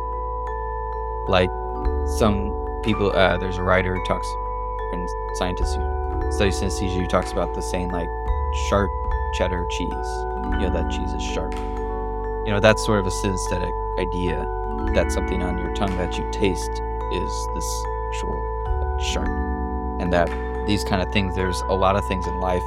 Like 1.29 1.51
some 2.19 2.55
people 2.85 3.11
uh, 3.11 3.37
there's 3.39 3.59
a 3.59 3.65
writer 3.65 3.93
who 3.97 4.05
talks 4.05 4.29
and 4.93 5.09
scientist 5.35 5.75
who 5.75 6.31
studies 6.31 6.61
synesthesia 6.61 6.95
who 6.95 7.07
talks 7.09 7.33
about 7.33 7.53
the 7.57 7.61
saying 7.61 7.91
like 7.91 8.09
sharp 8.69 8.91
cheddar 9.35 9.67
cheese. 9.71 9.91
You 9.91 10.67
know 10.67 10.71
that 10.71 10.91
cheese 10.91 11.13
is 11.13 11.23
sharp. 11.23 11.55
You 11.55 12.53
know 12.53 12.61
that's 12.61 12.85
sort 12.85 13.01
of 13.01 13.07
a 13.07 13.11
synesthetic 13.11 13.73
idea 13.99 14.47
that 14.95 15.13
something 15.13 15.43
on 15.43 15.59
your 15.59 15.75
tongue 15.75 15.97
that 15.99 16.17
you 16.17 16.31
taste 16.33 16.83
is 17.13 17.49
this 17.55 17.85
actual 18.09 18.99
sharp. 19.13 19.29
And 20.01 20.13
that 20.13 20.29
these 20.67 20.85
kind 20.85 21.03
of 21.03 21.13
things 21.13 21.35
there's 21.35 21.61
a 21.69 21.75
lot 21.75 21.97
of 21.97 22.07
things 22.07 22.27
in 22.27 22.41
life 22.41 22.63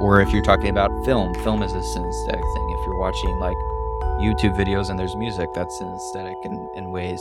or 0.00 0.20
if 0.20 0.32
you're 0.32 0.42
talking 0.42 0.68
about 0.68 0.90
film 1.04 1.34
film 1.42 1.62
is 1.62 1.72
a 1.72 1.80
synesthetic 1.80 2.54
thing. 2.54 2.76
If 2.78 2.86
you're 2.86 2.98
watching 2.98 3.38
like 3.38 3.56
youtube 4.20 4.56
videos 4.56 4.90
and 4.90 4.98
there's 4.98 5.16
music 5.16 5.48
that's 5.54 5.80
synesthetic 5.80 6.34
in, 6.44 6.70
in 6.76 6.90
ways. 6.90 7.20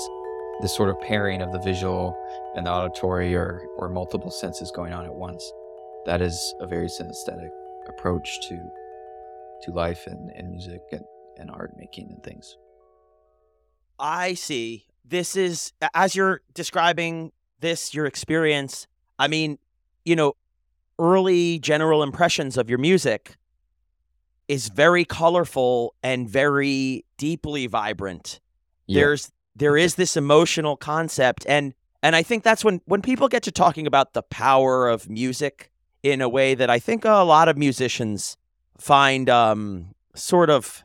This 0.62 0.75
sort 0.75 0.89
of 0.89 0.99
pairing 1.01 1.41
of 1.41 1.51
the 1.51 1.59
visual 1.59 2.15
and 2.55 2.65
the 2.65 2.71
auditory 2.71 3.36
or, 3.36 3.67
or 3.77 3.89
multiple 3.89 4.29
senses 4.29 4.71
going 4.71 4.93
on 4.93 5.05
at 5.05 5.13
once. 5.13 5.51
That 6.05 6.21
is 6.21 6.53
a 6.59 6.67
very 6.67 6.88
synesthetic 6.88 7.49
approach 7.88 8.30
to 8.50 8.69
to 9.63 9.72
life 9.72 10.08
and, 10.08 10.30
and 10.36 10.50
music 10.50 10.82
and, 10.91 11.04
and 11.38 11.50
art 11.50 11.72
making 11.78 12.10
and 12.12 12.22
things. 12.24 12.58
I 13.98 14.34
see. 14.34 14.86
This 15.06 15.36
is 15.36 15.74
as 15.93 16.15
you're 16.15 16.41
describing 16.54 17.32
this, 17.60 17.93
your 17.93 18.06
experience. 18.06 18.88
I 19.17 19.28
mean, 19.28 19.58
you 20.06 20.15
know, 20.15 20.34
early 21.00 21.60
general 21.60 22.04
impressions 22.04 22.58
of 22.58 22.69
your 22.69 22.80
music 22.80 23.38
is 24.48 24.67
very 24.67 25.06
colorful 25.06 25.96
and 26.04 26.30
very 26.30 27.06
deeply 27.17 27.67
vibrant. 27.67 28.39
Yeah. 28.88 29.02
There's 29.02 29.32
there 29.56 29.78
is 29.78 29.96
this 29.96 30.17
emotional 30.17 30.76
concept 30.76 31.46
and 31.48 31.74
and 32.02 32.15
I 32.15 32.24
think 32.24 32.43
that's 32.43 32.65
when 32.65 32.82
when 32.86 33.02
people 33.02 33.28
get 33.28 33.43
to 33.43 33.52
talking 33.52 33.88
about 33.88 34.13
the 34.13 34.24
power 34.24 34.89
of 34.89 35.10
music 35.10 35.72
in 36.04 36.22
a 36.22 36.30
way 36.30 36.54
that 36.54 36.70
I 36.70 36.80
think 36.80 37.06
a 37.06 37.24
lot 37.24 37.48
of 37.48 37.58
musicians 37.58 38.38
find 38.78 39.30
um 39.30 39.96
sort 40.16 40.50
of 40.50 40.84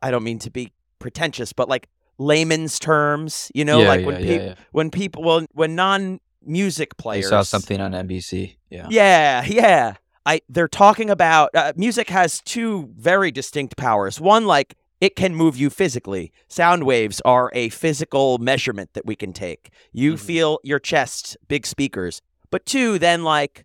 I 0.00 0.10
don't 0.10 0.22
mean 0.24 0.38
to 0.40 0.50
be 0.50 0.72
pretentious, 0.98 1.52
but 1.52 1.68
like 1.68 1.88
layman's 2.18 2.78
terms, 2.78 3.50
you 3.54 3.64
know, 3.64 3.80
yeah, 3.82 3.88
like 3.88 4.00
yeah, 4.00 4.06
when 4.06 4.16
people 4.22 4.46
yeah. 4.46 4.54
when 4.72 4.90
people 4.90 5.22
well 5.22 5.46
when 5.52 5.74
non 5.74 6.20
music 6.44 6.90
I 6.98 7.02
players 7.02 7.28
saw 7.28 7.42
something 7.42 7.80
on 7.80 7.92
NBC. 7.92 8.56
Yeah. 8.70 8.86
yeah, 8.90 9.44
yeah. 9.46 9.94
I 10.24 10.40
they're 10.48 10.68
talking 10.68 11.10
about 11.10 11.50
uh, 11.54 11.72
music 11.76 12.08
has 12.10 12.40
two 12.42 12.90
very 12.96 13.30
distinct 13.30 13.76
powers. 13.76 14.20
One 14.20 14.46
like 14.46 14.76
it 15.00 15.14
can 15.14 15.34
move 15.34 15.56
you 15.56 15.68
physically. 15.68 16.32
Sound 16.48 16.84
waves 16.84 17.20
are 17.24 17.50
a 17.52 17.68
physical 17.68 18.38
measurement 18.38 18.90
that 18.94 19.04
we 19.04 19.14
can 19.14 19.32
take. 19.32 19.70
You 19.92 20.14
Mhm. 20.14 20.18
feel 20.18 20.58
your 20.62 20.78
chest, 20.78 21.36
big 21.48 21.66
speakers. 21.66 22.22
But 22.50 22.64
two, 22.64 22.98
then 22.98 23.22
like 23.22 23.64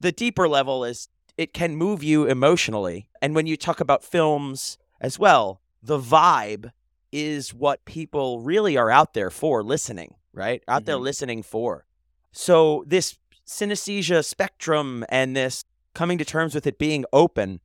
the 0.00 0.12
deeper 0.12 0.48
level 0.48 0.84
is 0.84 1.08
it 1.36 1.52
can 1.54 1.76
move 1.76 2.02
you 2.02 2.24
emotionally. 2.26 3.08
And 3.22 3.34
when 3.34 3.46
you 3.46 3.56
talk 3.56 3.80
about 3.80 4.02
films 4.04 4.78
as 5.00 5.18
well, 5.18 5.60
the 5.82 5.98
vibe 5.98 6.72
is 7.12 7.52
what 7.54 7.84
people 7.84 8.40
really 8.40 8.76
are 8.76 8.90
out 8.90 9.14
there 9.14 9.30
for 9.30 9.62
listening, 9.62 10.14
right? 10.32 10.62
Out 10.68 10.84
there 10.84 10.96
Mhm. 10.96 11.02
listening 11.02 11.42
for. 11.42 11.86
So 12.32 12.84
this 12.86 13.18
synesthesia 13.46 14.24
spectrum 14.24 15.04
and 15.08 15.34
this 15.36 15.64
coming 15.94 16.18
to 16.18 16.24
terms 16.24 16.54
with 16.54 16.66
it 16.66 16.78
being 16.78 17.04
open, 17.12 17.60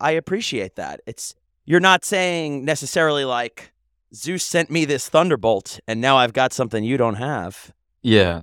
I 0.00 0.12
appreciate 0.12 0.76
that. 0.76 1.00
It's 1.06 1.34
you're 1.64 1.80
not 1.80 2.04
saying 2.04 2.64
necessarily 2.64 3.24
like 3.24 3.72
Zeus 4.14 4.44
sent 4.44 4.70
me 4.70 4.84
this 4.84 5.08
thunderbolt 5.08 5.80
and 5.86 6.00
now 6.00 6.16
I've 6.16 6.32
got 6.32 6.52
something 6.52 6.84
you 6.84 6.96
don't 6.96 7.16
have. 7.16 7.72
Yeah. 8.02 8.42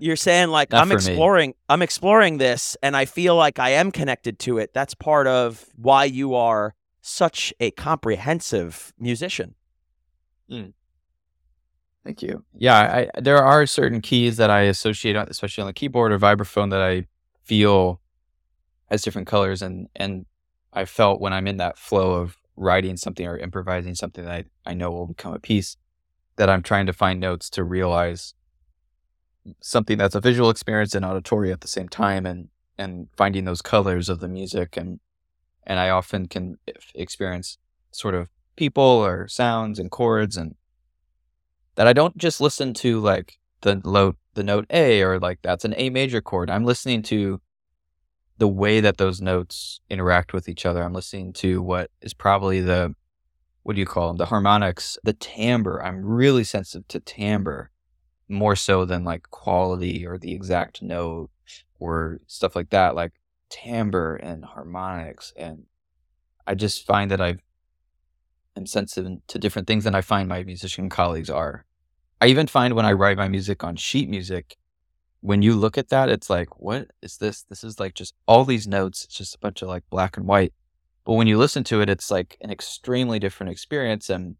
You're 0.00 0.16
saying 0.16 0.48
like 0.48 0.70
Not 0.70 0.82
I'm 0.82 0.88
for 0.88 0.94
me. 0.94 0.96
exploring 0.96 1.54
I'm 1.68 1.82
exploring 1.82 2.38
this 2.38 2.76
and 2.82 2.96
I 2.96 3.04
feel 3.04 3.36
like 3.36 3.58
I 3.58 3.70
am 3.70 3.90
connected 3.90 4.38
to 4.40 4.58
it. 4.58 4.72
That's 4.74 4.94
part 4.94 5.26
of 5.26 5.64
why 5.76 6.04
you 6.04 6.34
are 6.34 6.74
such 7.00 7.52
a 7.60 7.70
comprehensive 7.72 8.92
musician. 8.98 9.54
Hmm. 10.48 10.68
Thank 12.04 12.22
you. 12.22 12.44
Yeah, 12.52 13.08
I, 13.14 13.20
there 13.20 13.38
are 13.38 13.66
certain 13.66 14.00
keys 14.02 14.36
that 14.36 14.50
I 14.50 14.62
associate, 14.62 15.16
especially 15.16 15.62
on 15.62 15.66
the 15.66 15.72
keyboard 15.72 16.12
or 16.12 16.18
vibraphone, 16.18 16.70
that 16.70 16.82
I 16.82 17.06
feel 17.42 18.00
as 18.90 19.02
different 19.02 19.26
colors, 19.26 19.62
and 19.62 19.88
and 19.96 20.26
I 20.72 20.84
felt 20.84 21.20
when 21.20 21.32
I'm 21.32 21.46
in 21.46 21.56
that 21.58 21.78
flow 21.78 22.12
of 22.14 22.36
writing 22.56 22.96
something 22.96 23.26
or 23.26 23.38
improvising 23.38 23.94
something 23.94 24.24
that 24.24 24.46
I, 24.66 24.70
I 24.70 24.74
know 24.74 24.90
will 24.90 25.06
become 25.06 25.32
a 25.32 25.38
piece, 25.38 25.76
that 26.36 26.50
I'm 26.50 26.62
trying 26.62 26.86
to 26.86 26.92
find 26.92 27.20
notes 27.20 27.48
to 27.50 27.64
realize 27.64 28.34
something 29.60 29.98
that's 29.98 30.14
a 30.14 30.20
visual 30.20 30.50
experience 30.50 30.94
and 30.94 31.04
auditory 31.04 31.52
at 31.52 31.60
the 31.60 31.68
same 31.68 31.88
time, 31.88 32.26
and 32.26 32.48
and 32.76 33.08
finding 33.16 33.44
those 33.44 33.62
colors 33.62 34.08
of 34.08 34.20
the 34.20 34.28
music, 34.28 34.76
and 34.76 35.00
and 35.66 35.78
I 35.78 35.90
often 35.90 36.26
can 36.28 36.58
experience 36.94 37.58
sort 37.90 38.14
of 38.14 38.28
people 38.56 38.82
or 38.82 39.28
sounds 39.28 39.78
and 39.78 39.90
chords 39.90 40.36
and 40.36 40.54
that 41.74 41.86
I 41.86 41.92
don't 41.92 42.16
just 42.16 42.40
listen 42.40 42.72
to 42.74 43.00
like 43.00 43.38
the 43.62 43.80
note 43.84 44.16
the 44.34 44.44
note 44.44 44.66
A 44.70 45.02
or 45.02 45.18
like 45.18 45.40
that's 45.42 45.64
an 45.64 45.74
A 45.76 45.90
major 45.90 46.20
chord. 46.20 46.50
I'm 46.50 46.64
listening 46.64 47.02
to 47.02 47.40
the 48.38 48.48
way 48.48 48.80
that 48.80 48.96
those 48.96 49.20
notes 49.20 49.80
interact 49.88 50.32
with 50.32 50.48
each 50.48 50.66
other. 50.66 50.82
I'm 50.82 50.92
listening 50.92 51.32
to 51.34 51.62
what 51.62 51.90
is 52.00 52.14
probably 52.14 52.60
the 52.60 52.94
what 53.62 53.74
do 53.74 53.80
you 53.80 53.86
call 53.86 54.08
them? 54.08 54.18
The 54.18 54.26
harmonics, 54.26 54.98
the 55.04 55.14
timbre. 55.14 55.82
I'm 55.82 56.04
really 56.04 56.44
sensitive 56.44 56.86
to 56.88 57.00
timbre 57.00 57.70
more 58.28 58.56
so 58.56 58.84
than 58.84 59.04
like 59.04 59.30
quality 59.30 60.06
or 60.06 60.18
the 60.18 60.32
exact 60.32 60.82
note 60.82 61.30
or 61.78 62.20
stuff 62.26 62.56
like 62.56 62.70
that. 62.70 62.94
Like 62.94 63.12
timbre 63.50 64.16
and 64.16 64.44
harmonics 64.44 65.32
and 65.36 65.64
I 66.46 66.54
just 66.54 66.86
find 66.86 67.10
that 67.10 67.20
I've 67.20 67.40
am 68.56 68.66
sensitive 68.66 69.18
to 69.26 69.38
different 69.38 69.66
things 69.66 69.84
than 69.84 69.94
I 69.94 70.00
find 70.00 70.28
my 70.28 70.42
musician 70.44 70.88
colleagues 70.88 71.30
are. 71.30 71.64
I 72.20 72.26
even 72.26 72.46
find 72.46 72.74
when 72.74 72.86
I 72.86 72.92
write 72.92 73.16
my 73.16 73.28
music 73.28 73.64
on 73.64 73.76
sheet 73.76 74.08
music, 74.08 74.56
when 75.20 75.42
you 75.42 75.54
look 75.54 75.78
at 75.78 75.88
that, 75.88 76.08
it's 76.08 76.30
like, 76.30 76.60
what 76.60 76.88
is 77.02 77.16
this? 77.16 77.42
This 77.42 77.64
is 77.64 77.80
like 77.80 77.94
just 77.94 78.14
all 78.26 78.44
these 78.44 78.66
notes. 78.66 79.04
It's 79.04 79.16
just 79.16 79.34
a 79.34 79.38
bunch 79.38 79.62
of 79.62 79.68
like 79.68 79.82
black 79.90 80.16
and 80.16 80.26
white. 80.26 80.52
But 81.04 81.14
when 81.14 81.26
you 81.26 81.38
listen 81.38 81.64
to 81.64 81.80
it, 81.80 81.88
it's 81.88 82.10
like 82.10 82.36
an 82.40 82.50
extremely 82.50 83.18
different 83.18 83.50
experience. 83.50 84.08
And 84.10 84.36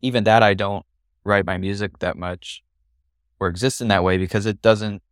even 0.00 0.24
that, 0.24 0.42
I 0.42 0.54
don't 0.54 0.84
write 1.24 1.46
my 1.46 1.56
music 1.56 1.98
that 2.00 2.16
much 2.16 2.62
or 3.40 3.48
exist 3.48 3.80
in 3.80 3.88
that 3.88 4.04
way 4.04 4.18
because 4.18 4.46
it 4.46 4.62
doesn't 4.62 5.02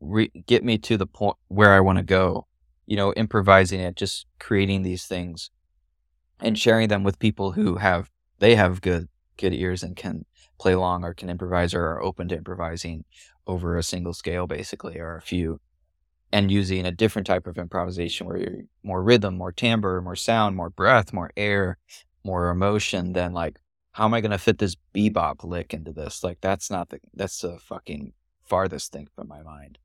re- 0.00 0.32
get 0.46 0.64
me 0.64 0.78
to 0.78 0.96
the 0.96 1.06
point 1.06 1.36
where 1.48 1.72
I 1.72 1.80
want 1.80 1.98
to 1.98 2.04
go. 2.04 2.46
You 2.86 2.96
know, 2.96 3.12
improvising 3.12 3.78
it, 3.78 3.94
just 3.94 4.26
creating 4.40 4.82
these 4.82 5.04
things 5.04 5.50
and 6.40 6.56
mm. 6.56 6.58
sharing 6.58 6.88
them 6.88 7.04
with 7.04 7.18
people 7.18 7.52
who 7.52 7.76
have 7.76 8.10
they 8.38 8.56
have 8.56 8.80
good 8.80 9.08
good 9.36 9.54
ears 9.54 9.82
and 9.82 9.96
can 9.96 10.24
play 10.58 10.72
along 10.72 11.04
or 11.04 11.14
can 11.14 11.30
improvise 11.30 11.72
or 11.72 11.82
are 11.82 12.02
open 12.02 12.28
to 12.28 12.36
improvising 12.36 13.04
over 13.46 13.76
a 13.76 13.82
single 13.82 14.12
scale 14.12 14.46
basically 14.46 14.98
or 14.98 15.16
a 15.16 15.22
few 15.22 15.60
and 16.32 16.50
using 16.50 16.84
a 16.86 16.92
different 16.92 17.26
type 17.26 17.46
of 17.46 17.58
improvisation 17.58 18.26
where 18.26 18.36
you're 18.36 18.62
more 18.82 19.02
rhythm 19.02 19.36
more 19.36 19.52
timbre 19.52 20.02
more 20.02 20.16
sound 20.16 20.54
more 20.54 20.68
breath 20.68 21.12
more 21.12 21.30
air 21.36 21.78
more 22.24 22.50
emotion 22.50 23.14
than 23.14 23.32
like 23.32 23.58
how 23.92 24.04
am 24.04 24.14
i 24.14 24.20
going 24.20 24.30
to 24.30 24.38
fit 24.38 24.58
this 24.58 24.76
bebop 24.94 25.44
lick 25.44 25.74
into 25.74 25.92
this 25.92 26.22
like 26.22 26.38
that's 26.40 26.70
not 26.70 26.88
the 26.90 27.00
that's 27.14 27.40
the 27.40 27.58
fucking 27.58 28.12
farthest 28.42 28.92
thing 28.92 29.08
from 29.14 29.28
my 29.28 29.42
mind 29.42 29.78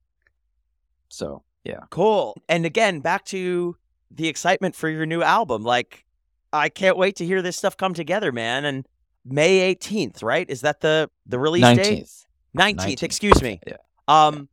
so 1.09 1.43
yeah 1.63 1.81
Cool. 1.89 2.35
And 2.47 2.65
again, 2.65 2.99
back 2.99 3.25
to 3.25 3.75
the 4.11 4.27
excitement 4.27 4.75
for 4.75 4.87
your 4.89 5.05
new 5.05 5.21
album. 5.21 5.63
Like, 5.63 6.05
I 6.53 6.69
can't 6.69 6.97
wait 6.97 7.15
to 7.17 7.25
hear 7.25 7.41
this 7.41 7.57
stuff 7.57 7.75
come 7.75 7.93
together, 7.93 8.31
man. 8.31 8.65
And 8.65 8.87
May 9.25 9.73
18th, 9.73 10.23
right? 10.23 10.47
Is 10.49 10.61
that 10.61 10.81
the 10.81 11.09
the 11.25 11.39
release 11.39 11.63
date? 11.63 12.03
19th 12.03 12.25
19th, 12.55 12.75
19th. 12.75 13.03
excuse 13.03 13.41
me. 13.41 13.59
Yeah. 13.65 13.77
Um 14.07 14.49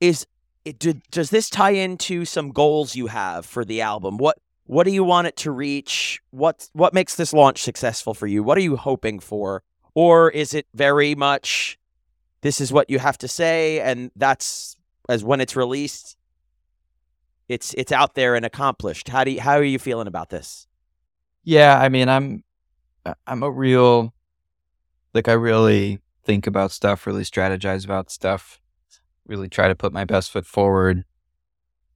is 0.00 0.26
it 0.64 0.78
do, 0.78 0.94
does 1.10 1.30
this 1.30 1.48
tie 1.48 1.70
into 1.70 2.24
some 2.24 2.50
goals 2.50 2.96
you 2.96 3.06
have 3.06 3.46
for 3.46 3.64
the 3.64 3.80
album? 3.80 4.18
What 4.18 4.38
what 4.70 4.84
do 4.84 4.92
you 4.92 5.02
want 5.02 5.26
it 5.26 5.36
to 5.36 5.50
reach? 5.50 6.22
What 6.30 6.68
what 6.74 6.94
makes 6.94 7.16
this 7.16 7.32
launch 7.32 7.60
successful 7.60 8.14
for 8.14 8.28
you? 8.28 8.44
What 8.44 8.56
are 8.56 8.60
you 8.60 8.76
hoping 8.76 9.18
for? 9.18 9.64
Or 9.96 10.30
is 10.30 10.54
it 10.54 10.68
very 10.74 11.16
much 11.16 11.76
this 12.42 12.60
is 12.60 12.72
what 12.72 12.88
you 12.88 13.00
have 13.00 13.18
to 13.18 13.26
say 13.26 13.80
and 13.80 14.12
that's 14.14 14.76
as 15.08 15.24
when 15.24 15.40
it's 15.40 15.56
released 15.56 16.16
it's 17.48 17.74
it's 17.74 17.90
out 17.90 18.14
there 18.14 18.36
and 18.36 18.46
accomplished. 18.46 19.08
How 19.08 19.24
do 19.24 19.32
you, 19.32 19.40
how 19.40 19.54
are 19.54 19.64
you 19.64 19.80
feeling 19.80 20.06
about 20.06 20.30
this? 20.30 20.68
Yeah, 21.42 21.76
I 21.80 21.88
mean, 21.88 22.08
I'm 22.08 22.44
I'm 23.26 23.42
a 23.42 23.50
real 23.50 24.14
like 25.14 25.26
I 25.26 25.32
really 25.32 25.98
think 26.24 26.46
about 26.46 26.70
stuff, 26.70 27.08
really 27.08 27.24
strategize 27.24 27.84
about 27.84 28.08
stuff, 28.12 28.60
really 29.26 29.48
try 29.48 29.66
to 29.66 29.74
put 29.74 29.92
my 29.92 30.04
best 30.04 30.30
foot 30.30 30.46
forward. 30.46 31.04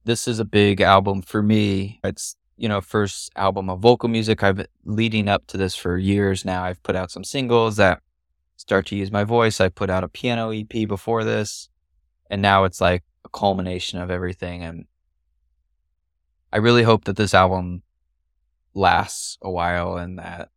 This 0.03 0.27
is 0.27 0.39
a 0.39 0.45
big 0.45 0.81
album 0.81 1.21
for 1.21 1.41
me. 1.41 2.01
It's, 2.03 2.35
you 2.57 2.69
know, 2.69 2.81
first 2.81 3.31
album 3.35 3.69
of 3.69 3.79
vocal 3.79 4.09
music. 4.09 4.43
I've 4.43 4.57
been 4.57 4.67
leading 4.83 5.27
up 5.27 5.47
to 5.47 5.57
this 5.57 5.75
for 5.75 5.97
years 5.97 6.45
now. 6.45 6.63
I've 6.63 6.81
put 6.83 6.95
out 6.95 7.11
some 7.11 7.23
singles 7.23 7.77
that 7.77 8.01
start 8.57 8.85
to 8.87 8.95
use 8.95 9.11
my 9.11 9.23
voice. 9.23 9.59
I 9.59 9.69
put 9.69 9.89
out 9.89 10.03
a 10.03 10.07
piano 10.07 10.51
EP 10.51 10.87
before 10.87 11.23
this, 11.23 11.69
and 12.29 12.41
now 12.41 12.63
it's 12.63 12.81
like 12.81 13.03
a 13.23 13.29
culmination 13.29 13.99
of 13.99 14.11
everything 14.11 14.63
and 14.63 14.85
I 16.55 16.59
really 16.59 16.83
hope 16.83 17.03
that 17.03 17.17
this 17.17 17.33
album 17.33 17.83
lasts 18.73 19.37
a 19.41 19.51
while 19.51 19.97
and 19.97 20.17
that 20.19 20.51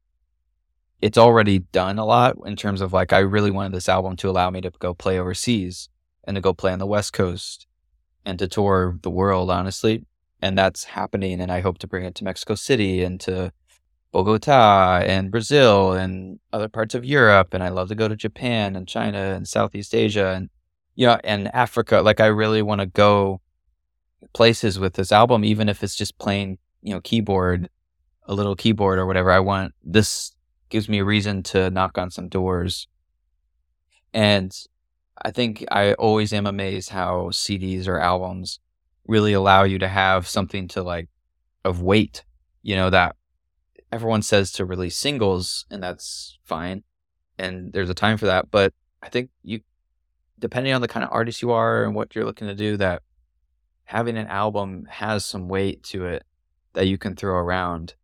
it's 1.00 1.18
already 1.18 1.58
done 1.58 1.98
a 1.98 2.04
lot 2.04 2.36
in 2.46 2.54
terms 2.54 2.80
of 2.80 2.92
like 2.92 3.12
I 3.12 3.18
really 3.18 3.50
wanted 3.50 3.72
this 3.72 3.88
album 3.88 4.14
to 4.18 4.30
allow 4.30 4.48
me 4.48 4.60
to 4.60 4.70
go 4.78 4.94
play 4.94 5.18
overseas 5.18 5.88
and 6.22 6.36
to 6.36 6.40
go 6.40 6.54
play 6.54 6.72
on 6.72 6.78
the 6.78 6.86
West 6.86 7.12
Coast 7.12 7.66
and 8.24 8.38
to 8.38 8.46
tour 8.46 8.96
the 9.02 9.10
world, 9.10 9.50
honestly. 9.50 10.04
And 10.40 10.56
that's 10.56 10.84
happening 10.84 11.40
and 11.40 11.50
I 11.50 11.60
hope 11.60 11.78
to 11.78 11.86
bring 11.86 12.04
it 12.04 12.14
to 12.16 12.24
Mexico 12.24 12.54
City 12.54 13.02
and 13.02 13.20
to 13.20 13.52
Bogota 14.12 15.02
and 15.04 15.30
Brazil 15.30 15.92
and 15.92 16.38
other 16.52 16.68
parts 16.68 16.94
of 16.94 17.04
Europe 17.04 17.52
and 17.52 17.62
I 17.62 17.68
love 17.68 17.88
to 17.88 17.94
go 17.94 18.08
to 18.08 18.16
Japan 18.16 18.76
and 18.76 18.86
China 18.86 19.18
and 19.18 19.46
Southeast 19.46 19.94
Asia 19.94 20.28
and 20.28 20.48
you 20.94 21.06
know 21.06 21.18
and 21.24 21.52
Africa. 21.54 22.00
Like 22.00 22.20
I 22.20 22.26
really 22.26 22.62
want 22.62 22.80
to 22.80 22.86
go 22.86 23.40
places 24.32 24.78
with 24.78 24.94
this 24.94 25.12
album, 25.12 25.44
even 25.44 25.68
if 25.68 25.82
it's 25.82 25.96
just 25.96 26.18
playing 26.18 26.58
you 26.82 26.94
know, 26.94 27.00
keyboard, 27.00 27.68
a 28.24 28.34
little 28.34 28.56
keyboard 28.56 28.98
or 28.98 29.06
whatever. 29.06 29.30
I 29.30 29.40
want 29.40 29.74
this 29.82 30.34
gives 30.68 30.88
me 30.88 30.98
a 30.98 31.04
reason 31.04 31.42
to 31.42 31.70
knock 31.70 31.98
on 31.98 32.10
some 32.10 32.28
doors. 32.28 32.88
And 34.12 34.54
I 35.22 35.30
think 35.30 35.64
I 35.70 35.94
always 35.94 36.32
am 36.32 36.46
amazed 36.46 36.90
how 36.90 37.30
CDs 37.30 37.88
or 37.88 37.98
albums 37.98 38.60
really 39.08 39.32
allow 39.32 39.64
you 39.64 39.78
to 39.80 39.88
have 39.88 40.28
something 40.28 40.68
to 40.68 40.82
like 40.82 41.08
of 41.64 41.82
weight, 41.82 42.24
you 42.62 42.76
know, 42.76 42.90
that 42.90 43.16
everyone 43.90 44.22
says 44.22 44.52
to 44.52 44.64
release 44.64 44.96
singles 44.96 45.66
and 45.70 45.82
that's 45.82 46.38
fine. 46.44 46.84
And 47.38 47.72
there's 47.72 47.90
a 47.90 47.94
time 47.94 48.18
for 48.18 48.26
that. 48.26 48.50
But 48.50 48.72
I 49.02 49.08
think 49.08 49.30
you, 49.42 49.60
depending 50.38 50.72
on 50.74 50.82
the 50.82 50.88
kind 50.88 51.04
of 51.04 51.10
artist 51.12 51.42
you 51.42 51.50
are 51.50 51.84
and 51.84 51.94
what 51.94 52.14
you're 52.14 52.24
looking 52.24 52.48
to 52.48 52.54
do, 52.54 52.76
that 52.76 53.02
having 53.84 54.18
an 54.18 54.26
album 54.26 54.86
has 54.90 55.24
some 55.24 55.48
weight 55.48 55.82
to 55.82 56.04
it 56.04 56.24
that 56.74 56.86
you 56.86 56.98
can 56.98 57.16
throw 57.16 57.36
around. 57.36 57.94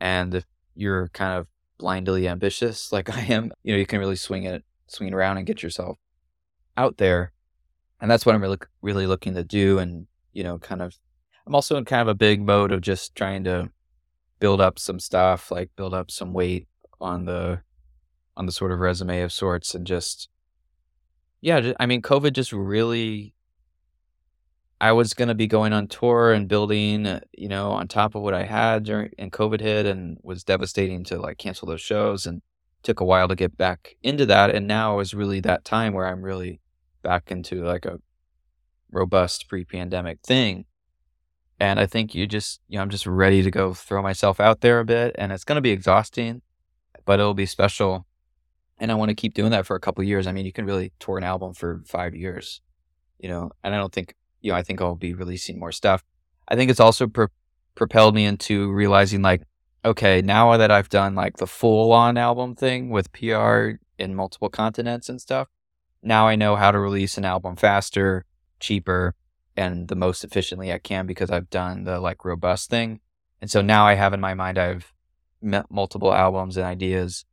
And 0.00 0.34
if 0.34 0.44
you're 0.74 1.08
kind 1.08 1.38
of 1.38 1.46
blindly 1.78 2.28
ambitious 2.28 2.92
like 2.92 3.08
I 3.16 3.20
am, 3.20 3.52
you 3.62 3.72
know, 3.72 3.78
you 3.78 3.86
can 3.86 4.00
really 4.00 4.16
swing 4.16 4.44
it, 4.44 4.64
swing 4.88 5.14
around 5.14 5.38
and 5.38 5.46
get 5.46 5.62
yourself 5.62 5.98
out 6.76 6.96
there. 6.96 7.32
And 8.00 8.10
that's 8.10 8.24
what 8.24 8.34
I'm 8.34 8.42
really, 8.42 8.58
really 8.82 9.06
looking 9.06 9.34
to 9.34 9.44
do. 9.44 9.78
And, 9.78 10.06
you 10.32 10.42
know, 10.42 10.58
kind 10.58 10.82
of, 10.82 10.96
I'm 11.46 11.54
also 11.54 11.76
in 11.76 11.84
kind 11.84 12.02
of 12.02 12.08
a 12.08 12.14
big 12.14 12.40
mode 12.40 12.72
of 12.72 12.80
just 12.80 13.14
trying 13.14 13.44
to 13.44 13.70
build 14.40 14.60
up 14.60 14.78
some 14.78 14.98
stuff, 14.98 15.50
like 15.50 15.70
build 15.76 15.94
up 15.94 16.10
some 16.10 16.32
weight 16.32 16.66
on 17.00 17.26
the 17.26 17.60
on 18.36 18.46
the 18.46 18.52
sort 18.52 18.72
of 18.72 18.78
resume 18.78 19.20
of 19.20 19.32
sorts, 19.32 19.74
and 19.74 19.86
just 19.86 20.28
yeah, 21.40 21.72
I 21.78 21.86
mean, 21.86 22.02
COVID 22.02 22.32
just 22.32 22.52
really. 22.52 23.34
I 24.82 24.92
was 24.92 25.12
gonna 25.12 25.34
be 25.34 25.46
going 25.46 25.74
on 25.74 25.88
tour 25.88 26.32
and 26.32 26.48
building, 26.48 27.06
uh, 27.06 27.20
you 27.32 27.48
know, 27.48 27.70
on 27.72 27.86
top 27.86 28.14
of 28.14 28.22
what 28.22 28.32
I 28.32 28.44
had 28.44 28.84
during 28.84 29.10
and 29.18 29.30
COVID 29.30 29.60
hit 29.60 29.84
and 29.84 30.16
was 30.22 30.42
devastating 30.42 31.04
to 31.04 31.18
like 31.18 31.36
cancel 31.36 31.68
those 31.68 31.82
shows 31.82 32.26
and 32.26 32.40
took 32.82 33.00
a 33.00 33.04
while 33.04 33.28
to 33.28 33.34
get 33.36 33.58
back 33.58 33.96
into 34.02 34.24
that. 34.26 34.54
And 34.54 34.66
now 34.66 35.00
is 35.00 35.12
really 35.12 35.40
that 35.40 35.66
time 35.66 35.92
where 35.92 36.06
I'm 36.06 36.22
really 36.22 36.60
back 37.02 37.30
into 37.30 37.62
like 37.62 37.84
a 37.84 37.98
robust 38.92 39.48
pre-pandemic 39.48 40.20
thing. 40.22 40.64
And 41.58 41.78
I 41.78 41.86
think 41.86 42.14
you 42.14 42.26
just, 42.26 42.60
you 42.68 42.76
know, 42.76 42.82
I'm 42.82 42.90
just 42.90 43.06
ready 43.06 43.42
to 43.42 43.50
go 43.50 43.74
throw 43.74 44.02
myself 44.02 44.40
out 44.40 44.62
there 44.62 44.80
a 44.80 44.84
bit. 44.84 45.14
And 45.18 45.30
it's 45.30 45.44
going 45.44 45.56
to 45.56 45.62
be 45.62 45.70
exhausting, 45.70 46.40
but 47.04 47.20
it'll 47.20 47.34
be 47.34 47.46
special. 47.46 48.06
And 48.78 48.90
I 48.90 48.94
want 48.94 49.10
to 49.10 49.14
keep 49.14 49.34
doing 49.34 49.50
that 49.50 49.66
for 49.66 49.76
a 49.76 49.80
couple 49.80 50.02
years. 50.02 50.26
I 50.26 50.32
mean, 50.32 50.46
you 50.46 50.52
can 50.52 50.64
really 50.64 50.92
tour 50.98 51.18
an 51.18 51.24
album 51.24 51.52
for 51.52 51.82
five 51.86 52.14
years, 52.14 52.62
you 53.18 53.28
know, 53.28 53.50
and 53.62 53.74
I 53.74 53.78
don't 53.78 53.92
think, 53.92 54.14
you 54.40 54.52
know, 54.52 54.56
I 54.56 54.62
think 54.62 54.80
I'll 54.80 54.94
be 54.94 55.12
releasing 55.12 55.58
more 55.58 55.72
stuff. 55.72 56.02
I 56.48 56.56
think 56.56 56.70
it's 56.70 56.80
also 56.80 57.06
pro- 57.06 57.28
propelled 57.74 58.14
me 58.14 58.24
into 58.24 58.72
realizing 58.72 59.20
like, 59.20 59.42
okay, 59.84 60.22
now 60.22 60.56
that 60.56 60.70
I've 60.70 60.88
done 60.88 61.14
like 61.14 61.36
the 61.36 61.46
full 61.46 61.92
on 61.92 62.16
album 62.16 62.54
thing 62.54 62.88
with 62.88 63.12
PR 63.12 63.72
in 63.98 64.14
multiple 64.14 64.48
continents 64.48 65.10
and 65.10 65.20
stuff, 65.20 65.48
now 66.02 66.26
I 66.26 66.36
know 66.36 66.56
how 66.56 66.70
to 66.70 66.78
release 66.78 67.18
an 67.18 67.24
album 67.24 67.56
faster, 67.56 68.24
cheaper, 68.60 69.14
and 69.56 69.88
the 69.88 69.96
most 69.96 70.24
efficiently 70.24 70.72
I 70.72 70.78
can 70.78 71.06
because 71.06 71.30
I've 71.30 71.50
done 71.50 71.84
the 71.84 72.00
like 72.00 72.24
robust 72.24 72.70
thing. 72.70 73.00
And 73.40 73.50
so 73.50 73.62
now 73.62 73.86
I 73.86 73.94
have 73.94 74.12
in 74.12 74.20
my 74.20 74.34
mind, 74.34 74.58
I've 74.58 74.92
met 75.42 75.70
multiple 75.70 76.12
albums 76.12 76.56
and 76.56 76.66
ideas 76.66 77.24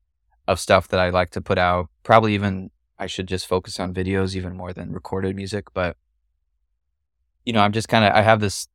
of 0.47 0.59
stuff 0.59 0.87
that 0.89 0.99
I 0.99 1.09
like 1.09 1.29
to 1.31 1.41
put 1.41 1.57
out. 1.57 1.89
Probably 2.03 2.33
even 2.33 2.71
I 2.97 3.07
should 3.07 3.27
just 3.27 3.47
focus 3.47 3.79
on 3.79 3.93
videos 3.93 4.35
even 4.35 4.55
more 4.55 4.73
than 4.73 4.91
recorded 4.91 5.35
music. 5.35 5.73
But, 5.73 5.97
you 7.45 7.53
know, 7.53 7.61
I'm 7.61 7.73
just 7.73 7.89
kind 7.89 8.05
of, 8.05 8.13
I 8.13 8.21
have 8.21 8.39
this, 8.39 8.67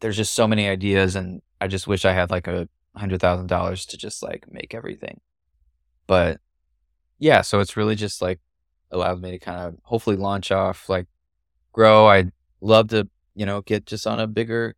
there's 0.00 0.16
just 0.16 0.34
so 0.34 0.48
many 0.48 0.68
ideas 0.68 1.16
and 1.16 1.42
I 1.60 1.68
just 1.68 1.86
wish 1.86 2.04
I 2.04 2.12
had 2.12 2.30
like 2.30 2.46
a 2.46 2.68
hundred 2.96 3.20
thousand 3.20 3.46
dollars 3.46 3.86
to 3.86 3.96
just 3.96 4.22
like 4.22 4.46
make 4.50 4.74
everything. 4.74 5.20
But 6.06 6.40
yeah, 7.18 7.42
so 7.42 7.60
it's 7.60 7.76
really 7.76 7.94
just 7.94 8.20
like 8.20 8.40
allowed 8.90 9.20
me 9.20 9.30
to 9.30 9.38
kind 9.38 9.60
of 9.60 9.76
hopefully 9.84 10.16
launch 10.16 10.50
off, 10.50 10.88
like 10.88 11.06
grow. 11.72 12.06
I'd 12.06 12.32
love 12.60 12.88
to, 12.88 13.08
you 13.34 13.46
know, 13.46 13.60
get 13.62 13.86
just 13.86 14.06
on 14.06 14.20
a 14.20 14.26
bigger, 14.26 14.74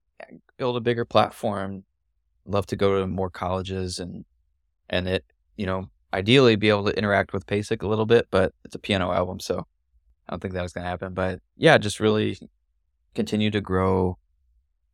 build 0.56 0.76
a 0.76 0.80
bigger 0.80 1.04
platform. 1.04 1.84
Love 2.44 2.66
to 2.66 2.76
go 2.76 3.00
to 3.00 3.06
more 3.06 3.30
colleges 3.30 3.98
and, 3.98 4.24
and 4.90 5.08
it, 5.08 5.24
you 5.56 5.66
know, 5.66 5.88
ideally 6.12 6.56
be 6.56 6.68
able 6.68 6.84
to 6.84 6.96
interact 6.96 7.32
with 7.32 7.46
PASIC 7.46 7.82
a 7.82 7.88
little 7.88 8.06
bit, 8.06 8.26
but 8.30 8.52
it's 8.64 8.74
a 8.74 8.80
piano 8.80 9.12
album. 9.12 9.40
So 9.40 9.66
I 10.28 10.32
don't 10.32 10.40
think 10.40 10.54
that 10.54 10.62
was 10.62 10.72
going 10.72 10.84
to 10.84 10.90
happen. 10.90 11.14
But 11.14 11.40
yeah, 11.56 11.78
just 11.78 12.00
really 12.00 12.38
continue 13.14 13.50
to 13.50 13.60
grow 13.60 14.18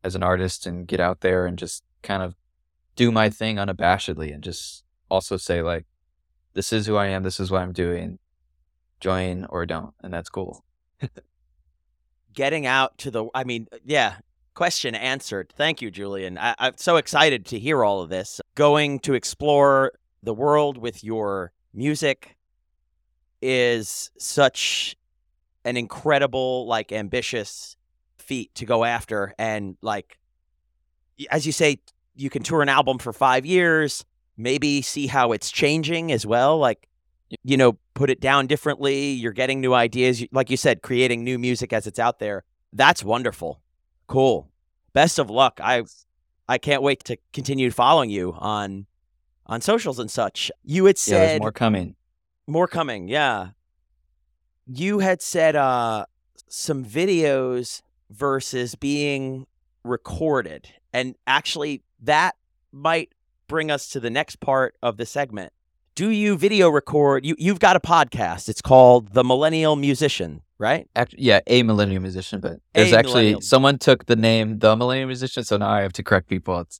as 0.03 0.15
an 0.15 0.23
artist 0.23 0.65
and 0.65 0.87
get 0.87 0.99
out 0.99 1.21
there 1.21 1.45
and 1.45 1.57
just 1.57 1.83
kind 2.03 2.23
of 2.23 2.35
do 2.95 3.11
my 3.11 3.29
thing 3.29 3.57
unabashedly 3.57 4.33
and 4.33 4.43
just 4.43 4.83
also 5.09 5.37
say 5.37 5.61
like, 5.61 5.85
this 6.53 6.71
is 6.71 6.85
who 6.85 6.95
I 6.95 7.07
am. 7.07 7.23
This 7.23 7.39
is 7.39 7.51
what 7.51 7.61
I'm 7.61 7.73
doing 7.73 8.19
join 8.99 9.45
or 9.45 9.65
don't, 9.65 9.93
and 10.01 10.13
that's 10.13 10.29
cool. 10.29 10.63
Getting 12.33 12.65
out 12.65 12.97
to 12.99 13.11
the, 13.11 13.25
I 13.33 13.43
mean, 13.43 13.67
yeah, 13.83 14.17
question 14.53 14.95
answered. 14.95 15.51
Thank 15.55 15.81
you, 15.81 15.89
Julian. 15.89 16.37
I, 16.37 16.55
I'm 16.59 16.73
so 16.77 16.97
excited 16.97 17.45
to 17.47 17.59
hear 17.59 17.83
all 17.83 18.01
of 18.01 18.09
this. 18.09 18.39
Going 18.55 18.99
to 18.99 19.13
explore 19.13 19.93
the 20.21 20.33
world 20.33 20.77
with 20.77 21.03
your 21.03 21.51
music 21.73 22.35
is 23.41 24.11
such 24.17 24.95
an 25.65 25.77
incredible, 25.77 26.67
like, 26.67 26.91
ambitious 26.91 27.75
feat 28.17 28.53
to 28.55 28.65
go 28.65 28.83
after. 28.83 29.33
And, 29.39 29.77
like, 29.81 30.17
as 31.31 31.45
you 31.45 31.51
say, 31.51 31.79
you 32.15 32.29
can 32.29 32.43
tour 32.43 32.61
an 32.61 32.69
album 32.69 32.99
for 32.99 33.11
five 33.13 33.45
years, 33.45 34.05
maybe 34.37 34.81
see 34.81 35.07
how 35.07 35.31
it's 35.31 35.51
changing 35.51 36.11
as 36.11 36.25
well. 36.25 36.57
Like, 36.57 36.87
you 37.43 37.57
know, 37.57 37.77
put 37.93 38.09
it 38.09 38.19
down 38.19 38.47
differently. 38.47 39.11
You're 39.11 39.33
getting 39.33 39.61
new 39.61 39.73
ideas. 39.73 40.23
Like 40.31 40.49
you 40.49 40.57
said, 40.57 40.81
creating 40.81 41.23
new 41.23 41.37
music 41.37 41.73
as 41.73 41.87
it's 41.87 41.99
out 41.99 42.19
there. 42.19 42.43
That's 42.73 43.03
wonderful. 43.03 43.61
Cool. 44.07 44.49
Best 44.93 45.19
of 45.19 45.29
luck. 45.29 45.59
I 45.61 45.83
I 46.47 46.57
can't 46.57 46.81
wait 46.81 47.03
to 47.05 47.17
continue 47.33 47.69
following 47.71 48.09
you 48.09 48.33
on 48.33 48.87
on 49.45 49.61
socials 49.61 49.99
and 49.99 50.09
such. 50.09 50.51
You 50.63 50.85
had 50.85 50.97
said 50.97 51.33
yeah, 51.33 51.39
more 51.39 51.51
coming. 51.51 51.95
More 52.47 52.67
coming, 52.67 53.07
yeah. 53.07 53.49
You 54.65 54.99
had 54.99 55.21
said 55.21 55.55
uh 55.55 56.05
some 56.47 56.83
videos 56.83 57.81
versus 58.09 58.75
being 58.75 59.45
recorded. 59.83 60.69
And 60.93 61.15
actually 61.27 61.83
that 62.01 62.35
might 62.71 63.13
bring 63.47 63.69
us 63.69 63.89
to 63.89 63.99
the 63.99 64.09
next 64.09 64.39
part 64.39 64.75
of 64.81 64.97
the 64.97 65.05
segment 65.05 65.53
do 65.99 66.11
you 66.11 66.37
video 66.37 66.69
record? 66.69 67.25
You 67.25 67.35
you've 67.37 67.59
got 67.59 67.75
a 67.75 67.81
podcast. 67.81 68.47
It's 68.47 68.61
called 68.61 69.09
The 69.13 69.21
Millennial 69.21 69.75
Musician, 69.75 70.41
right? 70.57 70.87
Actually, 70.95 71.23
yeah, 71.23 71.41
a 71.45 71.61
millennial 71.63 72.01
musician, 72.01 72.39
but 72.39 72.61
there's 72.73 72.93
a 72.93 72.97
actually 72.97 73.23
millennial. 73.23 73.41
someone 73.41 73.77
took 73.77 74.05
the 74.05 74.15
name 74.15 74.59
The 74.59 74.77
Millennial 74.77 75.07
Musician, 75.07 75.43
so 75.43 75.57
now 75.57 75.67
I 75.67 75.81
have 75.81 75.91
to 75.93 76.03
correct 76.03 76.29
people. 76.29 76.57
It's 76.59 76.79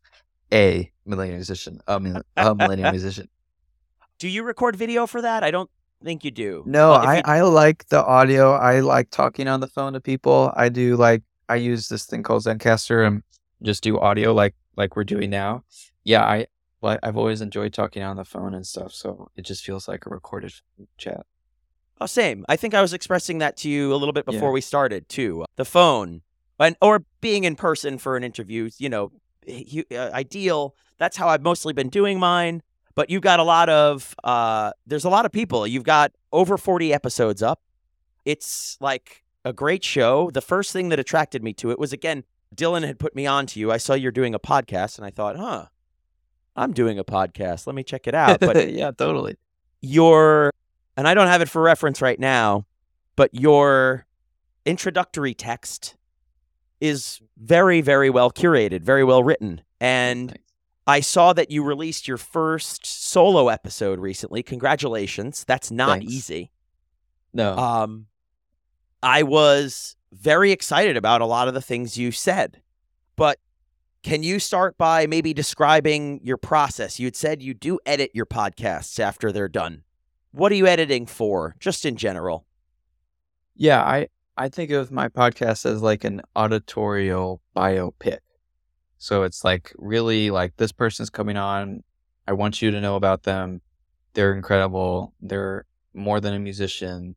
a 0.54 0.90
millennial 1.06 1.36
musician, 1.36 1.82
a, 1.86 1.96
a 2.38 2.56
millennial 2.56 2.92
musician. 2.98 3.28
Do 4.20 4.30
you 4.30 4.44
record 4.44 4.78
video 4.78 5.06
for 5.06 5.22
that? 5.22 5.44
I 5.44 5.52
don't 5.52 5.70
think 6.02 6.24
you 6.24 6.32
do. 6.32 6.64
No, 6.66 6.94
I, 6.94 7.18
you... 7.18 7.22
I 7.26 7.42
like 7.42 7.90
the 7.90 8.02
audio. 8.02 8.54
I 8.54 8.80
like 8.80 9.10
talking 9.10 9.50
on 9.50 9.60
the 9.60 9.68
phone 9.68 9.92
to 9.94 10.00
people. 10.00 10.54
I 10.56 10.70
do 10.70 10.96
like 10.96 11.24
I 11.50 11.56
use 11.56 11.90
this 11.90 12.06
thing 12.06 12.24
called 12.24 12.44
Zencastr 12.44 13.06
and 13.06 13.24
just 13.64 13.84
do 13.84 14.00
audio 14.00 14.34
like 14.34 14.56
like 14.78 14.96
we're 14.96 15.04
doing 15.04 15.30
now. 15.30 15.66
Yeah, 16.06 16.24
I 16.24 16.48
but 16.82 17.00
I've 17.04 17.18
always 17.18 17.42
enjoyed 17.42 17.74
talking 17.74 18.04
on 18.04 18.18
the 18.18 18.26
phone 18.26 18.54
and 18.54 18.66
stuff, 18.66 18.94
so 18.94 19.30
it 19.36 19.44
just 19.44 19.64
feels 19.64 19.88
like 19.88 20.06
a 20.06 20.10
recorded 20.10 20.54
chat. 20.98 21.26
Oh, 22.02 22.06
same. 22.06 22.46
I 22.48 22.56
think 22.56 22.74
I 22.74 22.82
was 22.82 22.94
expressing 22.94 23.40
that 23.40 23.58
to 23.58 23.70
you 23.70 23.94
a 23.94 23.98
little 23.98 24.14
bit 24.14 24.26
before 24.26 24.50
yeah. 24.50 24.54
we 24.54 24.62
started 24.62 25.10
too. 25.10 25.46
The 25.58 25.66
phone, 25.66 26.22
and 26.60 26.76
or 26.82 27.04
being 27.22 27.44
in 27.44 27.56
person 27.56 27.98
for 27.98 28.16
an 28.16 28.24
interview, 28.24 28.70
you 28.78 28.90
know, 28.90 29.12
uh, 29.48 30.10
ideal. 30.14 30.76
That's 30.98 31.18
how 31.18 31.28
I've 31.28 31.42
mostly 31.42 31.74
been 31.74 31.90
doing 31.90 32.20
mine. 32.20 32.62
But 32.96 33.10
you've 33.10 33.22
got 33.22 33.40
a 33.40 33.44
lot 33.44 33.70
of, 33.70 34.14
uh, 34.26 34.72
there's 34.86 35.06
a 35.06 35.10
lot 35.10 35.26
of 35.26 35.32
people. 35.32 35.66
You've 35.66 35.84
got 35.84 36.12
over 36.34 36.58
40 36.58 36.94
episodes 36.94 37.42
up. 37.42 37.62
It's 38.26 38.78
like 38.82 39.24
a 39.46 39.54
great 39.54 39.84
show. 39.84 40.30
The 40.32 40.42
first 40.42 40.74
thing 40.74 40.90
that 40.90 41.00
attracted 41.00 41.42
me 41.44 41.54
to 41.54 41.72
it 41.72 41.80
was 41.80 41.94
again, 41.94 42.26
Dylan 42.54 42.86
had 42.86 43.00
put 43.00 43.16
me 43.16 43.26
on 43.26 43.46
to 43.48 43.60
you. 43.60 43.72
I 43.72 43.78
saw 43.78 43.94
you're 43.94 44.12
doing 44.12 44.36
a 44.36 44.40
podcast, 44.40 44.98
and 44.98 45.06
I 45.06 45.12
thought, 45.12 45.38
huh, 45.38 45.68
I'm 46.60 46.74
doing 46.74 47.00
a 47.00 47.06
podcast. 47.06 47.66
Let 47.68 47.76
me 47.76 47.84
check 47.84 48.06
it 48.06 48.14
out. 48.14 48.42
But 48.42 48.70
yeah, 48.74 48.92
totally. 48.92 49.38
Your 49.82 50.52
and 50.98 51.08
I 51.08 51.14
don't 51.14 51.28
have 51.28 51.42
it 51.42 51.48
for 51.48 51.62
reference 51.62 52.02
right 52.02 52.20
now, 52.20 52.66
but 53.16 53.34
your 53.34 54.06
introductory 54.66 55.34
text 55.34 55.96
is 56.82 57.22
very, 57.38 57.80
very 57.80 58.10
well 58.10 58.30
curated, 58.30 58.82
very 58.82 59.06
well 59.06 59.24
written. 59.24 59.62
And 59.80 60.32
Thanks. 60.32 60.44
I 60.86 61.00
saw 61.00 61.32
that 61.34 61.50
you 61.50 61.64
released 61.64 62.08
your 62.08 62.18
first 62.18 62.86
solo 62.86 63.48
episode 63.48 64.00
recently. 64.00 64.44
Congratulations. 64.44 65.46
That's 65.46 65.72
not 65.72 66.00
Thanks. 66.00 66.14
easy. 66.14 66.52
No. 67.34 67.58
Um 67.58 68.08
I 69.02 69.24
was 69.24 69.96
very 70.12 70.52
excited 70.52 70.98
about 70.98 71.22
a 71.22 71.26
lot 71.26 71.48
of 71.48 71.54
the 71.54 71.62
things 71.62 71.98
you 71.98 72.12
said. 72.12 72.62
But 73.16 73.40
can 74.02 74.24
you 74.24 74.40
start 74.40 74.78
by 74.78 75.08
maybe 75.08 75.34
describing 75.34 76.22
your 76.24 76.38
process? 76.38 77.00
You'd 77.00 77.16
said 77.16 77.42
you 77.42 77.54
do 77.54 77.80
edit 77.86 78.12
your 78.14 78.26
podcasts 78.26 79.00
after 79.00 79.32
they're 79.32 79.50
done. 79.50 79.84
What 80.32 80.52
are 80.52 80.56
you 80.56 80.68
editing 80.68 81.06
for, 81.06 81.56
just 81.60 81.86
in 81.86 81.96
general? 81.96 82.46
Yeah, 83.56 83.82
I 83.82 84.08
I 84.38 84.48
think 84.48 84.72
of 84.72 84.90
my 84.92 85.10
podcast 85.10 85.66
as 85.66 85.82
like 85.82 86.06
an 86.06 86.22
auditorial 86.36 87.42
biopic. 87.56 88.20
So 88.98 89.24
it's 89.24 89.44
like 89.44 89.74
really 89.78 90.30
like 90.30 90.56
this 90.56 90.72
person's 90.72 91.10
coming 91.10 91.36
on. 91.36 91.84
I 92.26 92.34
want 92.34 92.62
you 92.62 92.72
to 92.72 92.80
know 92.80 92.96
about 92.96 93.24
them. 93.24 93.62
They're 94.14 94.34
incredible. 94.34 95.14
They're 95.20 95.66
more 95.94 96.22
than 96.22 96.34
a 96.34 96.40
musician. 96.40 97.16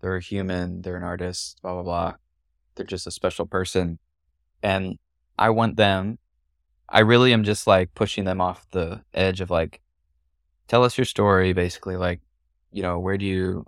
They're 0.00 0.16
a 0.16 0.22
human. 0.22 0.80
They're 0.80 0.96
an 0.96 1.02
artist. 1.02 1.60
Blah 1.60 1.74
blah 1.74 1.82
blah. 1.82 2.14
They're 2.74 2.86
just 2.86 3.06
a 3.06 3.10
special 3.10 3.44
person, 3.44 3.98
and 4.62 4.98
I 5.38 5.50
want 5.50 5.76
them 5.76 6.18
I 6.92 7.00
really 7.00 7.32
am 7.32 7.42
just 7.42 7.66
like 7.66 7.94
pushing 7.94 8.24
them 8.24 8.40
off 8.40 8.66
the 8.70 9.02
edge 9.14 9.40
of 9.40 9.50
like, 9.50 9.80
tell 10.68 10.84
us 10.84 10.98
your 10.98 11.06
story, 11.06 11.52
basically. 11.54 11.96
Like, 11.96 12.20
you 12.70 12.82
know, 12.82 12.98
where 12.98 13.16
do 13.18 13.24
you, 13.24 13.66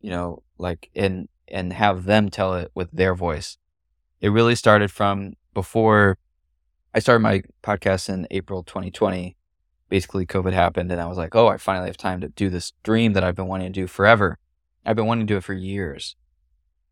you 0.00 0.10
know, 0.10 0.42
like, 0.58 0.90
and 0.94 1.28
and 1.48 1.72
have 1.72 2.04
them 2.04 2.28
tell 2.28 2.54
it 2.54 2.72
with 2.74 2.90
their 2.90 3.14
voice. 3.14 3.56
It 4.20 4.30
really 4.30 4.56
started 4.56 4.90
from 4.90 5.34
before 5.54 6.18
I 6.94 6.98
started 6.98 7.20
my 7.20 7.42
podcast 7.62 8.08
in 8.08 8.26
April 8.30 8.62
2020. 8.64 9.36
basically 9.88 10.26
COVID 10.26 10.52
happened 10.52 10.90
and 10.90 11.00
I 11.00 11.06
was 11.06 11.18
like, 11.18 11.34
oh, 11.36 11.46
I 11.46 11.58
finally 11.58 11.86
have 11.88 11.96
time 11.96 12.20
to 12.22 12.28
do 12.28 12.50
this 12.50 12.72
dream 12.82 13.12
that 13.12 13.22
I've 13.22 13.36
been 13.36 13.46
wanting 13.46 13.72
to 13.72 13.80
do 13.80 13.86
forever. 13.86 14.38
I've 14.84 14.96
been 14.96 15.06
wanting 15.06 15.26
to 15.26 15.32
do 15.32 15.38
it 15.38 15.44
for 15.44 15.54
years. 15.54 16.16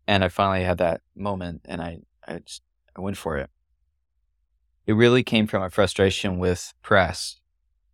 And 0.06 0.22
I 0.22 0.28
finally 0.28 0.64
had 0.64 0.78
that 0.78 1.00
moment 1.16 1.62
and 1.64 1.80
I, 1.82 1.98
I 2.28 2.38
just, 2.38 2.62
I 2.96 3.00
went 3.00 3.16
for 3.16 3.38
it. 3.38 3.50
It 4.86 4.92
really 4.92 5.22
came 5.22 5.46
from 5.46 5.62
a 5.62 5.70
frustration 5.70 6.38
with 6.38 6.74
press 6.82 7.40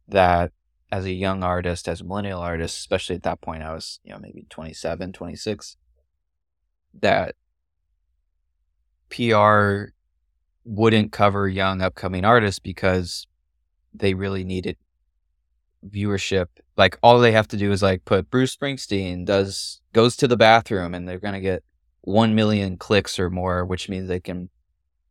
that 0.09 0.53
as 0.91 1.05
a 1.05 1.13
young 1.13 1.45
artist, 1.45 1.87
as 1.87 2.01
a 2.01 2.05
millennial 2.05 2.41
artist, 2.41 2.79
especially 2.79 3.17
at 3.17 3.23
that 3.23 3.41
point, 3.41 3.63
I 3.63 3.73
was, 3.73 4.01
you 4.03 4.13
know, 4.13 4.19
maybe 4.19 4.47
27, 4.51 5.13
26, 5.13 5.77
that 7.01 7.37
PR 9.09 9.93
wouldn't 10.65 11.13
cover 11.13 11.49
young 11.49 11.81
upcoming 11.81 12.25
artists 12.25 12.59
because 12.59 13.27
they 13.95 14.15
really 14.15 14.45
needed 14.45 14.77
viewership. 15.89 16.47
Like 16.77 16.99
all 17.03 17.19
they 17.19 17.33
have 17.33 17.49
to 17.49 17.57
do 17.57 17.73
is 17.73 17.83
like 17.83 18.05
put 18.05 18.31
Bruce 18.31 18.55
Springsteen 18.55 19.25
does 19.25 19.81
goes 19.93 20.17
to 20.17 20.29
the 20.29 20.37
bathroom 20.37 20.95
and 20.95 21.09
they're 21.09 21.19
gonna 21.19 21.41
get 21.41 21.63
one 22.03 22.35
million 22.35 22.77
clicks 22.77 23.19
or 23.19 23.31
more, 23.31 23.65
which 23.65 23.89
means 23.89 24.09
they 24.09 24.21
can, 24.21 24.51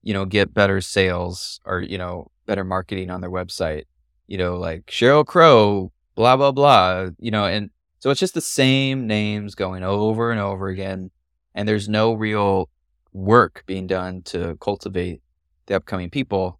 you 0.01 0.13
know, 0.13 0.25
get 0.25 0.53
better 0.53 0.81
sales 0.81 1.59
or, 1.65 1.81
you 1.81 1.97
know, 1.97 2.31
better 2.45 2.63
marketing 2.63 3.09
on 3.09 3.21
their 3.21 3.31
website. 3.31 3.83
You 4.27 4.37
know, 4.37 4.57
like 4.57 4.85
Sheryl 4.87 5.25
Crow, 5.25 5.91
blah 6.15 6.37
blah 6.37 6.51
blah. 6.51 7.09
You 7.19 7.31
know, 7.31 7.45
and 7.45 7.69
so 7.99 8.09
it's 8.09 8.19
just 8.19 8.33
the 8.33 8.41
same 8.41 9.07
names 9.07 9.55
going 9.55 9.83
over 9.83 10.31
and 10.31 10.39
over 10.39 10.67
again. 10.67 11.11
And 11.55 11.67
there's 11.67 11.89
no 11.89 12.13
real 12.13 12.69
work 13.11 13.63
being 13.65 13.87
done 13.87 14.21
to 14.23 14.55
cultivate 14.61 15.21
the 15.65 15.75
upcoming 15.75 16.09
people. 16.09 16.59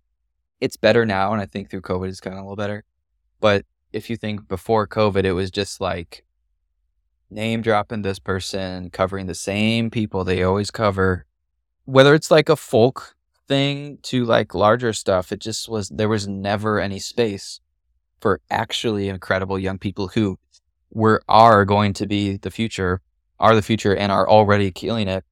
It's 0.60 0.78
better 0.78 1.06
now, 1.06 1.32
and 1.32 1.42
I 1.42 1.46
think 1.46 1.70
through 1.70 1.82
COVID 1.82 2.10
it's 2.10 2.20
gotten 2.20 2.40
a 2.40 2.42
little 2.42 2.56
better. 2.56 2.84
But 3.40 3.66
if 3.94 4.10
you 4.10 4.18
think 4.18 4.48
before 4.48 4.88
COVID, 4.88 5.24
it 5.24 5.34
was 5.34 5.52
just 5.52 5.80
like 5.80 6.24
name 7.30 7.62
dropping 7.62 8.02
this 8.02 8.20
person, 8.20 8.90
covering 8.90 9.28
the 9.28 9.36
same 9.36 9.90
people 9.90 10.24
they 10.24 10.44
always 10.44 10.72
cover. 10.72 11.26
Whether 11.86 12.14
it's 12.14 12.32
like 12.32 12.50
a 12.50 12.56
folk 12.56 13.16
thing 13.50 13.98
to 14.04 14.24
like 14.24 14.56
larger 14.56 14.94
stuff, 14.94 15.34
it 15.34 15.42
just 15.42 15.68
was, 15.68 15.90
there 15.90 16.08
was 16.08 16.28
never 16.28 16.80
any 16.80 17.00
space 17.00 17.60
for 18.22 18.40
actually 18.50 19.10
incredible 19.10 19.60
young 19.60 19.78
people 19.78 20.08
who 20.10 20.40
were, 20.92 21.22
are 21.28 21.66
going 21.66 21.92
to 21.94 22.08
be 22.08 22.38
the 22.38 22.52
future, 22.52 23.02
are 23.40 23.56
the 23.56 23.62
future, 23.62 23.96
and 23.96 24.12
are 24.12 24.30
already 24.30 24.72
killing 24.72 25.10
it 25.10 25.26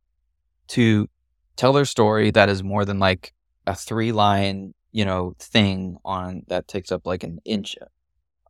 to 0.69 1.07
tell 1.55 1.71
their 1.71 1.85
story 1.85 2.31
that 2.31 2.49
is 2.49 2.61
more 2.63 2.83
than 2.83 2.99
like 2.99 3.33
a 3.65 3.75
three 3.75 4.11
line, 4.11 4.73
you 4.91 5.05
know, 5.05 5.33
thing 5.39 5.97
on 6.03 6.43
that 6.47 6.67
takes 6.67 6.91
up 6.91 7.07
like 7.07 7.23
an 7.23 7.39
inch 7.45 7.77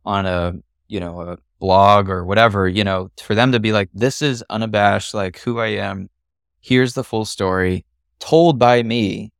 on 0.04 0.26
a 0.26 0.54
you 0.88 0.98
know 0.98 1.20
a 1.20 1.38
blog 1.60 2.08
or 2.08 2.24
whatever 2.24 2.68
you 2.68 2.82
know 2.82 3.10
for 3.20 3.34
them 3.34 3.52
to 3.52 3.60
be 3.60 3.72
like 3.72 3.90
this 3.92 4.22
is 4.22 4.42
unabashed 4.48 5.14
like 5.14 5.38
who 5.40 5.60
i 5.60 5.66
am. 5.68 6.08
Here's 6.60 6.94
the 6.94 7.04
full 7.04 7.24
story 7.24 7.84
told 8.18 8.58
by 8.58 8.82
me 8.82 9.32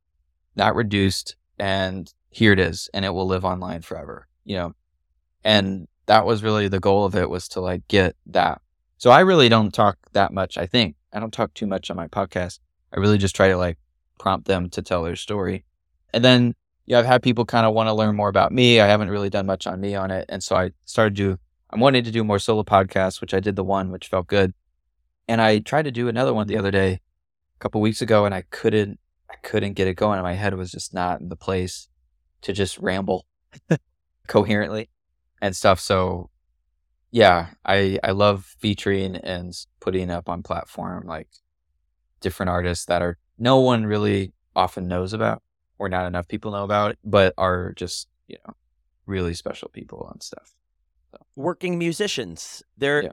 not 0.59 0.75
reduced 0.75 1.35
and 1.57 2.13
here 2.29 2.53
it 2.53 2.59
is 2.59 2.89
and 2.93 3.03
it 3.03 3.13
will 3.13 3.25
live 3.25 3.43
online 3.43 3.81
forever 3.81 4.27
you 4.45 4.55
know 4.55 4.73
and 5.43 5.87
that 6.05 6.25
was 6.25 6.43
really 6.43 6.67
the 6.67 6.79
goal 6.79 7.05
of 7.05 7.15
it 7.15 7.29
was 7.29 7.47
to 7.47 7.59
like 7.59 7.87
get 7.87 8.15
that 8.27 8.61
so 8.97 9.09
i 9.09 9.21
really 9.21 9.49
don't 9.49 9.73
talk 9.73 9.97
that 10.13 10.31
much 10.31 10.57
i 10.57 10.65
think 10.65 10.95
i 11.11 11.19
don't 11.19 11.33
talk 11.33 11.53
too 11.53 11.65
much 11.65 11.89
on 11.89 11.97
my 11.97 12.07
podcast 12.07 12.59
i 12.93 12.99
really 12.99 13.17
just 13.17 13.35
try 13.35 13.47
to 13.47 13.57
like 13.57 13.77
prompt 14.19 14.47
them 14.47 14.69
to 14.69 14.81
tell 14.81 15.01
their 15.01 15.15
story 15.15 15.65
and 16.13 16.23
then 16.23 16.53
yeah, 16.89 16.97
I've 16.97 17.05
had 17.05 17.21
people 17.21 17.45
kind 17.45 17.67
of 17.67 17.75
want 17.75 17.87
to 17.87 17.93
learn 17.93 18.15
more 18.15 18.29
about 18.29 18.51
me. 18.51 18.81
I 18.81 18.87
haven't 18.87 19.11
really 19.11 19.29
done 19.29 19.45
much 19.45 19.67
on 19.67 19.79
me 19.79 19.93
on 19.93 20.09
it. 20.09 20.25
And 20.27 20.43
so 20.43 20.55
I 20.55 20.71
started 20.85 21.15
to, 21.17 21.37
I'm 21.69 21.79
wanting 21.79 22.03
to 22.03 22.11
do 22.11 22.23
more 22.23 22.39
solo 22.39 22.63
podcasts, 22.63 23.21
which 23.21 23.31
I 23.31 23.39
did 23.39 23.55
the 23.55 23.63
one, 23.63 23.91
which 23.91 24.07
felt 24.07 24.25
good. 24.25 24.55
And 25.27 25.39
I 25.39 25.59
tried 25.59 25.83
to 25.83 25.91
do 25.91 26.07
another 26.07 26.33
one 26.33 26.47
the 26.47 26.57
other 26.57 26.71
day, 26.71 26.93
a 26.93 27.59
couple 27.59 27.79
weeks 27.79 28.01
ago, 28.01 28.25
and 28.25 28.33
I 28.33 28.41
couldn't, 28.49 28.99
I 29.29 29.35
couldn't 29.43 29.73
get 29.73 29.87
it 29.87 29.95
going. 29.95 30.21
My 30.21 30.33
head 30.33 30.55
was 30.55 30.71
just 30.71 30.93
not 30.93 31.21
in 31.21 31.29
the 31.29 31.35
place 31.35 31.87
to 32.41 32.53
just 32.53 32.77
ramble 32.79 33.25
coherently 34.27 34.89
and 35.41 35.55
stuff. 35.55 35.79
So 35.79 36.29
yeah, 37.11 37.49
I, 37.65 37.99
I 38.03 38.11
love 38.11 38.45
featuring 38.59 39.15
and 39.15 39.53
putting 39.79 40.09
up 40.09 40.29
on 40.29 40.43
platform 40.43 41.07
like 41.07 41.27
different 42.21 42.49
artists 42.49 42.85
that 42.85 43.01
are 43.01 43.17
no 43.37 43.59
one 43.59 43.85
really 43.85 44.33
often 44.55 44.87
knows 44.87 45.13
about 45.13 45.41
or 45.77 45.89
not 45.89 46.05
enough 46.05 46.27
people 46.27 46.51
know 46.51 46.63
about, 46.63 46.97
but 47.03 47.33
are 47.37 47.73
just 47.73 48.07
you 48.27 48.37
know 48.45 48.53
really 49.05 49.33
special 49.33 49.69
people 49.69 50.07
and 50.11 50.21
stuff. 50.21 50.53
So. 51.11 51.17
Working 51.35 51.77
musicians, 51.77 52.63
they're. 52.77 53.03
Yeah. 53.03 53.11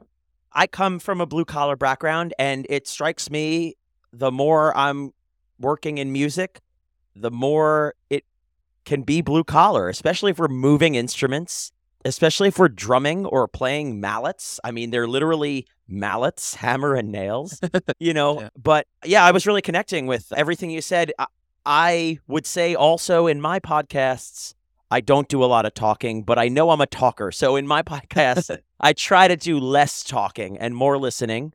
I 0.53 0.65
come 0.65 0.97
from 0.97 1.21
a 1.21 1.27
blue 1.27 1.45
collar 1.45 1.75
background, 1.75 2.33
and 2.39 2.65
it 2.69 2.87
strikes 2.87 3.29
me 3.29 3.75
the 4.11 4.31
more 4.31 4.75
I'm 4.75 5.11
working 5.59 5.97
in 5.97 6.11
music, 6.11 6.61
the 7.15 7.31
more 7.31 7.95
it 8.09 8.23
can 8.85 9.01
be 9.03 9.21
blue 9.21 9.43
collar, 9.43 9.89
especially 9.89 10.31
if 10.31 10.39
we're 10.39 10.47
moving 10.47 10.95
instruments, 10.95 11.71
especially 12.05 12.47
if 12.47 12.57
we're 12.57 12.69
drumming 12.69 13.25
or 13.25 13.47
playing 13.47 13.99
mallets. 13.99 14.59
I 14.63 14.71
mean, 14.71 14.91
they're 14.91 15.07
literally 15.07 15.67
mallets, 15.87 16.55
hammer 16.63 16.95
and 16.95 17.11
nails, 17.11 17.59
you 17.99 18.13
know. 18.13 18.41
Yeah. 18.41 18.49
But 18.61 18.87
yeah, 19.03 19.25
I 19.25 19.31
was 19.31 19.45
really 19.45 19.61
connecting 19.61 20.07
with 20.07 20.31
everything 20.35 20.69
you 20.69 20.81
said. 20.81 21.11
I 21.65 22.19
would 22.27 22.45
say 22.45 22.75
also 22.75 23.27
in 23.27 23.41
my 23.41 23.59
podcasts, 23.59 24.53
I 24.89 25.01
don't 25.01 25.27
do 25.27 25.43
a 25.43 25.45
lot 25.45 25.65
of 25.65 25.73
talking, 25.73 26.23
but 26.23 26.39
I 26.39 26.47
know 26.47 26.69
I'm 26.69 26.79
a 26.79 26.85
talker. 26.85 27.31
So 27.31 27.57
in 27.57 27.67
my 27.67 27.83
podcast, 27.83 28.57
I 28.79 28.93
try 28.93 29.27
to 29.27 29.35
do 29.35 29.59
less 29.59 30.03
talking 30.03 30.57
and 30.57 30.75
more 30.75 30.97
listening. 30.97 31.53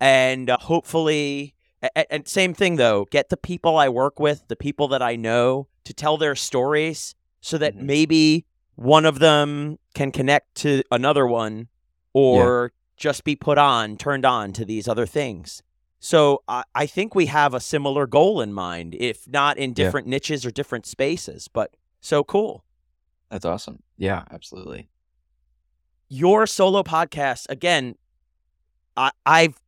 And 0.00 0.50
uh, 0.50 0.58
hopefully, 0.60 1.53
and, 1.94 2.26
same 2.28 2.54
thing 2.54 2.76
though, 2.76 3.06
get 3.10 3.28
the 3.28 3.36
people 3.36 3.76
I 3.76 3.88
work 3.88 4.18
with, 4.20 4.46
the 4.48 4.56
people 4.56 4.88
that 4.88 5.02
I 5.02 5.16
know 5.16 5.68
to 5.84 5.94
tell 5.94 6.16
their 6.16 6.34
stories 6.34 7.14
so 7.40 7.58
that 7.58 7.74
mm-hmm. 7.74 7.86
maybe 7.86 8.46
one 8.76 9.04
of 9.04 9.18
them 9.18 9.78
can 9.94 10.10
connect 10.10 10.54
to 10.56 10.82
another 10.90 11.26
one 11.26 11.68
or 12.12 12.72
yeah. 12.72 12.80
just 12.96 13.24
be 13.24 13.36
put 13.36 13.58
on, 13.58 13.96
turned 13.96 14.24
on 14.24 14.52
to 14.54 14.64
these 14.64 14.88
other 14.88 15.06
things. 15.06 15.62
So 16.00 16.42
I, 16.48 16.64
I 16.74 16.86
think 16.86 17.14
we 17.14 17.26
have 17.26 17.54
a 17.54 17.60
similar 17.60 18.06
goal 18.06 18.40
in 18.40 18.52
mind, 18.52 18.94
if 18.98 19.26
not 19.28 19.56
in 19.56 19.72
different 19.72 20.06
yeah. 20.06 20.12
niches 20.12 20.44
or 20.44 20.50
different 20.50 20.86
spaces. 20.86 21.48
But 21.48 21.76
so 22.00 22.22
cool. 22.22 22.64
That's 23.30 23.44
awesome. 23.44 23.82
Yeah, 23.96 24.24
absolutely. 24.30 24.88
Your 26.08 26.46
solo 26.46 26.82
podcast, 26.82 27.46
again, 27.48 27.96
I, 28.96 29.10
I've 29.24 29.60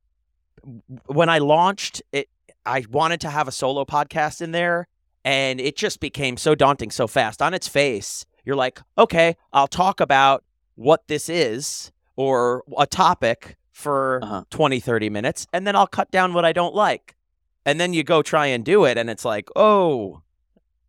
when 1.07 1.29
I 1.29 1.39
launched 1.39 2.03
it, 2.13 2.29
I 2.65 2.85
wanted 2.91 3.21
to 3.23 3.31
have 3.31 3.49
a 3.49 3.53
solo 3.53 3.85
podcast 3.85 4.41
in 4.43 4.53
there, 4.53 4.89
and 5.25 5.61
it 5.61 5.77
just 5.77 6.01
became 6.01 6.37
so 6.37 6.55
daunting 6.55 6.91
so 6.91 7.07
fast. 7.07 7.41
On 7.41 7.55
its 7.55 7.69
face, 7.69 8.27
you're 8.45 8.57
like, 8.57 8.81
okay, 8.99 9.37
I'll 9.53 9.69
talk 9.69 10.01
about 10.01 10.45
what 10.75 11.07
this 11.09 11.29
is 11.29 11.93
or 12.17 12.65
a 12.79 12.87
topic 12.87 13.57
for 13.73 14.21
uh-huh. 14.23 14.45
20, 14.51 14.81
30 14.81 15.11
minutes, 15.11 15.47
and 15.53 15.67
then 15.67 15.77
I'll 15.77 15.87
cut 15.87 16.11
down 16.11 16.33
what 16.35 16.45
I 16.45 16.53
don't 16.53 16.75
like. 16.75 17.15
And 17.65 17.81
then 17.81 17.93
you 17.93 18.05
go 18.05 18.23
try 18.23 18.47
and 18.47 18.65
do 18.65 18.85
it, 18.85 18.97
and 18.97 19.11
it's 19.11 19.25
like, 19.25 19.49
oh. 19.57 20.23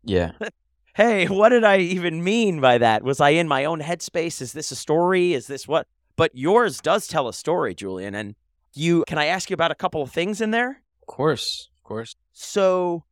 Yeah. 0.04 0.32
hey, 0.96 1.26
what 1.28 1.50
did 1.50 1.64
I 1.64 1.80
even 1.80 2.24
mean 2.24 2.62
by 2.62 2.78
that? 2.78 3.04
Was 3.04 3.20
I 3.20 3.30
in 3.30 3.48
my 3.48 3.66
own 3.66 3.82
headspace? 3.82 4.42
Is 4.42 4.54
this 4.54 4.72
a 4.72 4.76
story? 4.76 5.34
Is 5.34 5.48
this 5.48 5.68
what? 5.68 5.88
But 6.16 6.32
yours 6.34 6.80
does 6.80 7.08
tell 7.08 7.28
a 7.28 7.34
story, 7.34 7.76
Julian. 7.76 8.16
And 8.16 8.36
you, 8.78 9.04
can 9.08 9.18
I 9.18 9.26
ask 9.26 9.50
you 9.50 9.54
about 9.54 9.72
a 9.72 9.76
couple 9.76 10.02
of 10.02 10.12
things 10.12 10.42
in 10.42 10.52
there? 10.52 10.82
Of 11.02 11.08
course. 11.08 11.70
Of 11.78 11.84
course. 11.84 12.16
So 12.34 13.04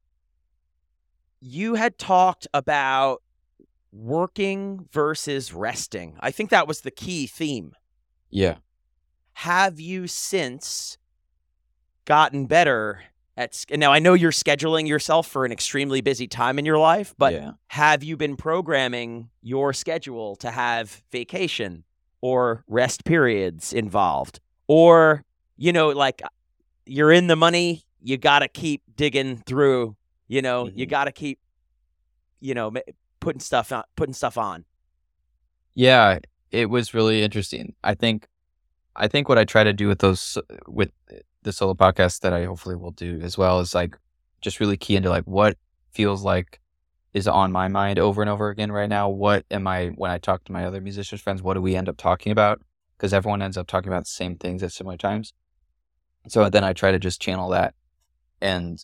you 1.40 1.76
had 1.76 1.98
talked 1.98 2.48
about 2.54 3.22
working 3.92 4.88
versus 4.92 5.54
resting. 5.54 6.18
I 6.20 6.32
think 6.32 6.50
that 6.50 6.68
was 6.68 6.82
the 6.82 6.92
key 6.92 7.28
theme. 7.28 7.74
Yeah 8.30 8.56
have 9.36 9.80
you 9.82 10.08
since 10.08 10.98
gotten 12.06 12.46
better 12.46 13.04
at 13.36 13.66
now 13.72 13.92
i 13.92 14.00
know 14.00 14.14
you're 14.14 14.32
scheduling 14.32 14.88
yourself 14.88 15.28
for 15.28 15.44
an 15.44 15.52
extremely 15.52 16.00
busy 16.00 16.26
time 16.26 16.58
in 16.58 16.66
your 16.66 16.78
life 16.78 17.14
but 17.18 17.34
yeah. 17.34 17.52
have 17.68 18.02
you 18.02 18.16
been 18.16 18.38
programming 18.38 19.30
your 19.42 19.74
schedule 19.74 20.38
to 20.38 20.50
have 20.50 21.04
vacation 21.12 21.84
or 22.22 22.64
rest 22.68 23.04
periods 23.04 23.74
involved 23.74 24.40
or 24.68 25.22
you 25.58 25.72
know 25.72 25.90
like 25.90 26.22
you're 26.86 27.12
in 27.12 27.28
the 27.28 27.36
money 27.36 27.84
you 28.02 28.18
got 28.18 28.40
to 28.40 28.48
keep 28.48 28.82
digging 28.96 29.38
through 29.46 29.96
you 30.28 30.42
know 30.42 30.66
mm-hmm. 30.66 30.80
you 30.80 30.86
got 30.86 31.06
to 31.06 31.12
keep 31.12 31.40
you 32.40 32.54
know 32.54 32.72
putting 33.20 33.40
stuff 33.40 33.72
on 33.72 33.84
putting 33.96 34.14
stuff 34.14 34.38
on 34.38 34.66
yeah 35.74 36.20
it 36.52 36.70
was 36.70 36.94
really 36.94 37.24
interesting 37.24 37.74
i 37.84 37.94
think 37.94 38.28
I 38.96 39.08
think 39.08 39.28
what 39.28 39.38
I 39.38 39.44
try 39.44 39.64
to 39.64 39.74
do 39.74 39.88
with 39.88 40.00
those 40.00 40.38
with 40.68 40.92
the 41.44 41.52
solo 41.52 41.74
podcast 41.74 42.22
that 42.22 42.34
I 42.34 42.46
hopefully 42.46 42.76
will 42.76 42.92
do 42.92 43.20
as 43.22 43.38
well 43.38 43.60
is 43.60 43.76
like 43.76 43.98
just 44.42 44.60
really 44.60 44.78
key 44.78 44.96
into 44.96 45.10
like 45.10 45.26
what 45.26 45.58
feels 45.92 46.24
like 46.24 46.60
is 47.14 47.28
on 47.28 47.52
my 47.52 47.68
mind 47.68 48.00
over 48.00 48.22
and 48.22 48.30
over 48.30 48.50
again 48.50 48.72
right 48.72 48.90
now. 48.90 49.10
What 49.10 49.46
am 49.52 49.68
I 49.68 49.88
when 49.88 50.12
I 50.12 50.18
talk 50.18 50.44
to 50.46 50.52
my 50.52 50.66
other 50.66 50.82
musicians 50.82 51.22
friends? 51.22 51.42
What 51.42 51.56
do 51.56 51.62
we 51.62 51.76
end 51.76 51.90
up 51.90 51.98
talking 51.98 52.32
about? 52.32 52.62
Because 52.98 53.14
everyone 53.14 53.42
ends 53.42 53.58
up 53.58 53.68
talking 53.68 53.92
about 53.92 54.06
the 54.06 54.12
same 54.12 54.38
things 54.38 54.64
at 54.64 54.72
similar 54.72 54.98
times. 54.98 55.34
So 56.28 56.50
then 56.50 56.64
I 56.64 56.74
try 56.74 56.92
to 56.92 57.00
just 57.00 57.22
channel 57.22 57.50
that 57.50 57.74
and 58.42 58.84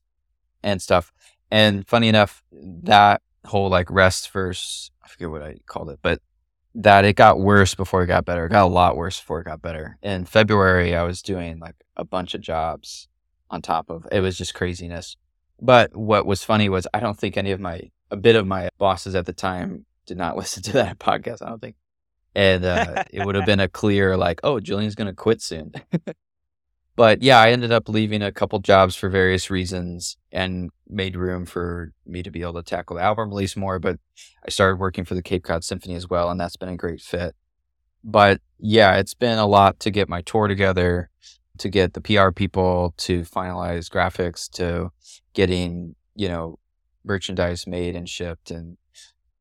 and 0.64 0.82
stuff. 0.82 1.12
And 1.50 1.88
funny 1.88 2.08
enough, 2.08 2.44
that 2.52 3.22
whole 3.46 3.70
like 3.70 3.90
rest 3.90 4.32
verse 4.32 4.92
I 5.04 5.08
forget 5.08 5.30
what 5.30 5.42
I 5.42 5.58
called 5.66 5.90
it, 5.90 6.00
but 6.02 6.22
that 6.76 7.04
it 7.04 7.16
got 7.16 7.40
worse 7.40 7.76
before 7.76 8.04
it 8.04 8.08
got 8.08 8.26
better. 8.26 8.46
It 8.46 8.52
got 8.52 8.66
a 8.66 8.68
lot 8.68 8.96
worse 8.96 9.20
before 9.20 9.42
it 9.42 9.46
got 9.46 9.62
better. 9.62 9.98
In 10.02 10.26
February, 10.26 10.96
I 10.96 11.04
was 11.04 11.22
doing 11.22 11.60
like 11.60 11.76
a 11.98 12.06
bunch 12.06 12.34
of 12.34 12.42
jobs 12.42 13.10
on 13.50 13.62
top 13.62 13.90
of 13.90 14.08
it 14.12 14.22
was 14.22 14.38
just 14.38 14.54
craziness. 14.54 15.18
But 15.60 15.96
what 15.96 16.26
was 16.26 16.44
funny 16.44 16.70
was 16.70 16.88
I 16.94 17.00
don't 17.00 17.18
think 17.18 17.38
any 17.38 17.52
of 17.52 17.60
my 17.60 17.92
a 18.10 18.18
bit 18.18 18.36
of 18.36 18.48
my 18.48 18.70
bosses 18.78 19.16
at 19.16 19.26
the 19.26 19.34
time 19.34 19.86
did 20.06 20.18
not 20.18 20.38
listen 20.42 20.64
to 20.64 20.74
that 20.74 21.00
podcast. 21.00 21.42
I 21.42 21.50
don't 21.50 21.62
think, 21.62 21.76
and 22.36 22.64
uh, 22.64 23.04
it 23.12 23.26
would 23.26 23.36
have 23.36 23.46
been 23.46 23.60
a 23.60 23.68
clear 23.68 24.18
like, 24.18 24.40
oh, 24.44 24.60
Julian's 24.60 24.96
going 24.96 25.08
to 25.08 25.14
quit 25.14 25.42
soon. 25.42 25.74
but 26.96 27.22
yeah, 27.22 27.40
I 27.40 27.52
ended 27.52 27.72
up 27.72 27.88
leaving 27.88 28.22
a 28.22 28.32
couple 28.32 28.60
jobs 28.60 28.96
for 28.96 29.10
various 29.10 29.50
reasons 29.50 30.18
and 30.32 30.70
made 30.90 31.16
room 31.16 31.46
for 31.46 31.94
me 32.06 32.22
to 32.24 32.32
be 32.32 32.42
able 32.42 32.54
to 32.54 32.64
tackle 32.64 32.98
the 32.98 33.02
album 33.02 33.30
release 33.30 33.56
more. 33.56 33.80
But 33.80 34.00
I 34.46 34.50
started 34.50 34.80
working 34.80 35.06
for 35.06 35.16
the 35.16 35.24
Cape 35.24 35.44
Cod 35.44 35.64
Symphony 35.64 35.96
as 35.96 36.10
well, 36.10 36.30
and 36.30 36.40
that's 36.40 36.58
been 36.58 36.70
a 36.70 36.76
great 36.76 37.02
fit. 37.02 37.36
But 38.04 38.42
yeah, 38.60 38.98
it's 38.98 39.14
been 39.14 39.38
a 39.38 39.48
lot 39.48 39.80
to 39.82 39.92
get 39.92 40.10
my 40.10 40.22
tour 40.22 40.48
together, 40.48 41.10
to 41.60 41.70
get 41.70 41.94
the 41.94 42.02
PR 42.02 42.32
people 42.32 42.94
to 42.98 43.22
finalize 43.22 43.90
graphics, 43.90 44.50
to 44.52 44.92
getting, 45.34 45.96
you 46.16 46.28
know, 46.28 46.60
merchandise 47.04 47.66
made 47.68 47.96
and 47.96 48.10
shipped. 48.10 48.52
And 48.52 48.78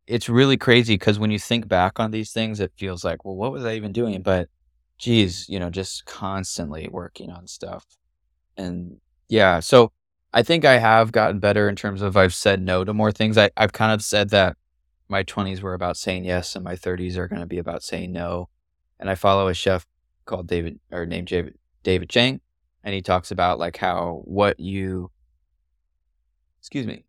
it's 0.06 0.28
really 0.28 0.56
crazy 0.56 0.94
because 0.94 1.18
when 1.18 1.30
you 1.30 1.38
think 1.38 1.68
back 1.68 1.98
on 1.98 2.10
these 2.10 2.32
things, 2.32 2.60
it 2.60 2.72
feels 2.76 3.04
like, 3.04 3.24
well, 3.24 3.36
what 3.36 3.52
was 3.52 3.64
I 3.64 3.74
even 3.74 3.92
doing? 3.92 4.22
But 4.22 4.48
geez, 5.00 5.48
you 5.48 5.58
know, 5.58 5.70
just 5.70 6.04
constantly 6.04 6.86
working 6.92 7.30
on 7.30 7.46
stuff. 7.46 7.86
And 8.56 8.98
yeah, 9.28 9.60
so 9.60 9.92
I 10.32 10.42
think 10.42 10.64
I 10.64 10.78
have 10.78 11.10
gotten 11.10 11.40
better 11.40 11.68
in 11.68 11.74
terms 11.74 12.02
of 12.02 12.16
I've 12.16 12.34
said 12.34 12.60
no 12.60 12.84
to 12.84 12.92
more 12.92 13.10
things. 13.10 13.38
I, 13.38 13.50
I've 13.56 13.72
kind 13.72 13.92
of 13.92 14.02
said 14.02 14.28
that 14.30 14.56
my 15.08 15.24
20s 15.24 15.62
were 15.62 15.72
about 15.72 15.96
saying 15.96 16.26
yes 16.26 16.54
and 16.54 16.62
my 16.62 16.76
30s 16.76 17.16
are 17.16 17.28
going 17.28 17.40
to 17.40 17.46
be 17.46 17.58
about 17.58 17.82
saying 17.82 18.12
no. 18.12 18.50
And 19.00 19.08
I 19.08 19.14
follow 19.14 19.48
a 19.48 19.54
chef 19.54 19.86
called 20.26 20.46
David 20.46 20.78
or 20.92 21.06
named 21.06 21.28
David, 21.28 21.58
David 21.82 22.10
Chang. 22.10 22.42
And 22.84 22.94
he 22.94 23.00
talks 23.00 23.30
about 23.30 23.58
like 23.58 23.78
how 23.78 24.20
what 24.24 24.60
you, 24.60 25.10
excuse 26.60 26.86
me, 26.86 27.04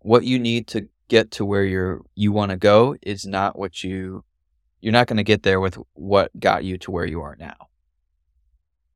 what 0.00 0.24
you 0.24 0.38
need 0.38 0.66
to 0.68 0.88
get 1.08 1.30
to 1.32 1.44
where 1.44 1.64
you're, 1.64 2.00
you 2.14 2.32
want 2.32 2.50
to 2.50 2.56
go 2.56 2.96
is 3.02 3.26
not 3.26 3.58
what 3.58 3.84
you 3.84 4.24
you're 4.80 4.92
not 4.92 5.06
going 5.06 5.16
to 5.16 5.24
get 5.24 5.42
there 5.42 5.60
with 5.60 5.78
what 5.94 6.30
got 6.38 6.64
you 6.64 6.78
to 6.78 6.90
where 6.90 7.06
you 7.06 7.20
are 7.20 7.36
now. 7.38 7.68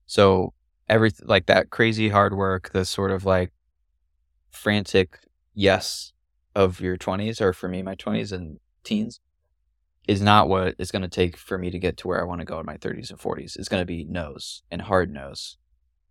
So 0.07 0.53
every 0.89 1.11
like 1.22 1.47
that 1.47 1.70
crazy 1.70 2.09
hard 2.09 2.35
work, 2.35 2.70
the 2.72 2.85
sort 2.85 3.11
of 3.11 3.24
like 3.24 3.53
frantic 4.51 5.18
yes 5.55 6.12
of 6.55 6.80
your 6.80 6.97
20s 6.97 7.41
or 7.41 7.53
for 7.53 7.68
me 7.68 7.83
my 7.83 7.95
20s 7.95 8.30
and 8.33 8.59
teens 8.85 9.20
is 10.07 10.20
not 10.20 10.49
what 10.49 10.74
it's 10.78 10.91
going 10.91 11.03
to 11.03 11.09
take 11.09 11.37
for 11.37 11.57
me 11.57 11.70
to 11.70 11.78
get 11.78 11.97
to 11.97 12.09
where 12.09 12.20
I 12.20 12.24
want 12.24 12.41
to 12.41 12.45
go 12.45 12.59
in 12.59 12.66
my 12.66 12.76
30s 12.76 13.11
and 13.11 13.18
40s. 13.18 13.57
It's 13.57 13.68
going 13.68 13.80
to 13.80 13.87
be 13.87 14.05
no's 14.05 14.62
and 14.70 14.83
hard 14.83 15.12
no's. 15.12 15.57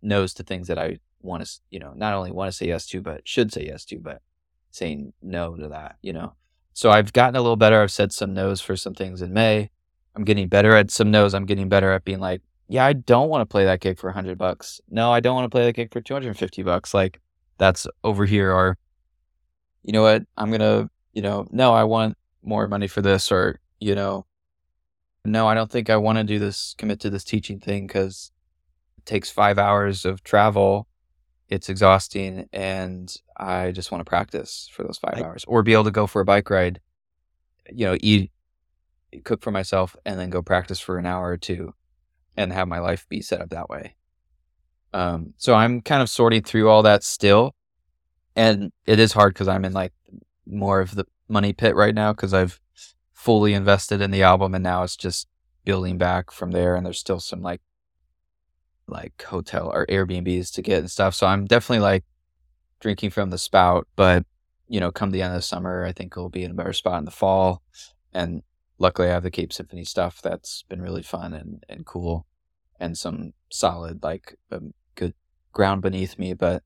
No's 0.00 0.34
to 0.34 0.42
things 0.42 0.66
that 0.68 0.78
I 0.78 0.98
want 1.20 1.44
to, 1.44 1.50
you 1.70 1.78
know, 1.78 1.92
not 1.94 2.14
only 2.14 2.32
want 2.32 2.50
to 2.50 2.56
say 2.56 2.66
yes 2.66 2.86
to, 2.88 3.00
but 3.00 3.28
should 3.28 3.52
say 3.52 3.66
yes 3.66 3.84
to, 3.86 3.98
but 3.98 4.22
saying 4.70 5.12
no 5.22 5.54
to 5.56 5.68
that, 5.68 5.96
you 6.02 6.12
know. 6.12 6.34
So 6.74 6.90
I've 6.90 7.12
gotten 7.12 7.36
a 7.36 7.40
little 7.40 7.56
better. 7.56 7.82
I've 7.82 7.92
said 7.92 8.12
some 8.12 8.34
no's 8.34 8.60
for 8.60 8.76
some 8.76 8.94
things 8.94 9.22
in 9.22 9.32
May. 9.32 9.70
I'm 10.14 10.24
getting 10.24 10.48
better 10.48 10.74
at 10.76 10.90
some 10.90 11.10
no's. 11.10 11.34
I'm 11.34 11.46
getting 11.46 11.68
better 11.68 11.92
at 11.92 12.04
being 12.04 12.20
like, 12.20 12.42
yeah, 12.68 12.84
I 12.84 12.94
don't 12.94 13.28
want 13.28 13.42
to 13.42 13.46
play 13.46 13.64
that 13.64 13.80
gig 13.80 13.98
for 13.98 14.08
100 14.08 14.38
bucks. 14.38 14.80
No, 14.88 15.12
I 15.12 15.20
don't 15.20 15.34
want 15.34 15.44
to 15.44 15.54
play 15.54 15.64
that 15.64 15.74
gig 15.74 15.92
for 15.92 16.00
250 16.00 16.62
bucks. 16.62 16.94
Like 16.94 17.20
that's 17.58 17.86
over 18.02 18.24
here. 18.24 18.52
Or, 18.52 18.78
you 19.82 19.92
know 19.92 20.02
what? 20.02 20.22
I'm 20.36 20.48
going 20.48 20.60
to, 20.60 20.88
you 21.12 21.22
know, 21.22 21.46
no, 21.50 21.74
I 21.74 21.84
want 21.84 22.16
more 22.42 22.66
money 22.68 22.88
for 22.88 23.02
this. 23.02 23.30
Or, 23.30 23.60
you 23.80 23.94
know, 23.94 24.26
no, 25.24 25.46
I 25.46 25.54
don't 25.54 25.70
think 25.70 25.90
I 25.90 25.96
want 25.96 26.18
to 26.18 26.24
do 26.24 26.38
this, 26.38 26.74
commit 26.78 27.00
to 27.00 27.10
this 27.10 27.24
teaching 27.24 27.60
thing 27.60 27.86
because 27.86 28.32
it 28.98 29.06
takes 29.06 29.30
five 29.30 29.58
hours 29.58 30.04
of 30.04 30.22
travel 30.24 30.88
it's 31.52 31.68
exhausting 31.68 32.48
and 32.50 33.14
I 33.36 33.72
just 33.72 33.92
want 33.92 34.00
to 34.00 34.08
practice 34.08 34.70
for 34.72 34.84
those 34.84 34.96
five 34.96 35.18
I, 35.18 35.22
hours 35.22 35.44
or 35.46 35.62
be 35.62 35.74
able 35.74 35.84
to 35.84 35.90
go 35.90 36.06
for 36.06 36.22
a 36.22 36.24
bike 36.24 36.48
ride, 36.48 36.80
you 37.70 37.84
know, 37.84 37.98
eat, 38.00 38.32
cook 39.24 39.42
for 39.42 39.50
myself 39.50 39.94
and 40.06 40.18
then 40.18 40.30
go 40.30 40.40
practice 40.40 40.80
for 40.80 40.96
an 40.96 41.04
hour 41.04 41.28
or 41.28 41.36
two 41.36 41.74
and 42.38 42.54
have 42.54 42.68
my 42.68 42.78
life 42.78 43.06
be 43.10 43.20
set 43.20 43.42
up 43.42 43.50
that 43.50 43.68
way. 43.68 43.96
Um, 44.94 45.34
so 45.36 45.52
I'm 45.52 45.82
kind 45.82 46.00
of 46.00 46.08
sorting 46.08 46.42
through 46.42 46.70
all 46.70 46.82
that 46.84 47.04
still. 47.04 47.54
And 48.34 48.72
it 48.86 48.98
is 48.98 49.12
hard 49.12 49.34
because 49.34 49.48
I'm 49.48 49.66
in 49.66 49.74
like 49.74 49.92
more 50.46 50.80
of 50.80 50.94
the 50.94 51.04
money 51.28 51.52
pit 51.52 51.76
right 51.76 51.94
now 51.94 52.14
because 52.14 52.32
I've 52.32 52.58
fully 53.12 53.52
invested 53.52 54.00
in 54.00 54.10
the 54.10 54.22
album 54.22 54.54
and 54.54 54.64
now 54.64 54.84
it's 54.84 54.96
just 54.96 55.28
building 55.66 55.98
back 55.98 56.30
from 56.30 56.52
there. 56.52 56.76
And 56.76 56.86
there's 56.86 56.98
still 56.98 57.20
some 57.20 57.42
like 57.42 57.60
like 58.88 59.22
hotel 59.22 59.70
or 59.72 59.86
Airbnbs 59.86 60.52
to 60.54 60.62
get 60.62 60.80
and 60.80 60.90
stuff. 60.90 61.14
So 61.14 61.26
I'm 61.26 61.46
definitely 61.46 61.82
like 61.82 62.04
drinking 62.80 63.10
from 63.10 63.30
the 63.30 63.38
spout, 63.38 63.86
but 63.96 64.24
you 64.68 64.80
know, 64.80 64.90
come 64.90 65.10
the 65.10 65.22
end 65.22 65.34
of 65.34 65.38
the 65.38 65.42
summer, 65.42 65.84
I 65.84 65.92
think 65.92 66.16
we'll 66.16 66.28
be 66.28 66.44
in 66.44 66.50
a 66.50 66.54
better 66.54 66.72
spot 66.72 66.98
in 66.98 67.04
the 67.04 67.10
fall. 67.10 67.62
And 68.12 68.42
luckily 68.78 69.08
I 69.08 69.12
have 69.12 69.22
the 69.22 69.30
Cape 69.30 69.52
Symphony 69.52 69.84
stuff 69.84 70.22
that's 70.22 70.64
been 70.68 70.80
really 70.80 71.02
fun 71.02 71.34
and, 71.34 71.62
and 71.68 71.84
cool 71.84 72.26
and 72.80 72.96
some 72.96 73.32
solid, 73.50 74.02
like 74.02 74.36
um, 74.50 74.72
good 74.94 75.14
ground 75.52 75.82
beneath 75.82 76.18
me. 76.18 76.32
But 76.32 76.62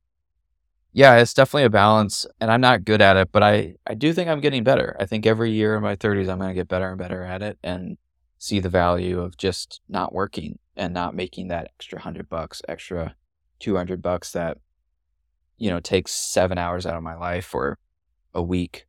yeah, 0.92 1.16
it's 1.16 1.34
definitely 1.34 1.64
a 1.64 1.70
balance 1.70 2.26
and 2.40 2.50
I'm 2.50 2.60
not 2.60 2.84
good 2.84 3.02
at 3.02 3.16
it, 3.16 3.30
but 3.32 3.42
I, 3.42 3.74
I 3.86 3.94
do 3.94 4.12
think 4.12 4.30
I'm 4.30 4.40
getting 4.40 4.64
better. 4.64 4.96
I 4.98 5.04
think 5.04 5.26
every 5.26 5.50
year 5.50 5.74
in 5.74 5.82
my 5.82 5.96
30s, 5.96 6.28
I'm 6.28 6.38
going 6.38 6.48
to 6.50 6.54
get 6.54 6.68
better 6.68 6.88
and 6.88 6.98
better 6.98 7.22
at 7.22 7.42
it 7.42 7.58
and 7.62 7.98
see 8.46 8.60
the 8.60 8.68
value 8.68 9.20
of 9.20 9.36
just 9.36 9.80
not 9.88 10.12
working 10.12 10.58
and 10.76 10.94
not 10.94 11.14
making 11.14 11.48
that 11.48 11.64
extra 11.64 12.00
hundred 12.00 12.28
bucks, 12.28 12.62
extra 12.68 13.16
two 13.58 13.76
hundred 13.76 14.00
bucks 14.00 14.32
that 14.32 14.58
you 15.58 15.68
know 15.68 15.80
takes 15.80 16.12
seven 16.12 16.56
hours 16.56 16.86
out 16.86 16.96
of 16.96 17.02
my 17.02 17.16
life 17.16 17.54
or 17.54 17.78
a 18.34 18.42
week, 18.42 18.86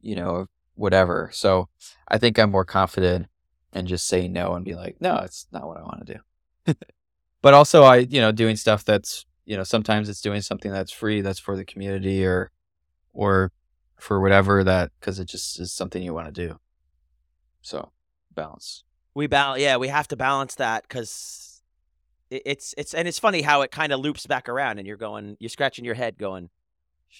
you 0.00 0.16
know, 0.16 0.46
whatever. 0.74 1.30
So 1.32 1.68
I 2.08 2.18
think 2.18 2.38
I'm 2.38 2.50
more 2.50 2.64
confident 2.64 3.26
and 3.72 3.86
just 3.86 4.08
say 4.08 4.26
no 4.26 4.54
and 4.54 4.64
be 4.64 4.74
like, 4.74 4.96
no, 5.00 5.16
it's 5.18 5.46
not 5.52 5.66
what 5.66 5.76
I 5.76 5.82
want 5.82 6.06
to 6.06 6.14
do. 6.14 6.74
but 7.42 7.54
also, 7.54 7.84
I 7.84 7.98
you 7.98 8.20
know 8.20 8.32
doing 8.32 8.56
stuff 8.56 8.84
that's 8.84 9.24
you 9.44 9.56
know 9.56 9.64
sometimes 9.64 10.08
it's 10.08 10.20
doing 10.20 10.40
something 10.40 10.72
that's 10.72 10.92
free 10.92 11.20
that's 11.20 11.38
for 11.38 11.56
the 11.56 11.64
community 11.64 12.24
or 12.24 12.50
or 13.12 13.52
for 14.00 14.20
whatever 14.20 14.64
that 14.64 14.90
because 14.98 15.20
it 15.20 15.26
just 15.26 15.60
is 15.60 15.72
something 15.72 16.02
you 16.02 16.14
want 16.14 16.32
to 16.32 16.48
do. 16.48 16.58
So 17.62 17.92
balance. 18.38 18.84
We 19.14 19.26
balance, 19.26 19.60
yeah. 19.60 19.76
We 19.76 19.88
have 19.88 20.08
to 20.08 20.16
balance 20.16 20.54
that 20.56 20.84
because 20.84 21.62
it's 22.30 22.74
it's 22.76 22.94
and 22.94 23.08
it's 23.08 23.18
funny 23.18 23.42
how 23.42 23.62
it 23.62 23.70
kind 23.70 23.92
of 23.92 24.00
loops 24.00 24.26
back 24.26 24.48
around, 24.48 24.78
and 24.78 24.86
you're 24.86 24.96
going, 24.96 25.36
you're 25.40 25.48
scratching 25.48 25.84
your 25.84 25.94
head, 25.94 26.18
going, 26.18 26.50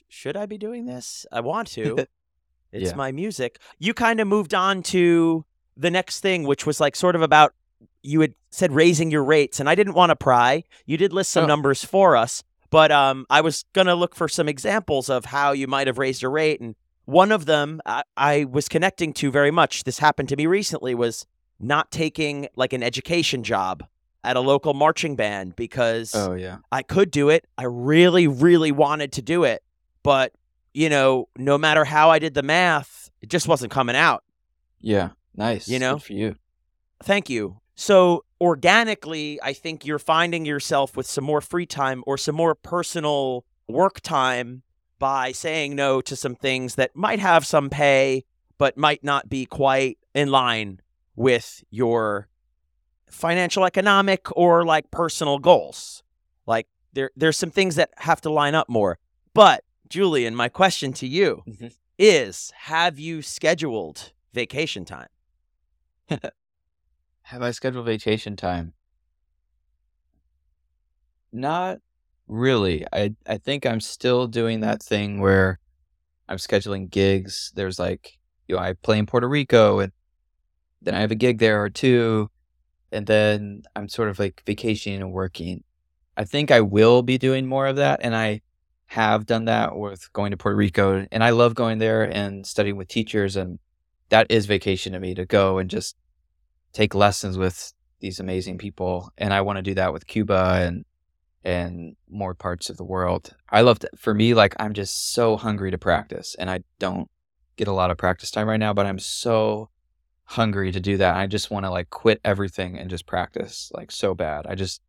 should 0.09 0.37
I 0.37 0.47
be 0.47 0.59
doing 0.59 0.87
this? 0.87 1.27
I 1.33 1.41
want 1.41 1.69
to. 1.69 2.07
it's 2.73 2.91
yeah. 2.91 2.97
my 2.97 3.12
music. 3.12 3.59
You 3.79 3.95
kind 3.95 4.21
of 4.21 4.29
moved 4.29 4.55
on 4.55 4.83
to 4.85 5.45
the 5.77 5.91
next 5.91 6.21
thing, 6.21 6.45
which 6.45 6.66
was 6.66 6.81
like 6.81 6.97
sort 6.97 7.16
of 7.16 7.23
about 7.23 7.55
you 8.03 8.21
had 8.21 8.35
said 8.51 8.73
raising 8.73 9.11
your 9.11 9.25
rates, 9.25 9.61
and 9.61 9.69
I 9.69 9.75
didn't 9.75 9.95
want 9.95 10.11
to 10.11 10.16
pry. 10.16 10.64
You 10.87 10.97
did 10.97 11.12
list 11.12 11.31
some 11.31 11.45
oh. 11.45 11.49
numbers 11.49 11.85
for 11.85 12.16
us, 12.16 12.43
but 12.71 12.93
um, 12.93 13.27
I 13.31 13.41
was 13.41 13.64
gonna 13.73 13.95
look 13.95 14.14
for 14.14 14.29
some 14.29 14.49
examples 14.49 15.09
of 15.09 15.27
how 15.27 15.53
you 15.53 15.66
might 15.66 15.87
have 15.87 15.99
raised 15.99 16.23
your 16.23 16.31
rate, 16.31 16.61
and 16.61 16.75
one 17.09 17.33
of 17.33 17.47
them 17.47 17.81
I, 17.87 18.03
I 18.19 18.45
was 18.45 18.69
connecting 18.69 19.15
to 19.15 19.31
very 19.31 19.51
much. 19.51 19.85
This 19.85 19.99
happened 19.99 20.29
to 20.29 20.37
me 20.37 20.45
recently. 20.45 20.95
Was 20.95 21.27
not 21.59 21.91
taking 21.91 22.49
like 22.55 22.75
an 22.75 22.83
education 22.83 23.43
job 23.43 23.83
at 24.23 24.37
a 24.37 24.41
local 24.41 24.75
marching 24.75 25.17
band 25.17 25.57
because 25.57 26.15
oh 26.15 26.35
yeah 26.35 26.59
I 26.71 26.83
could 26.83 27.11
do 27.11 27.31
it. 27.31 27.47
I 27.57 27.65
really 27.65 28.27
really 28.27 28.73
wanted 28.73 29.13
to 29.13 29.23
do 29.23 29.45
it, 29.45 29.63
but 30.03 30.35
you 30.75 30.91
know, 30.91 31.29
no 31.35 31.57
matter 31.57 31.87
how 31.87 32.11
I 32.11 32.19
did 32.19 32.35
the 32.35 32.43
math, 32.43 33.11
it 33.23 33.31
just 33.31 33.49
wasn't 33.49 33.73
coming 33.73 33.97
out. 33.97 34.23
Yeah, 34.79 35.11
nice. 35.35 35.67
You 35.67 35.79
know, 35.79 35.95
Good 35.95 36.03
for 36.03 36.13
you. 36.13 36.37
Thank 37.03 37.31
you. 37.31 37.59
So 37.75 38.27
organically, 38.39 39.41
I 39.43 39.55
think 39.55 39.87
you're 39.87 39.99
finding 39.99 40.45
yourself 40.45 40.95
with 40.95 41.07
some 41.07 41.25
more 41.25 41.41
free 41.41 41.65
time 41.65 42.05
or 42.07 42.19
some 42.19 42.35
more 42.35 42.55
personal 42.55 43.47
work 43.67 44.03
time 44.03 44.63
by 44.99 45.33
saying 45.33 45.75
no 45.75 46.01
to 46.01 46.17
some 46.17 46.35
things 46.35 46.75
that 46.75 46.95
might 46.97 47.19
have 47.19 47.47
some 47.47 47.71
pay 47.71 48.25
but 48.59 48.77
might 48.77 49.05
not 49.05 49.29
be 49.29 49.47
quite 49.47 49.99
in 50.15 50.31
line 50.31 50.81
with 51.15 51.63
your 51.71 52.29
financial 53.09 53.65
economic 53.65 54.27
or 54.37 54.65
like 54.65 54.91
personal 54.91 55.39
goals. 55.39 56.03
Like 56.47 56.67
there 56.93 57.11
there's 57.17 57.37
some 57.37 57.51
things 57.51 57.77
that 57.77 57.91
have 57.99 58.21
to 58.23 58.31
line 58.31 58.55
up 58.55 58.69
more. 58.69 58.99
But 59.35 59.65
Julian, 59.89 60.35
my 60.35 60.49
question 60.49 60.93
to 60.95 61.07
you 61.07 61.43
mm-hmm. 61.49 61.69
is 61.99 62.53
have 62.57 62.99
you 62.99 63.23
scheduled 63.23 64.13
vacation 64.33 64.85
time? 64.85 65.09
Have 67.23 67.43
I 67.43 67.51
scheduled 67.51 67.85
vacation 67.85 68.37
time? 68.37 68.73
Not 71.31 71.81
really. 72.29 72.85
I 72.93 73.14
I 73.26 73.39
think 73.39 73.66
I'm 73.66 73.81
still 73.81 74.26
doing 74.26 74.61
that 74.61 74.83
thing 74.83 75.20
where 75.20 75.59
I'm 76.29 76.37
scheduling 76.39 76.91
gigs. 76.91 77.53
There's 77.55 77.79
like, 77.79 78.18
you 78.47 78.57
know, 78.57 78.62
I 78.62 78.74
play 78.74 78.99
in 78.99 79.07
Puerto 79.07 79.29
Rico 79.29 79.81
and 79.81 79.93
then 80.83 80.95
I 80.95 81.01
have 81.01 81.11
a 81.11 81.16
gig 81.16 81.39
there 81.39 81.62
or 81.62 81.70
two 81.70 82.31
and 82.93 83.07
then 83.07 83.62
I'm 83.74 83.89
sort 83.89 84.09
of 84.09 84.18
like 84.18 84.43
vacationing 84.47 85.01
and 85.01 85.12
working. 85.12 85.64
I 86.16 86.24
think 86.24 86.51
I 86.51 86.61
will 86.61 87.03
be 87.03 87.18
doing 87.18 87.47
more 87.47 87.66
of 87.66 87.76
that 87.76 88.01
and 88.03 88.14
I 88.14 88.43
have 88.87 89.26
done 89.26 89.45
that 89.47 89.76
with 89.76 90.12
going 90.12 90.31
to 90.31 90.37
Puerto 90.37 90.57
Rico 90.57 91.07
and 91.12 91.22
I 91.22 91.31
love 91.31 91.55
going 91.55 91.79
there 91.79 92.05
and 92.05 92.47
studying 92.47 92.76
with 92.76 92.89
teachers 92.89 93.37
and 93.37 93.59
that 94.09 94.26
is 94.31 94.47
vacation 94.47 94.95
to 94.95 95.01
me 95.01 95.14
to 95.14 95.26
go 95.26 95.59
and 95.59 95.68
just 95.68 95.97
take 96.72 96.95
lessons 96.95 97.37
with 97.37 97.72
these 98.01 98.20
amazing 98.20 98.59
people 98.59 99.11
and 99.18 99.35
I 99.35 99.43
want 99.43 99.57
to 99.57 99.62
do 99.62 99.74
that 99.74 99.93
with 99.93 100.07
Cuba 100.07 100.61
and 100.62 100.85
and 101.45 101.97
more 102.11 102.34
parts 102.34 102.68
of 102.68 102.76
the 102.76 102.84
world. 102.84 103.34
I 103.51 103.61
love 103.61 103.78
to, 103.80 103.91
for 103.97 104.14
me 104.14 104.34
like 104.34 104.55
I'm 104.59 104.72
just 104.72 105.12
so 105.12 105.36
hungry 105.36 105.70
to 105.70 105.78
practice 105.78 106.34
and 106.39 106.51
I 106.51 106.61
don't 106.78 107.09
get 107.57 107.68
a 107.68 107.72
lot 107.72 107.91
of 107.91 107.99
practice 107.99 108.30
time 108.30 108.49
right 108.49 108.61
now 108.61 108.72
but 108.72 108.86
I'm 108.86 108.99
so 108.99 109.70
hungry 110.24 110.72
to 110.72 110.80
do 110.80 110.97
that. 110.99 111.16
I 111.16 111.26
just 111.26 111.51
want 111.51 111.64
to 111.64 111.70
like 111.70 111.91
quit 111.91 112.20
everything 112.24 112.78
and 112.78 112.91
just 112.91 113.07
practice 113.07 113.70
like 113.74 113.91
so 113.91 114.14
bad. 114.14 114.47
I 114.47 114.55
just 114.55 114.82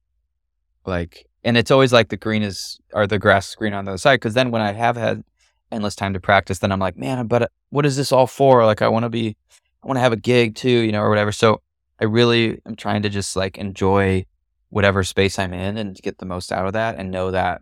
like 0.85 1.27
and 1.43 1.55
it's 1.55 1.71
always 1.71 1.93
like 1.93 2.09
the 2.09 2.17
green 2.17 2.43
is 2.43 2.79
or 2.93 3.07
the 3.07 3.19
grass 3.19 3.49
is 3.49 3.55
green 3.55 3.73
on 3.73 3.85
the 3.85 3.91
other 3.91 3.97
side 3.97 4.17
because 4.17 4.33
then 4.33 4.51
when 4.51 4.61
I 4.61 4.73
have 4.73 4.97
had 4.97 5.23
endless 5.71 5.95
time 5.95 6.13
to 6.13 6.19
practice 6.19 6.59
then 6.59 6.71
I'm 6.71 6.79
like, 6.79 6.97
man, 6.97 7.27
but 7.27 7.43
uh, 7.43 7.47
what 7.69 7.85
is 7.85 7.95
this 7.95 8.11
all 8.11 8.27
for? 8.27 8.65
Like 8.65 8.81
I 8.81 8.87
want 8.89 9.03
to 9.03 9.09
be 9.09 9.37
I 9.83 9.87
want 9.87 9.97
to 9.97 10.01
have 10.01 10.13
a 10.13 10.17
gig 10.17 10.55
too, 10.55 10.69
you 10.69 10.91
know, 10.91 11.01
or 11.01 11.09
whatever. 11.09 11.31
So 11.31 11.61
I 12.01 12.05
really 12.05 12.61
am 12.65 12.75
trying 12.75 13.03
to 13.03 13.09
just 13.09 13.35
like 13.35 13.57
enjoy 13.57 14.25
whatever 14.69 15.03
space 15.03 15.39
I'm 15.39 15.53
in 15.53 15.77
and 15.77 15.95
get 15.95 16.19
the 16.19 16.25
most 16.25 16.51
out 16.51 16.67
of 16.67 16.73
that 16.73 16.95
and 16.97 17.11
know 17.11 17.31
that 17.31 17.61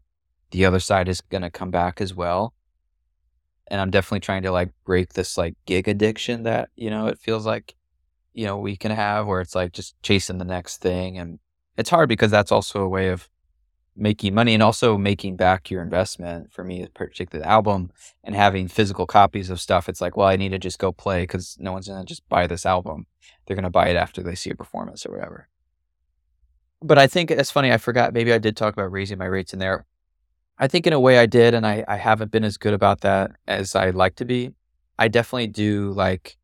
the 0.51 0.65
other 0.65 0.79
side 0.79 1.07
is 1.07 1.21
going 1.21 1.41
to 1.41 1.49
come 1.49 1.71
back 1.71 2.01
as 2.01 2.13
well. 2.13 2.53
And 3.69 3.81
I'm 3.81 3.91
definitely 3.91 4.21
trying 4.21 4.43
to 4.43 4.51
like 4.51 4.71
break 4.85 5.13
this 5.13 5.37
like 5.37 5.55
gig 5.65 5.87
addiction 5.87 6.43
that, 6.43 6.69
you 6.75 6.89
know, 6.89 7.07
it 7.07 7.19
feels 7.19 7.45
like, 7.45 7.75
you 8.33 8.45
know, 8.45 8.57
we 8.57 8.77
can 8.77 8.91
have 8.91 9.27
where 9.27 9.41
it's 9.41 9.55
like 9.55 9.73
just 9.73 10.01
chasing 10.03 10.37
the 10.37 10.45
next 10.45 10.77
thing. 10.77 11.17
And 11.17 11.39
it's 11.77 11.89
hard 11.89 12.07
because 12.07 12.31
that's 12.31 12.51
also 12.51 12.81
a 12.81 12.89
way 12.89 13.09
of 13.09 13.29
making 13.95 14.33
money 14.33 14.53
and 14.53 14.63
also 14.63 14.97
making 14.97 15.35
back 15.35 15.71
your 15.71 15.81
investment 15.81 16.53
for 16.53 16.63
me, 16.63 16.87
particularly 16.93 17.43
the 17.43 17.49
album 17.49 17.91
and 18.23 18.35
having 18.35 18.67
physical 18.67 19.07
copies 19.07 19.49
of 19.49 19.59
stuff. 19.59 19.89
It's 19.89 20.01
like, 20.01 20.15
well, 20.15 20.27
I 20.27 20.35
need 20.35 20.49
to 20.49 20.59
just 20.59 20.79
go 20.79 20.91
play 20.91 21.23
because 21.23 21.57
no 21.59 21.71
one's 21.71 21.87
going 21.87 21.99
to 21.99 22.05
just 22.05 22.27
buy 22.29 22.47
this 22.47 22.65
album. 22.65 23.07
They're 23.45 23.55
going 23.55 23.63
to 23.63 23.69
buy 23.69 23.87
it 23.87 23.95
after 23.95 24.21
they 24.21 24.35
see 24.35 24.51
a 24.51 24.55
performance 24.55 25.05
or 25.05 25.11
whatever. 25.11 25.49
But 26.81 26.97
I 26.97 27.07
think 27.07 27.31
it's 27.31 27.51
funny. 27.51 27.71
I 27.71 27.77
forgot. 27.77 28.13
Maybe 28.13 28.31
I 28.31 28.37
did 28.37 28.55
talk 28.55 28.73
about 28.73 28.91
raising 28.91 29.17
my 29.17 29.25
rates 29.25 29.53
in 29.53 29.59
there. 29.59 29.85
I 30.59 30.67
think 30.67 30.87
in 30.87 30.93
a 30.93 30.99
way 30.99 31.19
I 31.19 31.25
did, 31.25 31.53
and 31.53 31.65
I, 31.65 31.83
I 31.87 31.97
haven't 31.97 32.31
been 32.31 32.43
as 32.43 32.57
good 32.57 32.73
about 32.73 33.01
that 33.01 33.31
as 33.47 33.75
I'd 33.75 33.95
like 33.95 34.15
to 34.15 34.25
be. 34.25 34.51
I 34.97 35.07
definitely 35.07 35.47
do 35.47 35.91
like 35.91 36.37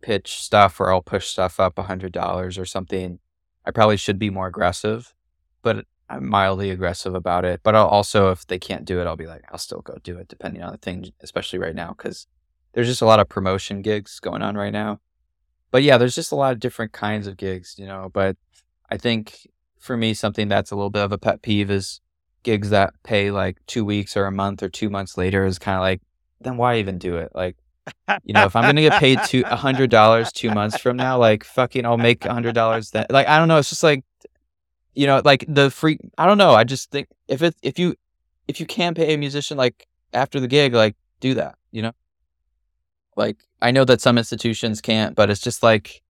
pitch 0.00 0.40
stuff 0.40 0.80
or 0.80 0.92
I'll 0.92 1.02
push 1.02 1.26
stuff 1.28 1.60
up 1.60 1.78
a 1.78 1.84
hundred 1.84 2.12
dollars 2.12 2.58
or 2.58 2.64
something. 2.64 3.18
I 3.64 3.70
probably 3.70 3.96
should 3.96 4.18
be 4.18 4.30
more 4.30 4.46
aggressive, 4.46 5.14
but 5.62 5.84
I'm 6.08 6.28
mildly 6.28 6.70
aggressive 6.70 7.14
about 7.14 7.44
it. 7.44 7.60
But 7.62 7.74
I'll 7.74 7.86
also, 7.86 8.30
if 8.30 8.46
they 8.46 8.58
can't 8.58 8.84
do 8.84 9.00
it, 9.00 9.06
I'll 9.06 9.16
be 9.16 9.26
like, 9.26 9.44
I'll 9.50 9.58
still 9.58 9.82
go 9.82 9.98
do 10.02 10.16
it, 10.18 10.28
depending 10.28 10.62
on 10.62 10.72
the 10.72 10.78
thing, 10.78 11.10
especially 11.20 11.58
right 11.58 11.74
now, 11.74 11.94
because 11.96 12.26
there's 12.72 12.88
just 12.88 13.02
a 13.02 13.06
lot 13.06 13.20
of 13.20 13.28
promotion 13.28 13.82
gigs 13.82 14.18
going 14.20 14.42
on 14.42 14.56
right 14.56 14.72
now. 14.72 15.00
But 15.70 15.82
yeah, 15.82 15.98
there's 15.98 16.14
just 16.14 16.32
a 16.32 16.36
lot 16.36 16.52
of 16.52 16.60
different 16.60 16.92
kinds 16.92 17.26
of 17.26 17.36
gigs, 17.36 17.74
you 17.78 17.86
know. 17.86 18.10
But 18.12 18.36
I 18.90 18.96
think 18.96 19.46
for 19.78 19.96
me, 19.96 20.14
something 20.14 20.48
that's 20.48 20.70
a 20.70 20.76
little 20.76 20.90
bit 20.90 21.02
of 21.02 21.12
a 21.12 21.18
pet 21.18 21.42
peeve 21.42 21.70
is 21.70 22.00
gigs 22.42 22.70
that 22.70 22.94
pay 23.02 23.30
like 23.30 23.58
two 23.66 23.84
weeks 23.84 24.16
or 24.16 24.26
a 24.26 24.32
month 24.32 24.62
or 24.62 24.68
two 24.68 24.90
months 24.90 25.16
later 25.16 25.44
is 25.44 25.58
kind 25.58 25.76
of 25.76 25.82
like, 25.82 26.00
then 26.40 26.56
why 26.56 26.78
even 26.78 26.98
do 26.98 27.16
it? 27.16 27.32
Like, 27.34 27.56
you 28.24 28.34
know, 28.34 28.44
if 28.44 28.54
I'm 28.54 28.64
gonna 28.64 28.82
get 28.82 29.00
paid 29.00 29.18
two 29.24 29.44
hundred 29.44 29.90
dollars 29.90 30.30
two 30.30 30.50
months 30.50 30.78
from 30.78 30.96
now, 30.96 31.18
like 31.18 31.42
fucking, 31.42 31.86
I'll 31.86 31.96
make 31.96 32.24
a 32.24 32.32
hundred 32.32 32.54
dollars 32.54 32.90
then. 32.90 33.06
Like, 33.08 33.26
I 33.26 33.38
don't 33.38 33.48
know. 33.48 33.58
It's 33.58 33.70
just 33.70 33.82
like, 33.82 34.04
you 34.94 35.06
know, 35.06 35.22
like 35.24 35.44
the 35.48 35.70
free. 35.70 35.98
I 36.18 36.26
don't 36.26 36.38
know. 36.38 36.52
I 36.52 36.64
just 36.64 36.90
think 36.90 37.08
if 37.28 37.42
it 37.42 37.54
if 37.62 37.78
you 37.78 37.94
if 38.46 38.60
you 38.60 38.66
can 38.66 38.94
pay 38.94 39.14
a 39.14 39.18
musician 39.18 39.56
like 39.56 39.86
after 40.12 40.38
the 40.38 40.48
gig, 40.48 40.74
like 40.74 40.96
do 41.20 41.34
that. 41.34 41.56
You 41.70 41.82
know, 41.82 41.92
like 43.16 43.38
I 43.62 43.70
know 43.70 43.84
that 43.84 44.00
some 44.00 44.18
institutions 44.18 44.80
can't, 44.80 45.14
but 45.14 45.30
it's 45.30 45.40
just 45.40 45.62
like 45.62 46.02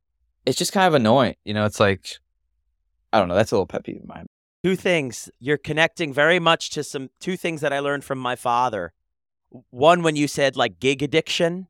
it's 0.46 0.58
just 0.58 0.72
kind 0.72 0.88
of 0.88 0.94
annoying. 0.94 1.36
You 1.44 1.54
know, 1.54 1.64
it's 1.64 1.80
like 1.80 2.16
I 3.12 3.18
don't 3.18 3.28
know. 3.28 3.34
That's 3.34 3.52
a 3.52 3.54
little 3.54 3.66
pet 3.66 3.84
peeve 3.84 3.96
of 4.02 4.06
mine. 4.08 4.26
Two 4.64 4.76
things. 4.76 5.30
You're 5.38 5.56
connecting 5.58 6.12
very 6.12 6.38
much 6.38 6.70
to 6.70 6.82
some 6.84 7.10
two 7.20 7.36
things 7.36 7.60
that 7.60 7.72
I 7.72 7.78
learned 7.78 8.04
from 8.04 8.18
my 8.18 8.36
father. 8.36 8.92
One, 9.70 10.02
when 10.02 10.16
you 10.16 10.28
said 10.28 10.56
like 10.56 10.78
gig 10.80 11.02
addiction, 11.02 11.68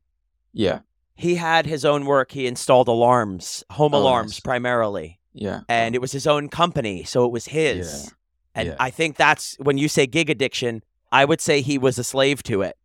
Yeah. 0.53 0.79
he 1.15 1.35
had 1.35 1.65
his 1.65 1.85
own 1.85 2.05
work. 2.05 2.31
He 2.31 2.45
installed 2.47 2.87
alarms, 2.87 3.63
home 3.71 3.93
Oh, 3.93 3.99
alarms 3.99 4.31
nice. 4.33 4.39
primarily, 4.41 5.19
Yeah. 5.33 5.61
and 5.69 5.95
it 5.95 5.99
was 6.01 6.11
his 6.11 6.27
own 6.27 6.49
company, 6.49 7.03
so 7.03 7.23
it 7.25 7.31
was 7.31 7.45
his. 7.45 8.05
Yeah. 8.05 8.09
And 8.55 8.67
Yeah. 8.69 8.75
I 8.79 8.89
think 8.89 9.15
that's 9.15 9.55
when 9.59 9.77
you 9.77 9.87
say 9.87 10.07
gig 10.07 10.29
addiction, 10.29 10.83
I 11.11 11.23
would 11.25 11.39
say 11.39 11.61
he 11.61 11.77
was 11.77 11.97
a 11.99 12.03
slave 12.03 12.43
to 12.43 12.63
it. 12.63 12.75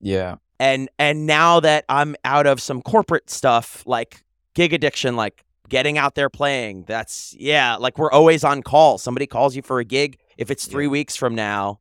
Yeah. 0.00 0.36
And 0.60 0.88
and 0.98 1.26
now 1.26 1.60
that 1.60 1.84
I'm 1.88 2.14
out 2.24 2.46
of 2.46 2.60
some 2.60 2.82
corporate 2.82 3.30
stuff 3.30 3.82
like 3.86 4.22
gig 4.54 4.72
addiction, 4.72 5.16
like 5.16 5.44
getting 5.68 5.98
out 5.98 6.14
there 6.14 6.28
playing, 6.30 6.84
that's 6.86 7.34
yeah, 7.38 7.76
like 7.76 7.98
we're 7.98 8.10
always 8.10 8.44
on 8.44 8.62
call. 8.62 8.98
Somebody 8.98 9.26
calls 9.26 9.56
you 9.56 9.62
for 9.62 9.78
a 9.80 9.84
gig. 9.84 10.18
If 10.38 10.50
it's 10.50 10.66
three 10.66 10.84
Yeah. 10.84 10.90
weeks 10.90 11.16
from 11.16 11.34
now, 11.34 11.80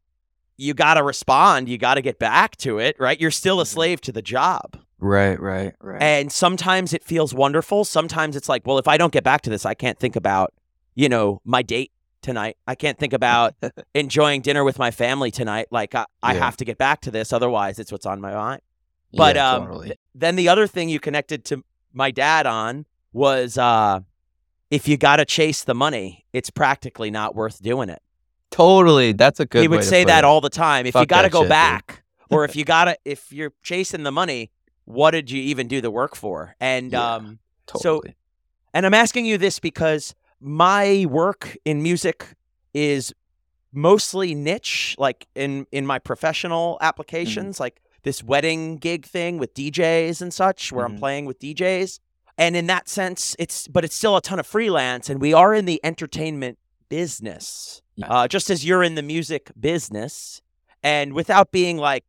you 0.58 0.74
got 0.74 0.94
to 0.96 1.04
respond. 1.04 1.68
You 1.70 1.78
got 1.78 1.96
to 1.96 2.02
get 2.02 2.18
back 2.20 2.56
to 2.58 2.80
it, 2.80 2.96
right? 3.00 3.20
You're 3.20 3.32
still 3.32 3.60
a 3.60 3.64
Mhm. 3.64 3.68
slave 3.68 4.02
to 4.02 4.12
the 4.12 4.22
job. 4.22 4.78
Right. 5.00 5.40
Right. 5.40 5.74
Right. 5.82 6.02
And 6.02 6.32
sometimes 6.32 6.94
it 6.94 7.04
feels 7.04 7.34
wonderful. 7.34 7.84
Sometimes 7.84 8.36
it's 8.38 8.48
like, 8.48 8.66
well, 8.66 8.78
if 8.78 8.88
I 8.88 8.96
don't 8.98 9.12
get 9.12 9.24
back 9.26 9.42
to 9.42 9.50
this, 9.50 9.66
I 9.66 9.74
can't 9.74 10.00
think 10.00 10.16
about, 10.16 10.54
you 10.96 11.10
know, 11.10 11.42
my 11.44 11.62
date 11.62 11.92
tonight. 12.22 12.56
I 12.66 12.74
can't 12.76 12.98
think 12.98 13.12
about 13.12 13.54
enjoying 13.94 14.42
dinner 14.42 14.64
with 14.64 14.80
my 14.80 14.92
family 14.92 15.30
tonight. 15.32 15.68
Like 15.70 15.94
I, 15.94 16.06
I 16.24 16.34
Yeah. 16.34 16.40
have 16.46 16.58
to 16.58 16.66
get 16.66 16.78
back 16.78 17.02
to 17.02 17.12
this. 17.12 17.34
Otherwise, 17.34 17.78
it's 17.78 17.92
what's 17.92 18.06
on 18.06 18.22
my 18.22 18.34
mind. 18.34 18.62
But 19.14 19.36
yeah, 19.36 19.52
um, 19.52 19.84
th- 19.84 20.00
then 20.16 20.38
the 20.38 20.48
other 20.50 20.66
thing 20.68 20.88
you 20.90 21.00
connected 21.00 21.44
to 21.46 21.64
my 21.94 22.12
dad 22.12 22.46
on 22.48 22.86
was 23.16 23.58
uh, 23.58 24.02
if 24.70 24.88
you 24.88 24.98
got 24.98 25.16
to 25.16 25.26
chase 25.26 25.64
the 25.64 25.74
money, 25.74 26.26
it's 26.34 26.50
practically 26.50 27.10
not 27.10 27.34
worth 27.34 27.62
doing 27.62 27.90
it. 27.90 28.02
totally. 28.52 29.14
That's 29.14 29.40
a 29.40 29.46
good. 29.46 29.62
he 29.62 29.68
would 29.68 29.84
say 29.84 30.04
that 30.04 30.20
it. 30.20 30.24
all 30.26 30.42
the 30.42 30.50
time. 30.50 30.86
If 30.86 30.96
you 30.96 31.06
got 31.06 31.22
to 31.24 31.30
go 31.30 31.42
shit, 31.42 31.50
back, 31.50 32.04
or 32.30 32.44
if 32.44 32.56
you 32.58 32.66
got 32.66 32.86
to, 32.86 32.98
if 33.06 33.32
you're 33.32 33.54
chasing 33.64 34.04
the 34.04 34.12
money, 34.12 34.52
what 34.84 35.12
did 35.12 35.32
you 35.32 35.42
even 35.42 35.68
do 35.68 35.80
the 35.82 35.90
work 35.90 36.16
for? 36.16 36.56
And 36.60 36.92
Yeah. 36.92 37.16
um, 37.16 37.40
Totally. 37.68 38.16
and 38.74 38.86
I'm 38.86 38.94
asking 38.94 39.26
you 39.26 39.38
this 39.40 39.60
because 39.60 40.14
my 40.40 41.06
work 41.10 41.58
in 41.66 41.82
music 41.82 42.36
is 42.74 43.14
mostly 43.72 44.36
niche, 44.36 44.96
like 45.00 45.26
in 45.36 45.66
in 45.72 45.86
my 45.86 46.00
professional 46.00 46.78
applications, 46.82 47.60
like 47.60 47.82
this 48.04 48.22
wedding 48.24 48.76
gig 48.78 49.06
thing 49.06 49.38
with 49.40 49.54
DJs 49.56 50.22
and 50.22 50.34
such, 50.34 50.72
where 50.72 50.86
I'm 50.86 50.96
Mhm. 50.96 51.00
playing 51.00 51.26
with 51.26 51.40
DJs. 51.40 52.00
And 52.38 52.56
in 52.56 52.68
that 52.68 52.90
sense, 52.90 53.36
it's 53.40 53.68
but 53.68 53.86
it's 53.86 53.96
still 53.96 54.18
a 54.18 54.22
ton 54.22 54.40
of 54.40 54.46
freelance, 54.48 55.10
and 55.10 55.22
we 55.22 55.34
are 55.34 55.54
in 55.54 55.66
the 55.66 55.80
entertainment 55.84 56.58
business, 56.90 57.82
Yeah. 57.96 58.08
uh, 58.08 58.28
just 58.28 58.50
as 58.50 58.66
you're 58.66 58.84
in 58.84 58.96
the 58.96 59.02
music 59.02 59.52
business. 59.60 60.42
And 60.84 61.14
without 61.14 61.52
being 61.52 61.78
like 61.78 62.04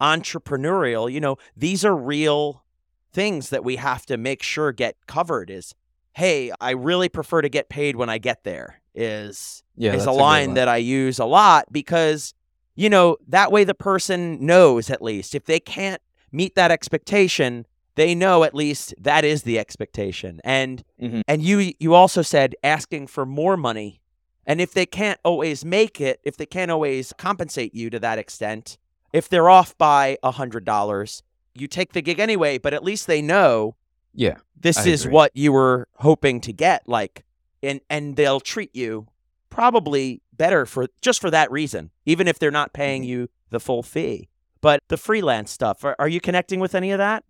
entrepreneurial, 0.00 1.10
you 1.12 1.20
know, 1.20 1.36
these 1.56 1.84
are 1.84 1.96
real 1.96 2.64
things 3.12 3.50
that 3.50 3.64
we 3.64 3.76
have 3.76 4.06
to 4.06 4.16
make 4.16 4.42
sure 4.42 4.72
get 4.72 4.96
covered. 5.06 5.50
Is 5.50 5.74
hey, 6.12 6.50
I 6.60 6.70
really 6.70 7.08
prefer 7.08 7.42
to 7.42 7.48
get 7.48 7.68
paid 7.68 7.94
when 7.96 8.08
I 8.08 8.18
get 8.18 8.44
there. 8.44 8.80
Is 8.94 9.62
yeah. 9.76 9.92
is 9.92 10.04
that's 10.04 10.08
a 10.08 10.12
line 10.12 10.54
that 10.54 10.68
I 10.68 10.78
use 10.78 11.18
a 11.18 11.24
lot 11.24 11.66
because, 11.70 12.34
you 12.74 12.90
know, 12.90 13.16
that 13.28 13.52
way 13.52 13.64
the 13.64 13.74
person 13.74 14.44
knows 14.44 14.90
at 14.90 15.02
least 15.02 15.34
if 15.34 15.44
they 15.44 15.60
can't 15.60 16.02
meet 16.32 16.54
that 16.56 16.70
expectation, 16.70 17.66
they 17.98 18.14
know 18.14 18.44
at 18.44 18.54
least 18.54 18.94
that 18.98 19.24
is 19.24 19.42
the 19.42 19.58
expectation. 19.58 20.40
And 20.44 20.84
Mhm. 21.02 21.22
and 21.28 21.42
you 21.42 21.72
you 21.78 21.94
also 21.94 22.22
said 22.22 22.54
asking 22.62 23.08
for 23.08 23.26
more 23.26 23.56
money. 23.56 24.00
And 24.46 24.60
if 24.60 24.72
they 24.72 24.86
can't 24.86 25.20
always 25.24 25.64
make 25.64 26.00
it, 26.00 26.20
if 26.24 26.36
they 26.38 26.46
can't 26.46 26.70
always 26.70 27.12
compensate 27.18 27.74
you 27.74 27.90
to 27.90 27.98
that 28.00 28.18
extent, 28.18 28.78
if 29.12 29.28
they're 29.28 29.50
off 29.50 29.76
by 29.76 30.16
a 30.22 30.30
hundred 30.30 30.64
dollars, 30.64 31.22
you 31.54 31.66
take 31.66 31.92
the 31.92 32.00
gig 32.02 32.18
anyway, 32.18 32.56
but 32.58 32.72
at 32.72 32.82
least 32.84 33.06
they 33.06 33.20
know 33.20 33.74
Yeah. 34.14 34.36
this 34.58 34.78
I 34.78 34.88
is 34.88 35.02
agree. 35.04 35.12
what 35.14 35.30
you 35.34 35.52
were 35.52 35.88
hoping 35.96 36.40
to 36.42 36.52
get 36.52 36.88
like 36.88 37.24
and 37.62 37.80
and 37.90 38.16
they'll 38.16 38.40
treat 38.40 38.74
you 38.74 39.08
probably 39.50 40.22
better 40.32 40.64
for 40.66 40.86
just 41.00 41.20
for 41.20 41.30
that 41.30 41.50
reason 41.50 41.90
even 42.06 42.28
if 42.28 42.38
they're 42.38 42.50
not 42.52 42.72
paying 42.72 43.02
Mhm. 43.02 43.06
you 43.06 43.28
the 43.50 43.58
full 43.60 43.82
fee 43.82 44.28
But 44.60 44.82
the 44.88 44.96
freelance 44.96 45.52
stuff, 45.52 45.84
are, 45.84 45.94
are 46.00 46.08
you 46.08 46.20
connecting 46.20 46.58
with 46.58 46.74
any 46.74 46.90
of 46.90 46.98
that? 46.98 47.22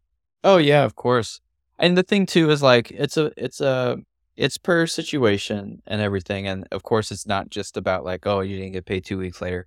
Oh 0.44 0.56
yeah, 0.56 0.84
of 0.84 0.94
course. 0.96 1.40
And 1.78 1.96
the 1.96 2.02
thing 2.02 2.26
too 2.26 2.50
is 2.50 2.62
like 2.62 2.90
it's 2.90 3.16
a 3.16 3.32
it's 3.36 3.60
a 3.60 3.98
it's 4.36 4.58
per 4.58 4.86
situation 4.86 5.82
and 5.86 6.00
everything. 6.00 6.46
And 6.46 6.66
of 6.72 6.82
course 6.82 7.10
it's 7.10 7.26
not 7.26 7.50
just 7.50 7.76
about 7.76 8.04
like, 8.04 8.26
oh, 8.26 8.40
you 8.40 8.56
didn't 8.56 8.72
get 8.72 8.86
paid 8.86 9.04
two 9.04 9.18
weeks 9.18 9.40
later. 9.40 9.66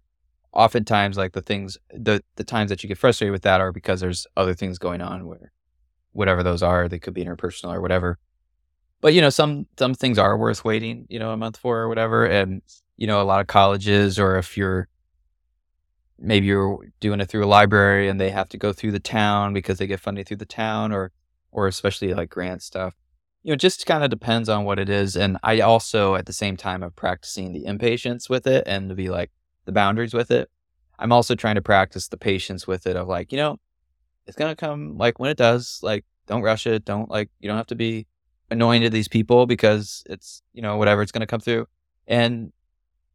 Oftentimes 0.54 1.18
like 1.18 1.34
the 1.34 1.42
things 1.42 1.78
the 1.92 2.24
the 2.36 2.44
times 2.44 2.70
that 2.70 2.84
you 2.84 2.88
get 2.88 2.98
frustrated 2.98 3.32
with 3.32 3.44
that 3.44 3.62
are 3.62 3.72
because 3.72 4.02
there's 4.02 4.28
other 4.38 4.54
things 4.54 4.78
going 4.78 5.02
on 5.02 5.26
where 5.28 5.52
whatever 6.14 6.44
those 6.44 6.64
are, 6.64 6.88
they 6.90 7.00
could 7.00 7.14
be 7.14 7.24
interpersonal 7.24 7.74
or 7.74 7.82
whatever. 7.82 8.18
But 9.02 9.14
you 9.14 9.22
know, 9.22 9.30
some 9.30 9.68
some 9.80 9.94
things 9.96 10.18
are 10.18 10.38
worth 10.38 10.64
waiting, 10.66 11.08
you 11.10 11.20
know, 11.20 11.32
a 11.32 11.38
month 11.38 11.58
for 11.58 11.80
or 11.80 11.90
whatever. 11.90 12.26
And, 12.26 12.62
you 12.98 13.08
know, 13.08 13.22
a 13.22 13.24
lot 13.24 13.42
of 13.42 13.48
colleges 13.48 14.20
or 14.20 14.38
if 14.38 14.58
you're 14.58 14.88
maybe 16.22 16.46
you're 16.48 16.80
doing 17.00 17.20
it 17.20 17.28
through 17.28 17.44
a 17.44 17.48
library 17.48 18.08
and 18.08 18.22
they 18.22 18.30
have 18.30 18.48
to 18.50 18.58
go 18.58 18.72
through 18.72 18.92
the 18.92 19.00
town 19.00 19.54
because 19.54 19.80
they 19.80 19.88
get 19.88 20.00
funding 20.00 20.24
through 20.24 20.38
the 20.38 20.46
town 20.46 20.92
or 20.92 21.12
or 21.52 21.68
especially 21.68 22.14
like 22.14 22.30
grant 22.30 22.62
stuff. 22.62 22.96
You 23.44 23.52
know, 23.52 23.58
just 23.58 23.86
kind 23.86 24.04
of 24.04 24.10
depends 24.10 24.48
on 24.48 24.64
what 24.64 24.80
it 24.80 24.88
is. 24.88 25.18
And 25.18 25.38
I 25.44 25.60
also 25.60 26.16
at 26.16 26.28
the 26.28 26.34
same 26.34 26.56
time 26.56 26.84
of 26.84 26.96
practicing 26.96 27.52
the 27.52 27.66
impatience 27.66 28.30
with 28.30 28.48
it 28.48 28.64
and 28.68 28.88
to 28.90 28.96
be 28.96 29.10
like 29.10 29.32
the 29.66 29.72
boundaries 29.72 30.14
with 30.14 30.32
it. 30.32 30.50
I'm 31.00 31.12
also 31.12 31.34
trying 31.36 31.56
to 31.56 31.62
practice 31.62 32.08
the 32.08 32.18
patience 32.18 32.68
with 32.68 32.86
it 32.86 32.96
of 32.96 33.08
like, 33.08 33.32
you 33.32 33.38
know, 33.38 33.58
it's 34.28 34.38
gonna 34.38 34.56
come 34.56 34.98
like 34.98 35.20
when 35.20 35.32
it 35.32 35.38
does, 35.38 35.80
like 35.82 36.06
don't 36.28 36.44
rush 36.44 36.68
it. 36.68 36.86
Don't 36.86 37.10
like 37.10 37.30
you 37.40 37.50
don't 37.50 37.58
have 37.58 37.68
to 37.68 37.76
be 37.76 38.08
annoying 38.52 38.84
to 38.84 38.90
these 38.90 39.08
people 39.08 39.48
because 39.48 40.04
it's, 40.08 40.44
you 40.54 40.62
know, 40.62 40.78
whatever, 40.78 41.02
it's 41.02 41.12
gonna 41.12 41.28
come 41.28 41.40
through. 41.40 41.68
And, 42.08 42.54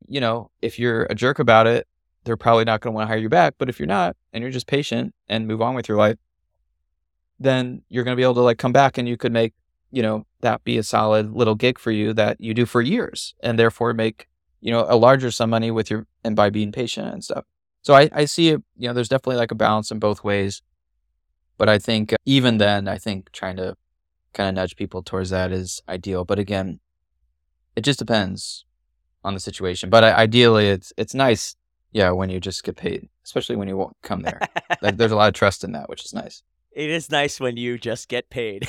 you 0.09 0.21
know, 0.21 0.51
if 0.61 0.79
you're 0.79 1.05
a 1.05 1.15
jerk 1.15 1.39
about 1.39 1.67
it, 1.67 1.87
they're 2.27 2.37
probably 2.37 2.65
not 2.65 2.81
going 2.81 2.93
to 2.93 2.95
want 2.95 3.05
to 3.05 3.09
hire 3.09 3.19
you 3.19 3.29
back. 3.29 3.55
But 3.57 3.69
if 3.69 3.79
you're 3.79 3.87
not 3.87 4.17
and 4.33 4.43
you're 4.43 4.51
just 4.51 4.67
patient 4.67 5.15
and 5.29 5.47
move 5.47 5.63
on 5.63 5.75
with 5.75 5.89
your 5.89 5.97
life, 5.97 6.19
then 7.39 7.83
you're 7.89 8.05
going 8.05 8.17
to 8.17 8.21
be 8.21 8.25
able 8.25 8.35
to 8.35 8.41
like 8.41 8.59
come 8.59 8.73
back 8.73 8.99
and 8.99 9.09
you 9.09 9.17
could 9.17 9.33
make, 9.33 9.55
you 9.93 10.03
know, 10.03 10.27
that 10.41 10.65
be 10.65 10.77
a 10.77 10.83
solid 10.83 11.33
little 11.33 11.55
gig 11.55 11.79
for 11.79 11.93
you 11.93 12.13
that 12.13 12.41
you 12.41 12.53
do 12.53 12.67
for 12.67 12.83
years 12.83 13.35
and 13.41 13.59
therefore 13.59 13.95
make, 13.95 14.27
you 14.61 14.73
know, 14.73 14.85
a 14.89 14.97
larger 14.97 15.31
sum 15.31 15.51
money 15.51 15.71
with 15.71 15.89
your, 15.89 16.07
and 16.25 16.35
by 16.35 16.51
being 16.51 16.73
patient 16.73 17.13
and 17.13 17.23
stuff. 17.23 17.45
So 17.83 17.95
I, 17.95 18.11
I 18.13 18.25
see 18.25 18.49
it, 18.49 18.63
you 18.77 18.89
know, 18.89 18.93
there's 18.95 19.09
definitely 19.09 19.37
like 19.37 19.53
a 19.53 19.55
balance 19.55 19.93
in 19.93 20.01
both 20.01 20.25
ways. 20.25 20.63
But 21.59 21.69
I 21.69 21.79
think 21.79 22.13
uh, 22.13 22.17
even 22.27 22.59
then, 22.59 22.89
I 22.89 22.99
think 22.99 23.31
trying 23.31 23.57
to 23.57 23.77
kind 24.35 24.49
of 24.49 24.55
nudge 24.57 24.75
people 24.75 25.03
towards 25.03 25.31
that 25.31 25.53
is 25.53 25.81
ideal. 25.89 26.25
But 26.25 26.41
again, 26.41 26.81
it 27.77 27.83
just 27.83 28.01
depends 28.01 28.65
on 29.23 29.35
the 29.35 29.41
situation. 29.41 29.89
But 29.89 30.03
ideally, 30.05 30.69
it's 30.69 30.93
it's 30.97 31.15
nice 31.15 31.57
yeah, 31.97 32.11
when 32.11 32.29
you 32.29 32.41
just 32.41 32.63
get 32.63 32.77
paid, 32.77 33.09
especially 33.25 33.57
when 33.57 33.69
you 33.69 33.77
won't 33.77 33.97
come 34.03 34.21
there. 34.21 34.39
like, 34.83 34.99
there's 34.99 35.13
a 35.13 35.17
lot 35.23 35.29
of 35.29 35.35
trust 35.35 35.65
in 35.65 35.73
that, 35.73 35.89
which 35.89 36.05
is 36.05 36.13
nice. 36.13 36.43
It 36.71 36.91
is 36.91 37.11
nice 37.11 37.41
when 37.41 37.57
you 37.57 37.79
just 37.79 38.09
get 38.09 38.29
paid. 38.29 38.69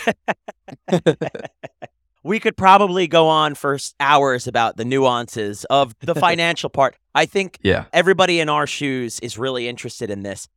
we 2.24 2.40
could 2.40 2.56
probably 2.56 3.06
go 3.06 3.28
on 3.28 3.54
for 3.56 3.78
hours 4.00 4.48
about 4.48 4.78
the 4.78 4.86
nuances 4.86 5.66
of 5.66 5.94
the 6.00 6.16
financial 6.16 6.70
part. 6.70 6.96
I 7.14 7.26
think 7.26 7.60
yeah. 7.62 7.86
everybody 7.92 8.40
in 8.40 8.48
our 8.48 8.66
shoes 8.66 9.20
is 9.20 9.38
really 9.38 9.68
interested 9.68 10.10
in 10.10 10.24
this. 10.24 10.48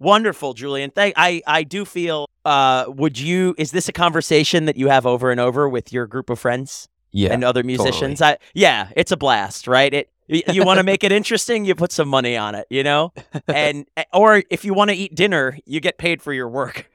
Wonderful, 0.00 0.54
Julian. 0.54 0.90
Thank 0.90 1.14
I 1.16 1.42
I 1.46 1.62
do 1.62 1.84
feel 1.84 2.28
uh 2.44 2.86
would 2.88 3.18
you 3.18 3.54
is 3.58 3.70
this 3.72 3.88
a 3.88 3.92
conversation 3.92 4.64
that 4.64 4.76
you 4.76 4.88
have 4.88 5.06
over 5.06 5.30
and 5.30 5.40
over 5.40 5.68
with 5.68 5.92
your 5.92 6.06
group 6.06 6.30
of 6.30 6.38
friends? 6.38 6.88
Yeah. 7.10 7.32
And 7.32 7.42
other 7.42 7.62
musicians? 7.62 8.18
Totally. 8.18 8.38
I 8.40 8.46
yeah, 8.54 8.88
it's 8.96 9.12
a 9.12 9.16
blast, 9.16 9.66
right? 9.66 9.92
It 9.92 10.10
you, 10.28 10.42
you 10.48 10.64
want 10.64 10.78
to 10.78 10.84
make 10.84 11.02
it 11.04 11.12
interesting, 11.12 11.64
you 11.64 11.74
put 11.74 11.92
some 11.92 12.08
money 12.08 12.36
on 12.36 12.54
it, 12.54 12.66
you 12.70 12.82
know? 12.82 13.12
And 13.48 13.86
eh, 13.96 14.04
or 14.12 14.42
if 14.50 14.64
you 14.64 14.74
want 14.74 14.90
to 14.90 14.96
eat 14.96 15.14
dinner, 15.14 15.58
you 15.64 15.80
get 15.80 15.98
paid 15.98 16.22
for 16.22 16.32
your 16.32 16.48
work. 16.48 16.90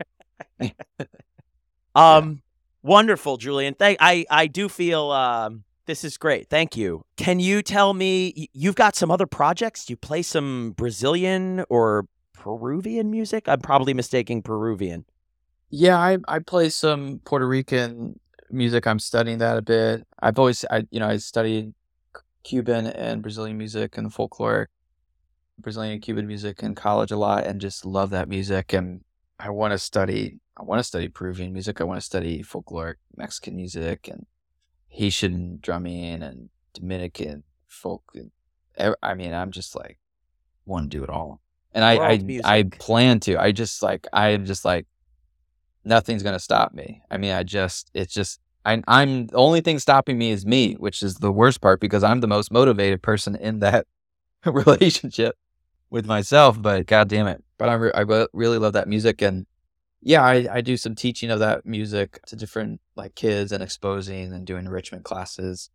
um 1.95 2.41
wonderful, 2.83 3.37
Julian. 3.37 3.73
Thank 3.73 3.97
I 3.99 4.25
I 4.29 4.47
do 4.47 4.69
feel 4.69 5.11
um 5.11 5.63
this 5.85 6.03
is 6.03 6.17
great. 6.17 6.49
Thank 6.49 6.77
you. 6.77 7.03
Can 7.17 7.39
you 7.39 7.61
tell 7.61 7.93
me 7.93 8.49
you've 8.53 8.75
got 8.75 8.95
some 8.95 9.11
other 9.11 9.27
projects? 9.27 9.89
You 9.89 9.97
play 9.97 10.21
some 10.21 10.73
Brazilian 10.77 11.65
or 11.69 12.07
Peruvian 12.33 13.11
music? 13.11 13.47
I'm 13.47 13.59
probably 13.59 13.93
mistaking 13.93 14.41
Peruvian. 14.41 15.05
Yeah, 15.69 15.97
I 15.97 16.17
I 16.27 16.39
play 16.39 16.69
some 16.69 17.19
Puerto 17.25 17.47
Rican 17.47 18.19
music. 18.51 18.85
I'm 18.85 18.99
studying 18.99 19.39
that 19.39 19.57
a 19.57 19.61
bit. 19.61 20.05
I've 20.19 20.37
always 20.37 20.63
I 20.69 20.85
you 20.91 20.99
know, 20.99 21.07
I 21.07 21.17
studied 21.17 21.73
Cuban 22.43 22.87
and 22.87 23.21
Brazilian 23.21 23.57
music 23.57 23.97
and 23.97 24.13
folklore, 24.13 24.69
Brazilian 25.59 25.93
and 25.93 26.01
Cuban 26.01 26.27
music 26.27 26.61
in 26.61 26.75
college 26.75 27.11
a 27.11 27.17
lot, 27.17 27.45
and 27.45 27.61
just 27.61 27.85
love 27.85 28.09
that 28.11 28.27
music. 28.27 28.73
And 28.73 29.01
I 29.39 29.49
want 29.49 29.71
to 29.71 29.77
study. 29.77 30.39
I 30.57 30.63
want 30.63 30.79
to 30.79 30.83
study 30.83 31.07
Peruvian 31.07 31.53
music. 31.53 31.81
I 31.81 31.83
want 31.83 31.99
to 31.99 32.05
study 32.05 32.43
folkloric 32.43 32.95
Mexican 33.15 33.55
music 33.55 34.07
and 34.07 34.25
Haitian 34.89 35.59
drumming 35.61 36.21
and 36.21 36.49
Dominican 36.73 37.43
folk. 37.67 38.03
And 38.15 38.95
I 39.01 39.13
mean, 39.13 39.33
I'm 39.33 39.51
just 39.51 39.75
like 39.75 39.99
want 40.65 40.91
to 40.91 40.97
do 40.97 41.03
it 41.03 41.09
all, 41.09 41.41
and 41.73 41.83
I 41.83 41.95
I, 41.95 42.39
I 42.43 42.63
plan 42.63 43.19
to. 43.21 43.37
I 43.37 43.51
just 43.51 43.81
like 43.81 44.07
I'm 44.13 44.45
just 44.45 44.65
like 44.65 44.85
nothing's 45.85 46.23
gonna 46.23 46.39
stop 46.39 46.73
me. 46.73 47.01
I 47.09 47.17
mean, 47.17 47.31
I 47.31 47.43
just 47.43 47.89
it's 47.93 48.13
just 48.13 48.39
I, 48.65 48.81
I'm 48.87 49.27
the 49.27 49.35
only 49.35 49.61
thing 49.61 49.79
stopping 49.79 50.17
me 50.17 50.31
is 50.31 50.45
me, 50.45 50.73
which 50.75 51.03
is 51.03 51.15
the 51.15 51.31
worst 51.31 51.61
part 51.61 51.79
because 51.79 52.03
I'm 52.03 52.21
the 52.21 52.27
most 52.27 52.51
motivated 52.51 53.01
person 53.01 53.35
in 53.35 53.59
that 53.59 53.87
relationship 54.45 55.35
with 55.89 56.05
myself. 56.05 56.61
But 56.61 56.87
god 56.87 57.09
damn 57.09 57.27
it! 57.27 57.43
But 57.57 57.69
I, 57.69 57.73
re- 57.73 57.91
I 57.93 58.27
really 58.33 58.57
love 58.57 58.73
that 58.73 58.87
music, 58.87 59.21
and 59.21 59.45
yeah, 60.01 60.23
I, 60.23 60.47
I 60.51 60.61
do 60.61 60.77
some 60.77 60.95
teaching 60.95 61.29
of 61.29 61.39
that 61.39 61.65
music 61.65 62.19
to 62.27 62.35
different 62.35 62.81
like 62.95 63.15
kids 63.15 63.51
and 63.51 63.63
exposing 63.63 64.33
and 64.33 64.45
doing 64.45 64.65
enrichment 64.65 65.03
classes. 65.03 65.69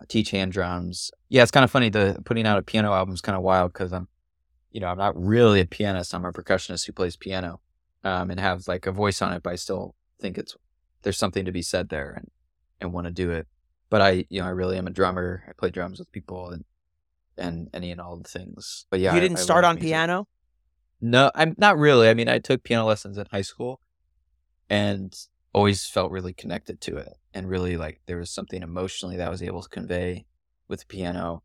I 0.00 0.04
teach 0.06 0.30
hand 0.30 0.52
drums. 0.52 1.10
Yeah, 1.28 1.42
it's 1.42 1.50
kind 1.50 1.64
of 1.64 1.70
funny. 1.70 1.90
The 1.90 2.20
putting 2.24 2.46
out 2.46 2.58
a 2.58 2.62
piano 2.62 2.92
album 2.92 3.14
is 3.14 3.20
kind 3.20 3.36
of 3.36 3.42
wild 3.42 3.72
because 3.72 3.92
I'm, 3.92 4.08
you 4.72 4.80
know, 4.80 4.88
I'm 4.88 4.96
not 4.98 5.14
really 5.20 5.60
a 5.60 5.66
pianist. 5.66 6.14
I'm 6.14 6.24
a 6.24 6.32
percussionist 6.32 6.86
who 6.86 6.92
plays 6.92 7.16
piano, 7.16 7.60
um, 8.04 8.30
and 8.30 8.40
have 8.40 8.66
like 8.66 8.86
a 8.86 8.92
voice 8.92 9.20
on 9.22 9.32
it, 9.32 9.42
but 9.42 9.52
I 9.52 9.56
still 9.56 9.94
think 10.20 10.38
it's 10.38 10.56
there's 11.02 11.18
something 11.18 11.44
to 11.44 11.52
be 11.52 11.62
said 11.62 11.88
there 11.88 12.12
and 12.12 12.30
and 12.80 12.92
want 12.92 13.06
to 13.06 13.12
do 13.12 13.30
it. 13.30 13.46
But 13.90 14.00
I, 14.00 14.24
you 14.28 14.40
know, 14.40 14.46
I 14.46 14.50
really 14.50 14.78
am 14.78 14.86
a 14.86 14.90
drummer. 14.90 15.44
I 15.48 15.52
play 15.52 15.70
drums 15.70 15.98
with 15.98 16.12
people 16.12 16.50
and 16.50 16.64
and 17.36 17.68
any 17.72 17.90
and 17.90 18.00
all 18.00 18.16
the 18.16 18.28
things. 18.28 18.86
But 18.90 19.00
yeah, 19.00 19.14
you 19.14 19.20
didn't 19.20 19.38
I, 19.38 19.40
I 19.40 19.44
start 19.44 19.64
on 19.64 19.76
music. 19.76 19.88
piano. 19.88 20.28
No, 21.00 21.30
I'm 21.34 21.54
not 21.58 21.78
really. 21.78 22.08
I 22.08 22.14
mean, 22.14 22.28
I 22.28 22.38
took 22.38 22.62
piano 22.62 22.84
lessons 22.84 23.16
in 23.18 23.26
high 23.30 23.42
school, 23.42 23.80
and 24.68 25.14
always 25.52 25.86
felt 25.86 26.12
really 26.12 26.32
connected 26.32 26.80
to 26.82 26.96
it, 26.96 27.14
and 27.34 27.48
really 27.48 27.76
like 27.76 28.00
there 28.06 28.18
was 28.18 28.30
something 28.30 28.62
emotionally 28.62 29.16
that 29.16 29.26
I 29.26 29.30
was 29.30 29.42
able 29.42 29.62
to 29.62 29.68
convey 29.68 30.26
with 30.68 30.80
the 30.80 30.86
piano 30.86 31.42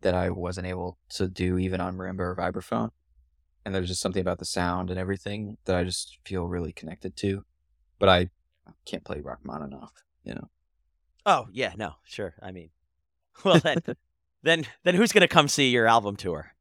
that 0.00 0.14
I 0.14 0.30
wasn't 0.30 0.66
able 0.66 0.98
to 1.10 1.28
do 1.28 1.58
even 1.58 1.80
on 1.80 1.96
marimba 1.96 2.20
or 2.20 2.36
vibraphone. 2.36 2.90
And 3.64 3.74
there's 3.74 3.88
just 3.88 4.00
something 4.00 4.20
about 4.20 4.38
the 4.38 4.44
sound 4.44 4.90
and 4.90 4.98
everything 4.98 5.58
that 5.64 5.76
I 5.76 5.84
just 5.84 6.18
feel 6.24 6.46
really 6.46 6.72
connected 6.72 7.16
to. 7.16 7.44
But 7.98 8.08
I 8.08 8.30
can't 8.84 9.04
play 9.04 9.20
Rachmaninoff, 9.20 9.90
you 10.24 10.34
know. 10.34 10.48
Oh 11.26 11.46
yeah, 11.52 11.72
no, 11.76 11.94
sure. 12.04 12.34
I 12.42 12.52
mean, 12.52 12.70
well 13.44 13.58
then, 13.58 13.78
then 14.42 14.66
then 14.84 14.94
who's 14.94 15.12
gonna 15.12 15.28
come 15.28 15.48
see 15.48 15.70
your 15.70 15.86
album 15.86 16.16
tour? 16.16 16.52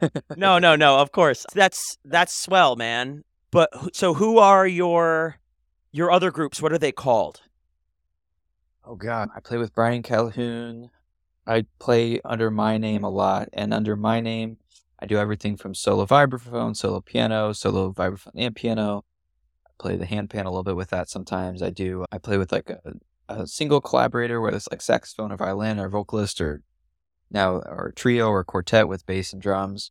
no, 0.36 0.58
no, 0.58 0.76
no. 0.76 0.98
Of 0.98 1.12
course, 1.12 1.46
that's 1.54 1.98
that's 2.04 2.34
swell, 2.34 2.76
man. 2.76 3.24
But 3.50 3.96
so, 3.96 4.14
who 4.14 4.38
are 4.38 4.66
your 4.66 5.36
your 5.92 6.10
other 6.10 6.30
groups? 6.30 6.60
What 6.60 6.72
are 6.72 6.78
they 6.78 6.92
called? 6.92 7.42
Oh 8.84 8.94
God, 8.94 9.30
I 9.34 9.40
play 9.40 9.58
with 9.58 9.74
Brian 9.74 10.02
Calhoon. 10.02 10.90
I 11.46 11.64
play 11.78 12.20
under 12.24 12.50
my 12.50 12.76
name 12.78 13.04
a 13.04 13.10
lot, 13.10 13.48
and 13.52 13.72
under 13.72 13.96
my 13.96 14.20
name, 14.20 14.58
I 14.98 15.06
do 15.06 15.16
everything 15.18 15.56
from 15.56 15.74
solo 15.74 16.06
vibraphone, 16.06 16.76
solo 16.76 17.00
piano, 17.00 17.52
solo 17.52 17.92
vibraphone 17.92 18.32
and 18.34 18.54
piano, 18.54 19.04
play 19.78 19.96
the 19.96 20.06
hand 20.06 20.30
pan 20.30 20.46
a 20.46 20.50
little 20.50 20.64
bit 20.64 20.76
with 20.76 20.90
that 20.90 21.08
sometimes. 21.08 21.62
I 21.62 21.70
do. 21.70 22.04
I 22.10 22.18
play 22.18 22.38
with 22.38 22.52
like 22.52 22.70
a, 22.70 22.94
a 23.28 23.46
single 23.46 23.80
collaborator, 23.80 24.40
whether 24.40 24.56
it's 24.56 24.68
like 24.70 24.82
saxophone 24.82 25.32
or 25.32 25.36
violin 25.36 25.78
or 25.78 25.88
vocalist 25.88 26.40
or 26.40 26.62
now 27.30 27.56
or 27.56 27.92
trio 27.96 28.28
or 28.28 28.44
quartet 28.44 28.88
with 28.88 29.06
bass 29.06 29.32
and 29.32 29.42
drums. 29.42 29.90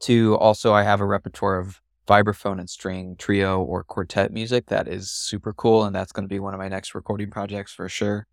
To 0.00 0.36
also, 0.36 0.72
I 0.72 0.82
have 0.82 1.00
a 1.00 1.06
repertoire 1.06 1.58
of 1.58 1.80
vibraphone 2.08 2.58
and 2.58 2.68
string 2.68 3.14
trio 3.16 3.62
or 3.62 3.84
quartet 3.84 4.32
music 4.32 4.66
that 4.66 4.88
is 4.88 5.10
super 5.10 5.52
cool, 5.52 5.84
and 5.84 5.94
that's 5.94 6.12
going 6.12 6.24
to 6.24 6.32
be 6.32 6.40
one 6.40 6.54
of 6.54 6.58
my 6.58 6.68
next 6.68 6.94
recording 6.94 7.30
projects 7.30 7.72
for 7.72 7.88
sure. 7.88 8.26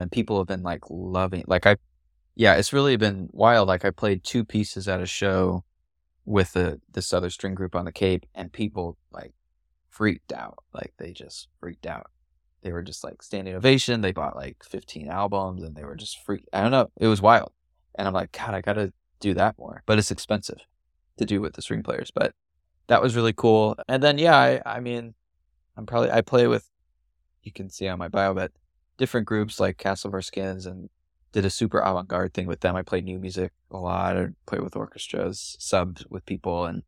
And 0.00 0.10
people 0.10 0.38
have 0.38 0.48
been 0.48 0.62
like 0.62 0.82
loving, 0.88 1.44
like 1.46 1.66
I, 1.66 1.76
yeah, 2.34 2.54
it's 2.54 2.72
really 2.72 2.96
been 2.96 3.28
wild. 3.32 3.68
Like 3.68 3.84
I 3.84 3.90
played 3.90 4.24
two 4.24 4.44
pieces 4.44 4.88
at 4.88 5.00
a 5.00 5.06
show 5.06 5.64
with 6.24 6.52
the 6.54 6.80
this 6.92 7.12
other 7.12 7.30
string 7.30 7.54
group 7.54 7.74
on 7.74 7.84
the 7.84 7.92
Cape, 7.92 8.24
and 8.34 8.52
people 8.52 8.96
like 9.12 9.34
freaked 10.00 10.32
out. 10.32 10.64
Like 10.72 10.94
they 10.96 11.12
just 11.12 11.48
freaked 11.60 11.84
out. 11.84 12.06
They 12.62 12.72
were 12.72 12.80
just 12.82 13.04
like 13.04 13.22
standing 13.22 13.54
ovation. 13.54 14.00
They 14.00 14.12
bought 14.12 14.34
like 14.34 14.56
15 14.64 15.08
albums 15.08 15.62
and 15.62 15.76
they 15.76 15.84
were 15.84 15.94
just 15.94 16.24
freaked. 16.24 16.48
I 16.54 16.62
don't 16.62 16.70
know. 16.70 16.88
It 16.98 17.06
was 17.06 17.20
wild. 17.20 17.52
And 17.96 18.08
I'm 18.08 18.14
like, 18.14 18.32
God, 18.32 18.54
I 18.54 18.62
got 18.62 18.74
to 18.74 18.94
do 19.20 19.34
that 19.34 19.58
more. 19.58 19.82
But 19.84 19.98
it's 19.98 20.10
expensive 20.10 20.60
to 21.18 21.26
do 21.26 21.42
with 21.42 21.52
the 21.52 21.60
string 21.60 21.82
players, 21.82 22.10
but 22.10 22.32
that 22.86 23.02
was 23.02 23.14
really 23.14 23.34
cool. 23.34 23.76
And 23.88 24.02
then 24.02 24.16
yeah, 24.16 24.38
I, 24.38 24.62
I 24.64 24.80
mean, 24.80 25.12
I'm 25.76 25.84
probably 25.84 26.10
I 26.10 26.22
play 26.22 26.46
with 26.46 26.66
you 27.42 27.52
can 27.52 27.68
see 27.68 27.86
on 27.86 27.98
my 27.98 28.08
bio, 28.08 28.32
but 28.32 28.52
different 28.96 29.26
groups 29.26 29.60
like 29.60 29.76
Castle 29.76 30.18
Skins 30.22 30.64
and 30.64 30.88
did 31.32 31.44
a 31.44 31.50
super 31.50 31.80
avant 31.80 32.08
garde 32.08 32.32
thing 32.32 32.46
with 32.46 32.60
them. 32.60 32.74
I 32.74 32.80
played 32.80 33.04
new 33.04 33.18
music 33.18 33.52
a 33.70 33.76
lot. 33.76 34.16
I 34.16 34.28
played 34.46 34.62
with 34.62 34.76
orchestras, 34.76 35.58
subbed 35.60 36.04
with 36.08 36.24
people, 36.24 36.64
and 36.64 36.84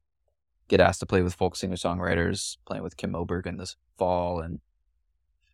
get 0.73 0.81
asked 0.81 1.01
to 1.01 1.07
play 1.07 1.23
with 1.23 1.35
folk 1.35 1.55
singer 1.55 1.77
songwriters. 1.77 2.57
Playing 2.67 2.83
with 2.83 2.97
Kim 2.97 3.13
Moberg 3.13 3.47
in 3.47 3.59
this 3.59 3.77
fall 3.99 4.41
and 4.41 4.59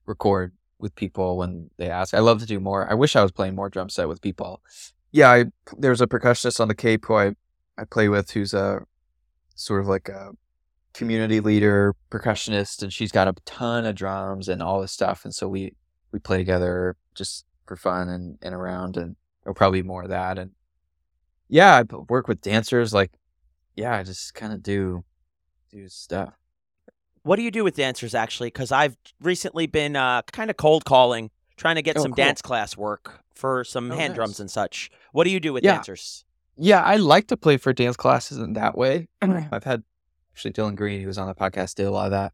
record 0.07 0.53
with 0.79 0.95
people 0.95 1.37
when 1.37 1.71
they 1.77 1.91
ask. 1.91 2.15
I 2.15 2.21
love 2.21 2.39
to 2.39 2.47
do 2.47 2.61
more. 2.61 2.89
I 2.89 2.95
wish 2.95 3.17
I 3.17 3.23
was 3.23 3.33
playing 3.33 3.57
more 3.57 3.69
drum 3.69 3.89
set 3.89 4.09
with 4.09 4.23
people. 4.23 4.63
Yeah, 5.11 5.31
I, 5.31 5.47
there's 5.77 6.01
a 6.01 6.07
percussionist 6.07 6.61
on 6.61 6.69
the 6.69 6.75
Cape 6.75 7.05
who 7.05 7.15
I 7.15 7.33
I 7.77 7.85
play 7.85 8.09
with 8.09 8.31
who's 8.31 8.55
a 8.55 8.81
sort 9.55 9.81
of 9.81 9.89
like 9.89 10.09
a 10.09 10.31
community 10.95 11.41
leader, 11.41 11.95
percussionist, 12.11 12.83
and 12.83 12.93
she's 12.93 13.13
got 13.13 13.29
a 13.29 13.35
ton 13.45 13.87
of 13.87 13.95
drums 13.95 14.49
and 14.49 14.63
all 14.63 14.81
this 14.81 14.93
stuff. 14.93 15.25
And 15.25 15.35
so 15.35 15.49
we 15.49 15.75
we 16.13 16.19
play 16.21 16.39
together 16.39 16.97
just 17.15 17.45
for 17.67 17.77
fun 17.77 18.09
and, 18.09 18.39
and 18.41 18.55
around 18.55 18.97
and 18.97 19.17
there'll 19.43 19.55
probably 19.55 19.83
be 19.83 19.89
more 19.89 20.05
of 20.05 20.09
that. 20.11 20.39
And 20.39 20.53
yeah, 21.49 21.77
I 21.77 21.95
work 22.09 22.29
with 22.29 22.41
dancers. 22.41 22.95
Like, 22.95 23.13
yeah, 23.79 23.97
I 23.97 24.03
just 24.03 24.35
kind 24.35 24.53
of 24.53 24.63
do, 24.63 25.05
do 25.71 25.89
stuff. 25.89 26.35
What 27.23 27.37
do 27.37 27.43
you 27.43 27.51
do 27.51 27.65
with 27.65 27.77
dancers 27.77 28.15
actually? 28.15 28.49
Because 28.49 28.73
I've 28.73 28.97
recently 29.23 29.67
been 29.67 29.97
uh, 29.97 30.23
kind 30.33 30.51
of 30.51 30.57
cold 30.57 30.85
calling, 30.85 31.31
trying 31.57 31.77
to 31.77 31.83
get 31.83 31.97
Oh, 31.99 32.03
some 32.03 32.13
cool. 32.13 32.25
dance 32.25 32.43
class 32.43 32.77
work 32.77 33.21
for 33.35 33.65
some 33.65 33.93
Oh, 33.93 33.97
hand 33.97 34.13
nice. 34.13 34.17
drums 34.17 34.41
and 34.41 34.51
such. 34.51 34.91
What 35.13 35.25
do 35.25 35.31
you 35.31 35.41
do 35.41 35.53
with 35.53 35.63
Yeah. 35.65 35.75
dancers? 35.75 36.25
Yeah, 36.57 36.83
I 36.83 36.97
like 36.97 37.29
to 37.29 37.37
play 37.37 37.57
for 37.57 37.73
dance 37.73 37.97
classes 37.97 38.39
in 38.39 38.55
that 38.55 38.77
way. 38.77 39.09
I've 39.23 39.65
had 39.65 39.85
actually 40.33 40.53
Dylan 40.55 40.75
Green, 40.75 41.01
who 41.01 41.07
was 41.07 41.19
on 41.19 41.29
the 41.29 41.35
podcast, 41.35 41.75
did 41.77 41.87
a 41.87 41.91
lot 41.91 42.07
of 42.07 42.11
that. 42.13 42.33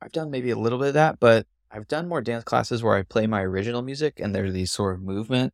I've 0.00 0.12
done 0.12 0.30
maybe 0.30 0.50
a 0.50 0.56
little 0.58 0.78
bit 0.78 0.88
of 0.88 0.94
that, 0.94 1.20
but 1.20 1.46
I've 1.70 1.86
done 1.88 2.08
more 2.08 2.22
dance 2.22 2.44
classes 2.44 2.82
where 2.82 2.96
I 2.96 3.02
play 3.02 3.26
my 3.26 3.42
original 3.42 3.82
music 3.82 4.18
and 4.18 4.34
there's 4.34 4.52
these 4.54 4.70
sort 4.72 4.94
of 4.94 5.02
movement, 5.02 5.52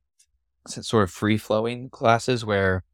sort 0.68 1.02
of 1.04 1.10
free 1.10 1.36
flowing 1.38 1.90
classes 1.90 2.44
where 2.44 2.84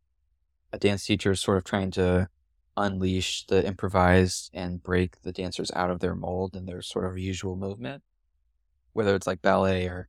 a 0.73 0.79
dance 0.79 1.05
teacher 1.05 1.33
is 1.33 1.41
sort 1.41 1.59
of 1.59 1.65
trying 1.65 1.91
to 1.93 2.29
unleash 2.77 3.47
the 3.47 3.67
improvised 3.67 4.51
and 4.55 4.83
break 4.83 5.21
the 5.23 5.33
dancers 5.33 5.71
out 5.75 5.91
of 5.91 6.01
their 6.01 6.15
mold 6.15 6.57
and 6.57 6.67
their 6.67 6.83
sort 6.83 7.05
of 7.05 7.19
usual 7.19 7.57
movement, 7.57 8.03
whether 8.93 9.15
it's 9.15 9.27
like 9.27 9.43
ballet 9.43 9.87
or 9.87 10.09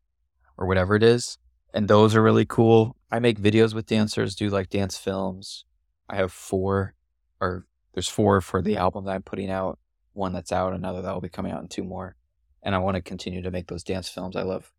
or 0.58 0.68
whatever 0.68 0.96
it 0.96 1.04
is. 1.04 1.38
And 1.74 1.88
those 1.88 2.16
are 2.16 2.22
really 2.22 2.46
cool. 2.46 2.96
I 3.12 3.20
make 3.20 3.40
videos 3.40 3.74
with 3.74 3.88
dancers, 3.88 4.36
do 4.36 4.50
like 4.50 4.70
dance 4.70 4.98
films. 4.98 5.66
I 6.10 6.18
have 6.18 6.32
four, 6.32 6.94
or 7.42 7.66
there's 7.94 8.08
four 8.08 8.42
for 8.42 8.62
the 8.62 8.78
album 8.78 9.06
that 9.06 9.16
I'm 9.16 9.24
putting 9.24 9.50
out. 9.50 9.80
One 10.14 10.34
that's 10.34 10.52
out, 10.52 10.74
another 10.74 11.02
that 11.02 11.14
will 11.14 11.22
be 11.22 11.30
coming 11.30 11.52
out, 11.52 11.62
and 11.62 11.72
two 11.72 11.84
more. 11.84 12.16
And 12.62 12.76
I 12.76 12.78
want 12.78 12.96
to 12.96 13.02
continue 13.02 13.42
to 13.42 13.52
make 13.52 13.68
those 13.68 13.84
dance 13.84 14.08
films. 14.08 14.36
I 14.36 14.44
love 14.44 14.72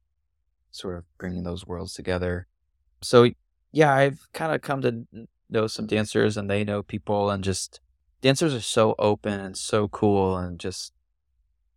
sort 0.71 0.97
of 0.97 1.05
bringing 1.19 1.43
those 1.43 1.67
worlds 1.67 1.95
together. 1.95 2.47
So 3.03 3.31
yeah, 3.73 3.93
I've 3.93 4.29
kind 4.33 4.55
of 4.55 4.63
come 4.63 4.83
to 4.83 5.27
know 5.55 5.67
some 5.67 5.87
dancers, 5.87 6.37
and 6.37 6.51
they 6.51 6.65
know 6.65 6.83
people, 6.83 7.31
and 7.31 7.43
just 7.43 7.81
dancers 8.21 8.55
are 8.55 8.61
so 8.61 8.95
open 8.99 9.41
and 9.41 9.57
so 9.57 9.89
cool, 9.89 10.37
and 10.37 10.61
just 10.61 10.93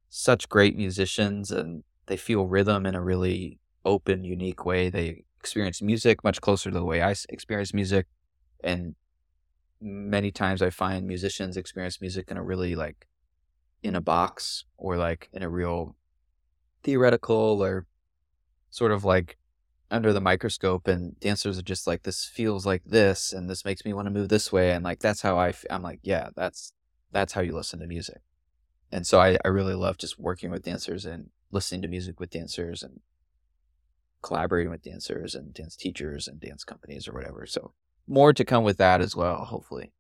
such 0.10 0.50
great 0.50 0.76
musicians, 0.76 1.52
and 1.52 1.84
they 2.08 2.18
feel 2.18 2.48
rhythm 2.48 2.86
in 2.86 2.96
a 2.96 3.02
really 3.02 3.60
open, 3.86 4.24
unique 4.26 4.66
way. 4.66 4.90
They 4.90 5.24
experience 5.40 5.82
music 5.82 6.24
much 6.24 6.42
closer 6.42 6.70
to 6.70 6.78
the 6.78 6.84
way 6.84 7.02
I 7.02 7.16
experience 7.30 7.74
music, 7.74 8.08
and 8.64 8.96
many 9.80 10.32
times 10.32 10.62
I 10.62 10.72
find 10.72 11.08
musicians 11.08 11.56
experience 11.56 12.02
music 12.02 12.32
in 12.32 12.38
a 12.38 12.44
really 12.44 12.76
like 12.76 13.08
in 13.84 13.96
a 13.96 14.02
box 14.02 14.66
or 14.78 14.98
like 14.98 15.30
in 15.32 15.44
a 15.44 15.50
real 15.50 15.96
theoretical 16.84 17.64
or 17.64 17.86
sort 18.70 18.92
of 18.92 19.06
like 19.06 19.38
under 19.90 20.12
the 20.12 20.22
microscope 20.22 20.88
and 20.88 21.20
dancers 21.20 21.58
are 21.58 21.64
just 21.64 21.88
like 21.88 22.04
this 22.04 22.26
feels 22.26 22.66
like 22.66 22.84
this 22.86 23.32
and 23.32 23.50
this 23.50 23.64
makes 23.64 23.86
me 23.86 23.94
want 23.94 24.06
to 24.06 24.12
move 24.12 24.30
this 24.30 24.52
way 24.52 24.72
and 24.72 24.84
like 24.84 25.00
that's 25.00 25.22
how 25.22 25.38
I 25.38 25.50
f- 25.50 25.66
I'm 25.70 25.82
like 25.82 26.00
yeah 26.04 26.30
that's 26.36 26.74
that's 27.12 27.34
how 27.34 27.42
you 27.42 27.56
listen 27.56 27.80
to 27.80 27.88
music. 27.88 28.22
And 28.92 29.06
so 29.06 29.20
I, 29.20 29.38
I 29.44 29.50
really 29.50 29.74
love 29.74 29.98
just 29.98 30.20
working 30.20 30.52
with 30.52 30.64
dancers 30.64 31.06
and 31.06 31.30
listening 31.52 31.82
to 31.82 31.88
music 31.88 32.20
with 32.20 32.30
dancers 32.30 32.84
and 32.84 33.00
collaborating 34.22 34.72
with 34.72 34.84
dancers 34.84 35.36
and 35.36 35.54
dance 35.54 35.76
teachers 35.76 36.28
and 36.28 36.40
dance 36.40 36.64
companies 36.64 37.08
or 37.08 37.14
whatever 37.14 37.46
so 37.46 37.74
more 38.08 38.34
to 38.34 38.44
come 38.44 38.64
with 38.64 38.78
that 38.78 39.00
as 39.00 39.16
well 39.16 39.46
hopefully 39.46 39.92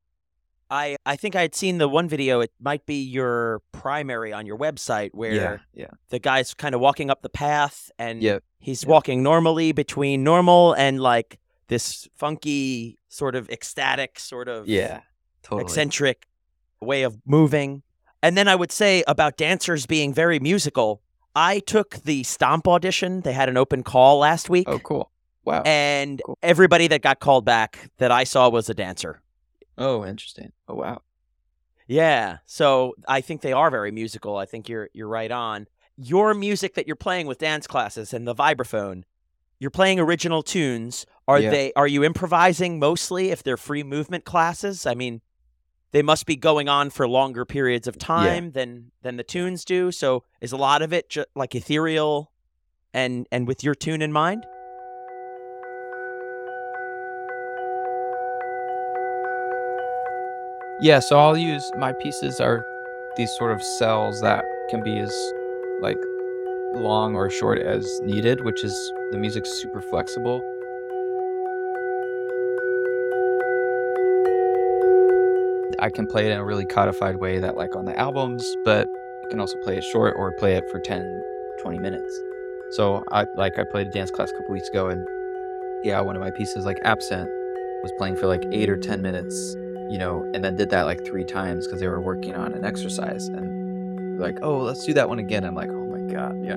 I 0.70 0.98
I 1.06 1.16
think 1.16 1.36
I 1.36 1.42
had 1.42 1.56
seen 1.56 1.78
the 1.78 1.88
one 1.88 2.08
video. 2.10 2.40
It 2.42 2.52
might 2.60 2.86
be 2.86 3.02
your 3.02 3.62
primary 3.72 4.34
on 4.34 4.46
your 4.46 4.58
website 4.58 5.12
where 5.14 5.34
yeah 5.34 5.58
yeah 5.74 5.88
the 6.10 6.20
guy's 6.20 6.54
kind 6.54 6.76
of 6.76 6.82
walking 6.82 7.10
up 7.10 7.22
the 7.22 7.30
path 7.30 7.92
and 7.98 8.22
Yep. 8.22 8.44
he's 8.60 8.84
Yep. 8.84 8.90
walking 8.90 9.24
normally 9.24 9.72
between 9.72 10.24
normal 10.24 10.74
and 10.74 11.00
like 11.00 11.40
this 11.68 12.08
funky 12.16 12.98
sort 13.10 13.36
of 13.36 13.50
ecstatic 13.50 14.20
sort 14.20 14.48
of 14.48 14.68
yeah 14.68 15.02
totally 15.44 15.64
eccentric 15.64 16.28
way 16.82 17.04
of 17.04 17.18
moving. 17.26 17.84
And 18.24 18.36
then 18.38 18.48
I 18.48 18.56
would 18.56 18.72
say 18.72 19.04
about 19.08 19.38
dancers 19.38 19.86
being 19.86 20.14
very 20.14 20.40
musical. 20.40 21.02
I 21.36 21.60
took 21.60 21.96
the 22.04 22.24
Stomp 22.24 22.68
audition. 22.68 23.22
They 23.22 23.32
had 23.34 23.48
an 23.48 23.58
open 23.58 23.84
call 23.84 24.18
last 24.20 24.50
oh, 24.50 24.54
week. 24.54 24.68
oh 24.68 24.80
cool 24.80 25.12
wow 25.46 25.62
And 25.64 26.20
Cool. 26.26 26.38
everybody 26.44 26.88
that 26.88 27.02
got 27.02 27.20
called 27.20 27.46
back 27.46 27.90
that 28.00 28.12
I 28.12 28.24
saw 28.26 28.50
was 28.50 28.70
a 28.70 28.74
dancer. 28.74 29.22
Oh 29.78 30.06
interesting 30.06 30.52
oh 30.68 30.76
wow 30.76 31.02
Yeah. 31.88 32.40
So 32.46 32.96
I 33.08 33.22
think 33.22 33.42
they 33.42 33.54
are 33.54 33.72
very 33.72 33.92
musical. 33.92 34.36
I 34.36 34.46
think 34.46 34.68
you're 34.68 34.90
you're 34.94 35.08
right 35.08 35.32
on. 35.32 35.68
Your 35.96 36.34
music 36.34 36.74
that 36.76 36.86
you're 36.86 36.96
playing 36.98 37.28
with 37.28 37.38
dance 37.40 37.66
classes 37.66 38.14
and 38.14 38.28
the 38.28 38.36
vibraphone, 38.36 39.04
you're 39.60 39.72
playing 39.72 40.00
original 40.00 40.44
tunes. 40.44 41.06
Are 41.28 41.40
Yeah. 41.40 41.50
they 41.50 41.74
are 41.76 41.88
you 41.88 42.04
improvising 42.04 42.78
mostly 42.80 43.32
if 43.32 43.42
they're 43.42 43.58
free 43.58 43.84
movement 43.84 44.26
classes? 44.26 44.86
I 44.86 44.96
mean, 44.96 45.22
they 45.92 46.02
must 46.02 46.26
be 46.26 46.36
going 46.36 46.68
on 46.68 46.90
for 46.90 47.08
longer 47.08 47.46
periods 47.46 47.88
of 47.88 47.98
time 47.98 48.52
than 48.52 48.92
than 49.02 49.16
the 49.16 49.24
tunes 49.24 49.64
do. 49.66 49.92
So 49.92 50.24
is 50.42 50.52
a 50.52 50.58
lot 50.58 50.82
of 50.82 50.92
it 50.92 51.10
ju- 51.10 51.26
like 51.36 51.56
ethereal 51.56 52.32
and 52.94 53.28
and 53.32 53.48
with 53.48 53.64
your 53.64 53.76
tune 53.76 54.02
in 54.02 54.12
mind? 54.12 54.46
Yeah, 60.80 61.00
so 61.00 61.18
I'll 61.18 61.36
use 61.36 61.72
my 61.76 61.92
pieces 61.92 62.40
are 62.40 62.64
these 63.16 63.36
sort 63.36 63.52
of 63.52 63.64
cells 63.64 64.22
that 64.22 64.46
can 64.70 64.84
be 64.84 65.00
as 65.00 65.12
like 65.82 65.98
long 66.76 67.16
or 67.16 67.32
short 67.32 67.58
as 67.58 68.00
needed, 68.04 68.44
which 68.44 68.64
is 68.64 68.94
the 69.10 69.18
music's 69.18 69.50
super 69.60 69.82
flexible. 69.82 70.40
I 75.80 75.90
can 75.90 76.06
play 76.06 76.28
it 76.28 76.32
in 76.32 76.38
a 76.38 76.46
really 76.46 76.66
codified 76.66 77.16
way 77.16 77.40
that 77.40 77.58
like 77.58 77.76
on 77.76 77.86
the 77.86 77.98
albums, 78.00 78.46
but 78.64 78.88
I 79.26 79.30
can 79.32 79.40
also 79.40 79.58
play 79.64 79.78
it 79.78 79.84
short 79.84 80.14
or 80.16 80.32
play 80.34 80.58
it 80.58 80.70
for 80.70 80.80
10, 80.80 81.24
20 81.60 81.80
minutes. 81.80 82.22
So 82.70 83.04
I 83.12 83.26
like 83.36 83.58
I 83.58 83.64
played 83.64 83.88
a 83.88 83.92
dance 83.92 84.12
class 84.12 84.30
a 84.30 84.34
couple 84.34 84.54
weeks 84.54 84.70
ago 84.70 84.90
and 84.90 85.04
yeah, 85.84 86.00
one 86.02 86.16
of 86.16 86.22
my 86.22 86.30
pieces 86.30 86.66
like 86.66 86.78
Absent 86.84 87.28
was 87.82 87.92
playing 87.98 88.16
for 88.18 88.28
like 88.28 88.46
8 88.52 88.70
or 88.70 88.78
10 88.78 89.02
minutes 89.02 89.56
you 89.90 89.98
know, 89.98 90.24
and 90.34 90.44
then 90.44 90.56
did 90.56 90.70
that 90.72 90.84
like 90.84 91.06
three 91.06 91.24
times 91.24 91.66
because 91.66 91.80
they 91.80 91.88
were 91.88 92.02
working 92.02 92.36
on 92.36 92.54
an 92.54 92.66
exercise 92.66 93.28
and 93.28 94.20
like, 94.20 94.38
oh, 94.42 94.60
let's 94.60 94.86
do 94.86 94.94
that 94.94 95.10
one 95.10 95.20
again. 95.20 95.44
I'm 95.44 95.56
like, 95.56 95.70
oh 95.70 95.86
my 95.86 96.02
God. 96.12 96.36
Yeah. 96.44 96.56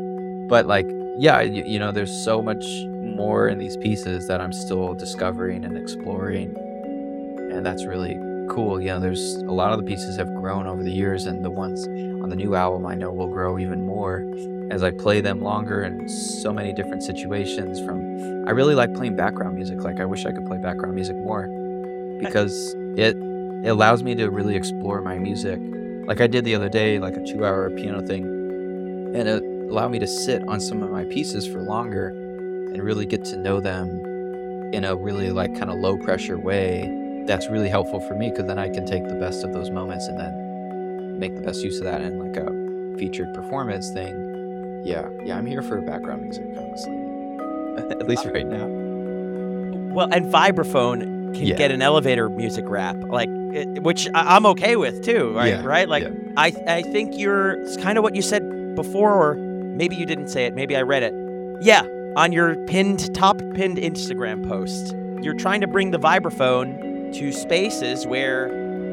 But 0.48 0.66
like, 0.66 0.86
yeah, 1.18 1.40
you, 1.40 1.62
you 1.64 1.78
know, 1.78 1.92
there's 1.92 2.12
so 2.24 2.42
much 2.42 2.64
more 2.86 3.48
in 3.48 3.58
these 3.58 3.76
pieces 3.76 4.26
that 4.28 4.40
I'm 4.40 4.52
still 4.52 4.94
discovering 4.94 5.64
and 5.64 5.76
exploring. 5.76 6.56
And 7.52 7.64
that's 7.64 7.84
really 7.84 8.18
cool. 8.50 8.80
You 8.80 8.88
know, 8.88 9.00
there's 9.00 9.36
a 9.36 9.52
lot 9.52 9.72
of 9.72 9.78
the 9.78 9.84
pieces 9.84 10.16
have 10.16 10.32
grown 10.34 10.66
over 10.66 10.82
the 10.82 10.90
years, 10.90 11.26
and 11.26 11.44
the 11.44 11.50
ones 11.50 11.86
on 11.86 12.30
the 12.30 12.36
new 12.36 12.54
album 12.54 12.86
I 12.86 12.94
know 12.94 13.12
will 13.12 13.28
grow 13.28 13.58
even 13.58 13.86
more 13.86 14.26
as 14.70 14.82
I 14.82 14.90
play 14.90 15.20
them 15.20 15.40
longer 15.40 15.82
in 15.82 16.08
so 16.08 16.52
many 16.52 16.72
different 16.72 17.02
situations. 17.02 17.80
From 17.80 18.00
I 18.46 18.52
really 18.52 18.74
like 18.74 18.94
playing 18.94 19.16
background 19.16 19.56
music. 19.56 19.82
Like, 19.82 20.00
I 20.00 20.04
wish 20.04 20.26
I 20.26 20.32
could 20.32 20.46
play 20.46 20.58
background 20.58 20.94
music 20.94 21.16
more 21.16 21.48
because 22.18 22.74
it 23.00 23.16
it 23.64 23.68
allows 23.68 24.02
me 24.02 24.14
to 24.14 24.28
really 24.30 24.56
explore 24.56 25.00
my 25.00 25.18
music. 25.18 25.60
Like 26.06 26.20
i 26.20 26.26
did 26.26 26.44
the 26.44 26.54
other 26.54 26.68
day 26.68 26.98
like 26.98 27.16
a 27.16 27.24
two 27.24 27.44
hour 27.44 27.70
piano 27.70 28.00
thing 28.04 28.24
and 29.14 29.28
it 29.28 29.42
allowed 29.70 29.90
me 29.90 29.98
to 30.00 30.06
sit 30.06 30.42
on 30.48 30.60
some 30.60 30.82
of 30.82 30.90
my 30.90 31.04
pieces 31.04 31.46
for 31.46 31.62
longer 31.62 32.08
and 32.08 32.82
really 32.82 33.06
get 33.06 33.24
to 33.26 33.36
know 33.36 33.60
them 33.60 33.88
in 34.72 34.84
a 34.84 34.96
really 34.96 35.30
like 35.30 35.56
kind 35.56 35.70
of 35.70 35.78
low 35.78 35.96
pressure 35.98 36.38
way 36.38 37.24
that's 37.26 37.48
really 37.48 37.68
helpful 37.68 38.00
for 38.00 38.14
me 38.14 38.30
because 38.30 38.46
then 38.46 38.58
i 38.58 38.68
can 38.68 38.84
take 38.86 39.06
the 39.08 39.14
best 39.14 39.44
of 39.44 39.52
those 39.52 39.70
moments 39.70 40.06
and 40.08 40.18
then 40.18 41.18
make 41.20 41.34
the 41.36 41.42
best 41.42 41.62
use 41.62 41.78
of 41.78 41.84
that 41.84 42.00
in 42.00 42.18
like 42.18 42.36
a 42.36 42.96
featured 42.98 43.32
performance 43.34 43.90
thing. 43.92 44.14
Yeah 44.84 45.08
yeah 45.24 45.36
i'm 45.36 45.46
here 45.46 45.62
for 45.62 45.80
background 45.80 46.22
music 46.22 46.46
honestly. 46.56 47.10
At 47.90 48.08
least 48.08 48.26
uh, 48.26 48.32
right 48.32 48.46
now. 48.46 48.66
Well, 49.94 50.08
and 50.12 50.32
vibraphone, 50.32 51.19
can 51.34 51.46
Yeah. 51.46 51.56
get 51.56 51.70
an 51.70 51.82
elevator 51.82 52.28
music 52.28 52.64
rap, 52.68 52.96
like 53.08 53.28
it, 53.52 53.82
which 53.82 54.08
I, 54.14 54.36
I'm 54.36 54.46
okay 54.46 54.76
with 54.76 55.02
too, 55.02 55.32
right? 55.34 55.48
Yeah, 55.54 55.64
Right? 55.64 55.88
Like 55.88 56.04
yeah. 56.04 56.10
I 56.36 56.52
I 56.66 56.82
think 56.82 57.16
you're 57.18 57.60
it's 57.62 57.76
kind 57.76 57.98
of 57.98 58.04
what 58.04 58.14
you 58.14 58.22
said 58.22 58.74
before, 58.74 59.12
or 59.14 59.34
maybe 59.34 59.96
you 59.96 60.06
didn't 60.06 60.28
say 60.28 60.46
it, 60.46 60.54
maybe 60.54 60.76
I 60.76 60.82
read 60.82 61.02
it. 61.02 61.14
Yeah, 61.62 61.82
on 62.16 62.32
your 62.32 62.56
pinned 62.66 63.14
top 63.14 63.38
pinned 63.54 63.78
Instagram 63.78 64.46
post, 64.48 64.94
you're 65.22 65.34
trying 65.34 65.60
to 65.60 65.66
bring 65.66 65.90
the 65.90 65.98
vibraphone 65.98 67.12
to 67.14 67.32
spaces 67.32 68.06
where 68.06 68.48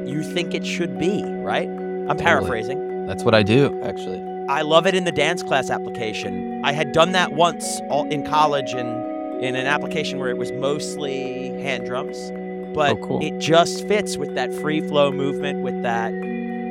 you 0.06 0.24
think 0.24 0.54
it 0.54 0.66
should 0.66 0.98
be, 0.98 1.24
right? 1.24 1.68
I'm 1.70 2.08
Totally. 2.08 2.24
paraphrasing. 2.24 3.06
That's 3.08 3.24
what 3.24 3.36
I 3.36 3.44
do, 3.44 3.80
actually. 3.84 4.22
I 4.50 4.62
love 4.62 4.88
it 4.88 4.96
in 4.96 5.04
the 5.04 5.12
dance 5.12 5.44
class 5.44 5.70
application. 5.70 6.62
I 6.64 6.72
had 6.72 6.94
done 6.94 7.12
that 7.12 7.34
once 7.34 7.82
all, 7.90 8.06
in 8.10 8.24
college 8.26 8.74
and 8.74 9.44
in 9.44 9.56
an 9.56 9.68
application 9.68 10.20
where 10.20 10.30
it 10.30 10.38
was 10.38 10.52
mostly 10.54 11.47
hand 11.68 11.86
drums, 11.86 12.18
oh, 12.18 12.72
but 12.74 12.92
Oh, 12.92 12.98
cool. 13.06 13.20
it 13.22 13.38
just 13.40 13.88
fits 13.88 14.18
with 14.18 14.34
that 14.36 14.54
free 14.54 14.82
flow 14.82 15.12
movement 15.12 15.64
with 15.64 15.84
that 15.84 16.14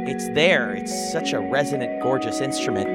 it's 0.08 0.28
there. 0.28 0.72
It's 0.72 1.12
such 1.12 1.32
a 1.32 1.40
resonant 1.40 2.00
gorgeous 2.00 2.40
instrument. 2.40 2.86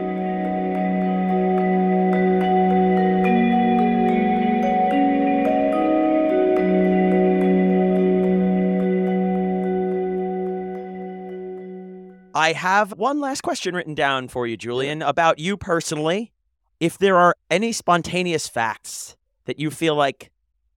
I 12.33 12.53
have 12.53 12.93
one 12.93 13.19
last 13.19 13.41
question 13.41 13.75
written 13.75 13.93
down 13.93 14.29
for 14.29 14.47
you, 14.47 14.55
Julian, 14.55 15.01
about 15.01 15.37
you 15.37 15.57
personally. 15.57 16.31
If 16.79 16.97
there 16.97 17.17
are 17.17 17.35
any 17.49 17.73
spontaneous 17.73 18.47
facts 18.47 19.17
that 19.45 19.59
you 19.59 19.69
feel 19.69 19.95
like 19.95 20.31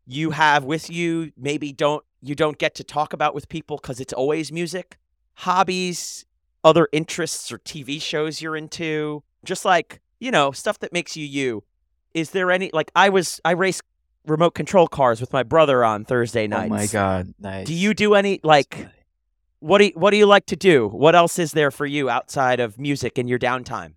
you 0.07 0.31
have 0.31 0.65
with 0.65 0.91
you, 0.91 1.33
maybe 1.37 1.73
don't 1.73 2.05
you 2.21 2.35
don't 2.35 2.59
get 2.59 2.75
to 2.77 2.85
talk 2.85 3.13
about 3.13 3.35
with 3.35 3.49
people 3.49 3.77
because 3.77 4.01
it's 4.01 4.13
always 4.13 4.51
music, 4.51 4.97
hobbies, 5.35 6.25
other 6.63 6.89
interests 6.93 7.53
or 7.53 7.59
TV 7.59 8.01
shows 8.01 8.41
you're 8.41 8.57
into, 8.57 9.23
just 9.45 9.65
like 9.65 10.01
you 10.21 10.31
know 10.31 10.53
stuff 10.53 10.79
that 10.81 10.93
makes 10.93 11.17
you 11.17 11.25
you. 11.27 11.65
Is 12.13 12.31
there 12.31 12.51
any 12.51 12.71
like 12.73 12.91
I 12.95 13.09
was 13.09 13.41
I 13.45 13.53
race 13.53 13.81
remote 14.27 14.55
control 14.55 14.89
cars 14.89 15.21
with 15.21 15.33
my 15.33 15.43
brother 15.43 15.85
on 15.85 16.05
Thursday 16.05 16.47
nights. 16.47 16.73
Oh 16.73 16.75
my 16.75 16.87
god, 16.87 17.35
nice. 17.39 17.67
Do 17.67 17.75
you 17.75 17.95
do 17.95 18.15
any 18.15 18.41
like 18.43 18.89
what 19.61 19.79
do 19.79 19.87
you, 19.87 19.93
what 19.95 20.11
do 20.11 20.17
you 20.17 20.27
like 20.27 20.47
to 20.47 20.57
do? 20.57 20.89
What 20.89 21.15
else 21.15 21.39
is 21.39 21.53
there 21.53 21.71
for 21.71 21.87
you 21.87 22.11
outside 22.11 22.61
of 22.61 22.79
music 22.79 23.19
in 23.19 23.29
your 23.29 23.39
downtime? 23.39 23.95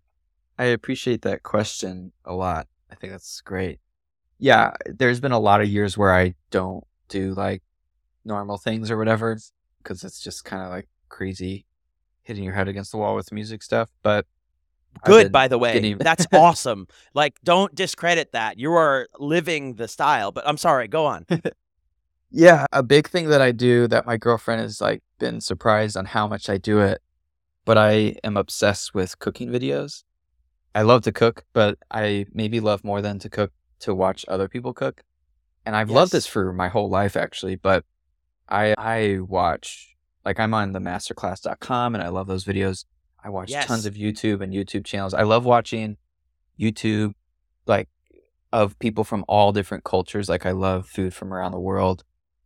I 0.57 0.65
appreciate 0.65 1.21
that 1.23 1.43
question 1.43 2.13
a 2.25 2.33
lot. 2.33 2.67
I 2.91 2.95
think 2.95 3.11
that's 3.11 3.41
great. 3.41 3.79
Yeah, 4.39 4.73
there's 4.85 5.19
been 5.19 5.31
a 5.31 5.39
lot 5.39 5.61
of 5.61 5.67
years 5.67 5.97
where 5.97 6.13
I 6.13 6.35
don't 6.51 6.83
do 7.09 7.33
like 7.33 7.63
normal 8.25 8.57
things 8.57 8.91
or 8.91 8.97
whatever 8.97 9.37
because 9.81 10.03
it's 10.03 10.19
just 10.19 10.45
kind 10.45 10.63
of 10.63 10.69
like 10.69 10.87
crazy 11.09 11.65
hitting 12.23 12.43
your 12.43 12.53
head 12.53 12.67
against 12.67 12.91
the 12.91 12.97
wall 12.97 13.15
with 13.15 13.31
music 13.31 13.63
stuff. 13.63 13.89
But 14.03 14.25
Good, 15.05 15.25
been 15.25 15.31
by 15.31 15.47
the 15.47 15.57
way. 15.57 15.93
That's 15.93 16.27
awesome. 16.33 16.87
Like, 17.13 17.37
don't 17.43 17.73
discredit 17.73 18.31
that. 18.33 18.59
You 18.59 18.73
are 18.73 19.07
living 19.19 19.75
the 19.75 19.87
style. 19.87 20.31
But 20.31 20.47
I'm 20.47 20.57
sorry. 20.57 20.87
Go 20.87 21.05
on. 21.05 21.25
Yeah, 22.29 22.65
a 22.73 22.83
big 22.83 23.07
thing 23.07 23.29
that 23.29 23.41
I 23.41 23.51
do 23.51 23.87
that 23.87 24.05
my 24.05 24.17
girlfriend 24.17 24.61
has 24.61 24.81
like 24.81 25.01
been 25.17 25.39
surprised 25.39 25.95
on 25.95 26.05
how 26.05 26.27
much 26.27 26.49
I 26.49 26.57
do 26.57 26.79
it, 26.79 27.01
but 27.63 27.77
I 27.77 28.15
am 28.23 28.35
obsessed 28.35 28.93
with 28.93 29.17
cooking 29.19 29.49
videos. 29.49 30.03
I 30.75 30.81
love 30.81 31.03
to 31.03 31.13
cook, 31.13 31.45
but 31.53 31.77
I 31.89 32.25
maybe 32.33 32.59
love 32.59 32.83
more 32.83 33.01
than 33.01 33.17
to 33.19 33.29
cook 33.29 33.53
to 33.79 33.93
watch 33.95 34.25
other 34.27 34.47
people 34.47 34.73
cook. 34.73 35.03
And 35.65 35.75
I've 35.75 35.89
loved 35.89 36.11
this 36.11 36.25
for 36.27 36.53
my 36.53 36.69
whole 36.69 36.89
life 36.89 37.17
actually, 37.17 37.55
but 37.55 37.83
I 38.49 38.73
I 38.77 39.19
watch 39.19 39.95
like 40.25 40.39
I'm 40.39 40.53
on 40.53 40.71
the 40.73 40.79
masterclass.com 40.79 41.95
and 41.95 42.03
I 42.03 42.09
love 42.09 42.27
those 42.27 42.45
videos. 42.45 42.85
I 43.23 43.29
watch 43.29 43.49
Yes. 43.51 43.65
tons 43.65 43.85
of 43.85 43.95
YouTube 43.95 44.41
and 44.41 44.53
YouTube 44.53 44.85
channels. 44.85 45.13
I 45.13 45.23
love 45.23 45.45
watching 45.45 45.97
YouTube 46.59 47.13
like 47.65 47.89
of 48.53 48.79
people 48.79 49.03
from 49.03 49.25
all 49.27 49.51
different 49.51 49.83
cultures. 49.83 50.29
Like 50.29 50.45
I 50.45 50.51
love 50.51 50.87
food 50.87 51.13
from 51.13 51.33
around 51.33 51.51
the 51.51 51.59
world. 51.59 52.03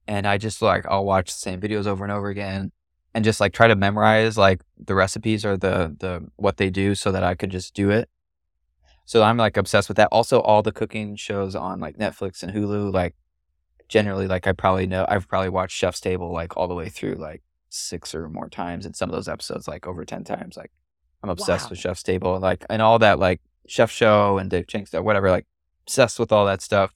And 0.07 0.25
I 0.27 0.37
just 0.37 0.61
like 0.61 0.85
I'll 0.87 1.05
watch 1.05 1.27
the 1.27 1.39
same 1.39 1.61
videos 1.61 1.85
over 1.85 2.03
and 2.03 2.11
over 2.11 2.27
again 2.29 2.71
and 3.13 3.23
just 3.23 3.39
like 3.39 3.53
try 3.53 3.67
to 3.67 3.75
memorize 3.75 4.37
like 4.37 4.61
the 4.83 4.95
recipes 4.95 5.45
or 5.45 5.57
the 5.57 5.95
the 5.99 6.27
what 6.37 6.57
they 6.57 6.69
do 6.71 6.95
so 6.95 7.11
that 7.11 7.23
I 7.23 7.35
could 7.35 7.51
just 7.51 7.75
do 7.75 7.91
it. 7.91 8.09
So 9.11 9.23
I'm 9.23 9.35
like 9.35 9.57
obsessed 9.57 9.89
with 9.89 9.97
that. 9.97 10.07
Also 10.09 10.39
all 10.39 10.61
the 10.61 10.71
cooking 10.71 11.17
shows 11.17 11.53
on 11.53 11.81
like 11.81 11.97
Netflix 11.97 12.43
and 12.43 12.53
Hulu, 12.53 12.93
like 12.93 13.13
generally 13.89 14.25
like 14.25 14.47
I 14.47 14.53
probably 14.53 14.87
know 14.87 15.05
I've 15.05 15.27
probably 15.27 15.49
watched 15.49 15.75
Chef's 15.75 15.99
Table 15.99 16.31
like 16.31 16.55
all 16.55 16.69
the 16.69 16.75
way 16.75 16.87
through 16.87 17.15
like 17.15 17.43
six 17.67 18.15
or 18.15 18.29
more 18.29 18.47
times 18.47 18.85
and 18.85 18.95
some 18.95 19.09
of 19.09 19.13
those 19.13 19.27
episodes 19.27 19.67
like 19.67 19.85
over 19.85 20.05
10 20.05 20.23
times. 20.23 20.55
Like 20.55 20.71
I'm 21.21 21.29
obsessed 21.29 21.69
with 21.69 21.77
Chef's 21.77 22.03
Table 22.03 22.39
like 22.39 22.63
and 22.69 22.81
all 22.81 22.99
that 22.99 23.19
like 23.19 23.41
Chef 23.67 23.91
Show 23.91 24.37
and 24.37 24.49
Dave 24.49 24.67
Chang 24.67 24.85
stuff, 24.85 25.03
whatever, 25.03 25.29
like 25.29 25.45
obsessed 25.85 26.17
with 26.17 26.31
all 26.31 26.45
that 26.45 26.61
stuff. 26.61 26.93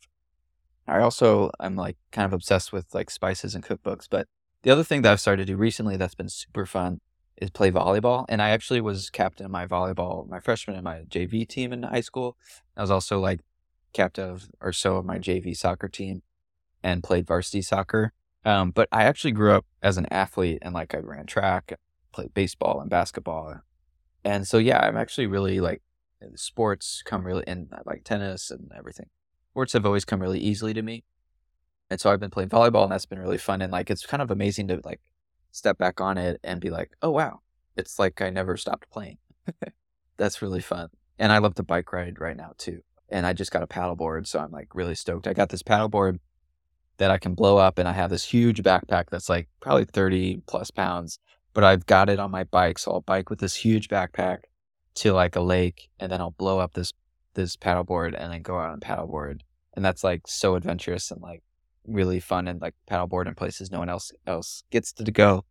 I 0.87 0.99
also 0.99 1.51
I'm 1.59 1.75
like 1.75 1.97
kind 2.13 2.25
of 2.25 2.31
obsessed 2.31 2.71
with 2.71 2.85
like 2.93 3.09
spices 3.09 3.55
and 3.55 3.61
cookbooks. 3.61 4.07
But 4.09 4.29
the 4.63 4.71
other 4.71 4.85
thing 4.85 5.01
that 5.01 5.11
I've 5.11 5.19
started 5.19 5.47
to 5.47 5.51
do 5.51 5.57
recently 5.57 5.97
that's 5.97 6.15
been 6.15 6.29
super 6.29 6.65
fun 6.65 7.01
is 7.37 7.49
play 7.49 7.71
volleyball. 7.71 8.25
And 8.29 8.41
I 8.41 8.49
actually 8.49 8.81
was 8.81 9.09
captain 9.09 9.45
of 9.45 9.51
my 9.51 9.65
volleyball 9.65 10.27
my 10.27 10.39
freshman 10.39 10.75
and 10.75 10.83
my 10.83 11.01
JV 11.09 11.47
team 11.47 11.73
in 11.73 11.83
high 11.83 12.01
school. 12.01 12.37
I 12.75 12.81
was 12.81 12.91
also 12.91 13.19
like 13.19 13.41
captain 13.93 14.29
of 14.29 14.49
or 14.61 14.71
so 14.71 14.97
of 14.97 15.05
my 15.05 15.17
JV 15.17 15.55
soccer 15.55 15.87
team 15.87 16.21
and 16.83 17.03
played 17.03 17.27
varsity 17.27 17.61
soccer. 17.61 18.13
Um, 18.43 18.71
but 18.71 18.87
I 18.91 19.03
actually 19.03 19.31
grew 19.31 19.53
up 19.53 19.65
as 19.81 19.97
an 19.97 20.07
athlete 20.11 20.59
and 20.61 20.73
like 20.73 20.93
I 20.93 20.99
ran 20.99 21.25
track, 21.25 21.73
played 22.11 22.33
baseball 22.33 22.79
and 22.79 22.89
basketball. 22.89 23.61
And 24.23 24.47
so 24.47 24.57
yeah, 24.57 24.79
I'm 24.79 24.97
actually 24.97 25.27
really 25.27 25.59
like 25.59 25.81
sports 26.35 27.01
come 27.05 27.25
really 27.25 27.43
and 27.47 27.67
I 27.73 27.81
like 27.85 28.03
tennis 28.03 28.51
and 28.51 28.71
everything. 28.77 29.07
Sports 29.51 29.73
have 29.73 29.85
always 29.85 30.05
come 30.05 30.21
really 30.21 30.39
easily 30.39 30.73
to 30.73 30.81
me. 30.81 31.03
And 31.89 31.99
so 31.99 32.11
I've 32.11 32.19
been 32.19 32.31
playing 32.31 32.49
volleyball 32.49 32.83
and 32.83 32.91
that's 32.91 33.05
been 33.05 33.19
really 33.19 33.37
fun. 33.37 33.61
And 33.61 33.71
like 33.71 33.89
it's 33.89 34.05
kind 34.05 34.21
of 34.21 34.31
amazing 34.31 34.67
to 34.69 34.81
like 34.83 35.01
step 35.55 35.77
back 35.77 36.01
on 36.01 36.17
it 36.17 36.39
and 36.43 36.59
be 36.59 36.69
like, 36.69 36.91
oh 37.01 37.11
wow, 37.11 37.39
it's 37.77 37.97
like 37.97 38.21
I 38.21 38.29
never 38.29 38.57
stopped 38.57 38.89
playing. 38.91 39.17
that's 40.17 40.41
really 40.41 40.61
fun. 40.61 40.89
And 41.17 41.31
I 41.31 41.37
love 41.37 41.55
to 41.55 41.63
bike 41.63 41.91
ride 41.93 42.19
right 42.19 42.35
now 42.35 42.51
too. 42.57 42.81
And 43.09 43.25
I 43.25 43.33
just 43.33 43.51
got 43.51 43.63
a 43.63 43.67
paddleboard, 43.67 44.27
so 44.27 44.39
I'm 44.39 44.51
like 44.51 44.75
really 44.75 44.95
stoked. 44.95 45.27
I 45.27 45.33
got 45.33 45.49
this 45.49 45.63
paddleboard 45.63 46.19
that 46.97 47.11
I 47.11 47.17
can 47.17 47.35
blow 47.35 47.57
up 47.57 47.77
and 47.77 47.87
I 47.87 47.93
have 47.93 48.09
this 48.09 48.25
huge 48.25 48.63
backpack 48.63 49.05
that's 49.09 49.29
like 49.29 49.47
probably 49.61 49.85
30 49.85 50.41
plus 50.47 50.71
pounds, 50.71 51.19
but 51.53 51.63
I've 51.63 51.85
got 51.85 52.09
it 52.09 52.19
on 52.19 52.31
my 52.31 52.43
bike. 52.43 52.77
So 52.77 52.91
I'll 52.91 53.01
bike 53.01 53.29
with 53.29 53.39
this 53.39 53.55
huge 53.55 53.87
backpack 53.87 54.39
to 54.95 55.13
like 55.13 55.35
a 55.35 55.41
lake 55.41 55.89
and 55.99 56.11
then 56.11 56.19
I'll 56.19 56.31
blow 56.31 56.59
up 56.59 56.73
this 56.73 56.93
this 57.33 57.55
paddleboard 57.57 58.15
and 58.17 58.31
then 58.31 58.41
go 58.41 58.59
out 58.59 58.73
and 58.73 58.81
paddleboard. 58.81 59.41
And 59.73 59.83
that's 59.83 60.03
like 60.03 60.21
so 60.25 60.55
adventurous 60.55 61.11
and 61.11 61.21
like 61.21 61.43
really 61.87 62.19
fun 62.19 62.47
and 62.47 62.61
like 62.61 62.73
paddleboard 62.89 63.27
in 63.27 63.35
places 63.35 63.71
no 63.71 63.79
one 63.79 63.89
else 63.89 64.11
else 64.27 64.63
gets 64.71 64.91
to 64.93 65.11
go. 65.11 65.45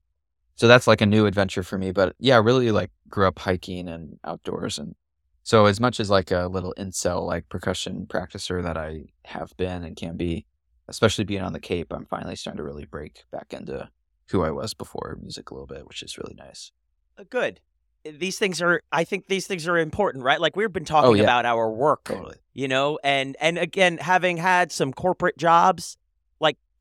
So 0.57 0.68
that's 0.68 0.87
like 0.87 1.01
a 1.01 1.07
new 1.07 1.26
adventure 1.26 1.62
for 1.62 1.78
me. 1.78 1.91
But 1.93 2.14
yeah, 2.18 2.37
I 2.37 2.39
really 2.39 2.70
like 2.70 2.91
grew 3.09 3.26
up 3.26 3.39
hiking 3.39 3.89
and 3.89 4.18
outdoors 4.24 4.78
and 4.78 4.95
so 5.43 5.66
as 5.66 5.78
much 5.80 6.01
as 6.01 6.09
like 6.09 6.30
a 6.30 6.47
little 6.47 6.72
incel 6.78 7.26
like 7.26 7.49
percussion 7.51 8.07
practicer 8.09 8.62
that 8.62 8.76
I 8.78 9.05
have 9.26 9.53
been 9.59 9.85
and 9.85 9.95
can 9.95 10.16
be, 10.16 10.47
especially 10.89 11.24
being 11.24 11.43
on 11.43 11.53
the 11.53 11.61
Cape, 11.61 11.93
I'm 11.93 12.07
finally 12.07 12.35
starting 12.37 12.57
to 12.59 12.62
really 12.64 12.87
break 12.87 13.24
back 13.30 13.53
into 13.53 13.91
who 14.30 14.43
I 14.43 14.51
was 14.51 14.72
before 14.72 15.18
music 15.20 15.51
a 15.51 15.55
little 15.55 15.66
bit, 15.66 15.87
which 15.87 16.03
is 16.03 16.16
really 16.16 16.35
nice. 16.35 16.72
Uh, 17.18 17.24
Good. 17.28 17.61
These 18.07 18.39
things 18.39 18.61
are. 18.62 18.80
I 18.93 19.05
think 19.05 19.28
these 19.28 19.47
things 19.47 19.66
are 19.66 19.78
important, 19.78 20.24
right? 20.24 20.39
Like 20.41 20.57
we've 20.57 20.72
been 20.72 20.85
talking 20.85 21.11
Oh, 21.11 21.14
yeah. 21.14 21.22
about 21.24 21.47
our 21.47 21.70
work. 21.70 22.05
Totally. 22.05 22.37
you 22.55 22.68
know 22.68 22.99
and 23.03 23.35
and 23.41 23.59
again 23.59 23.97
having 23.99 24.37
had 24.37 24.70
some 24.72 24.93
corporate 24.93 25.37
jobs 25.37 25.97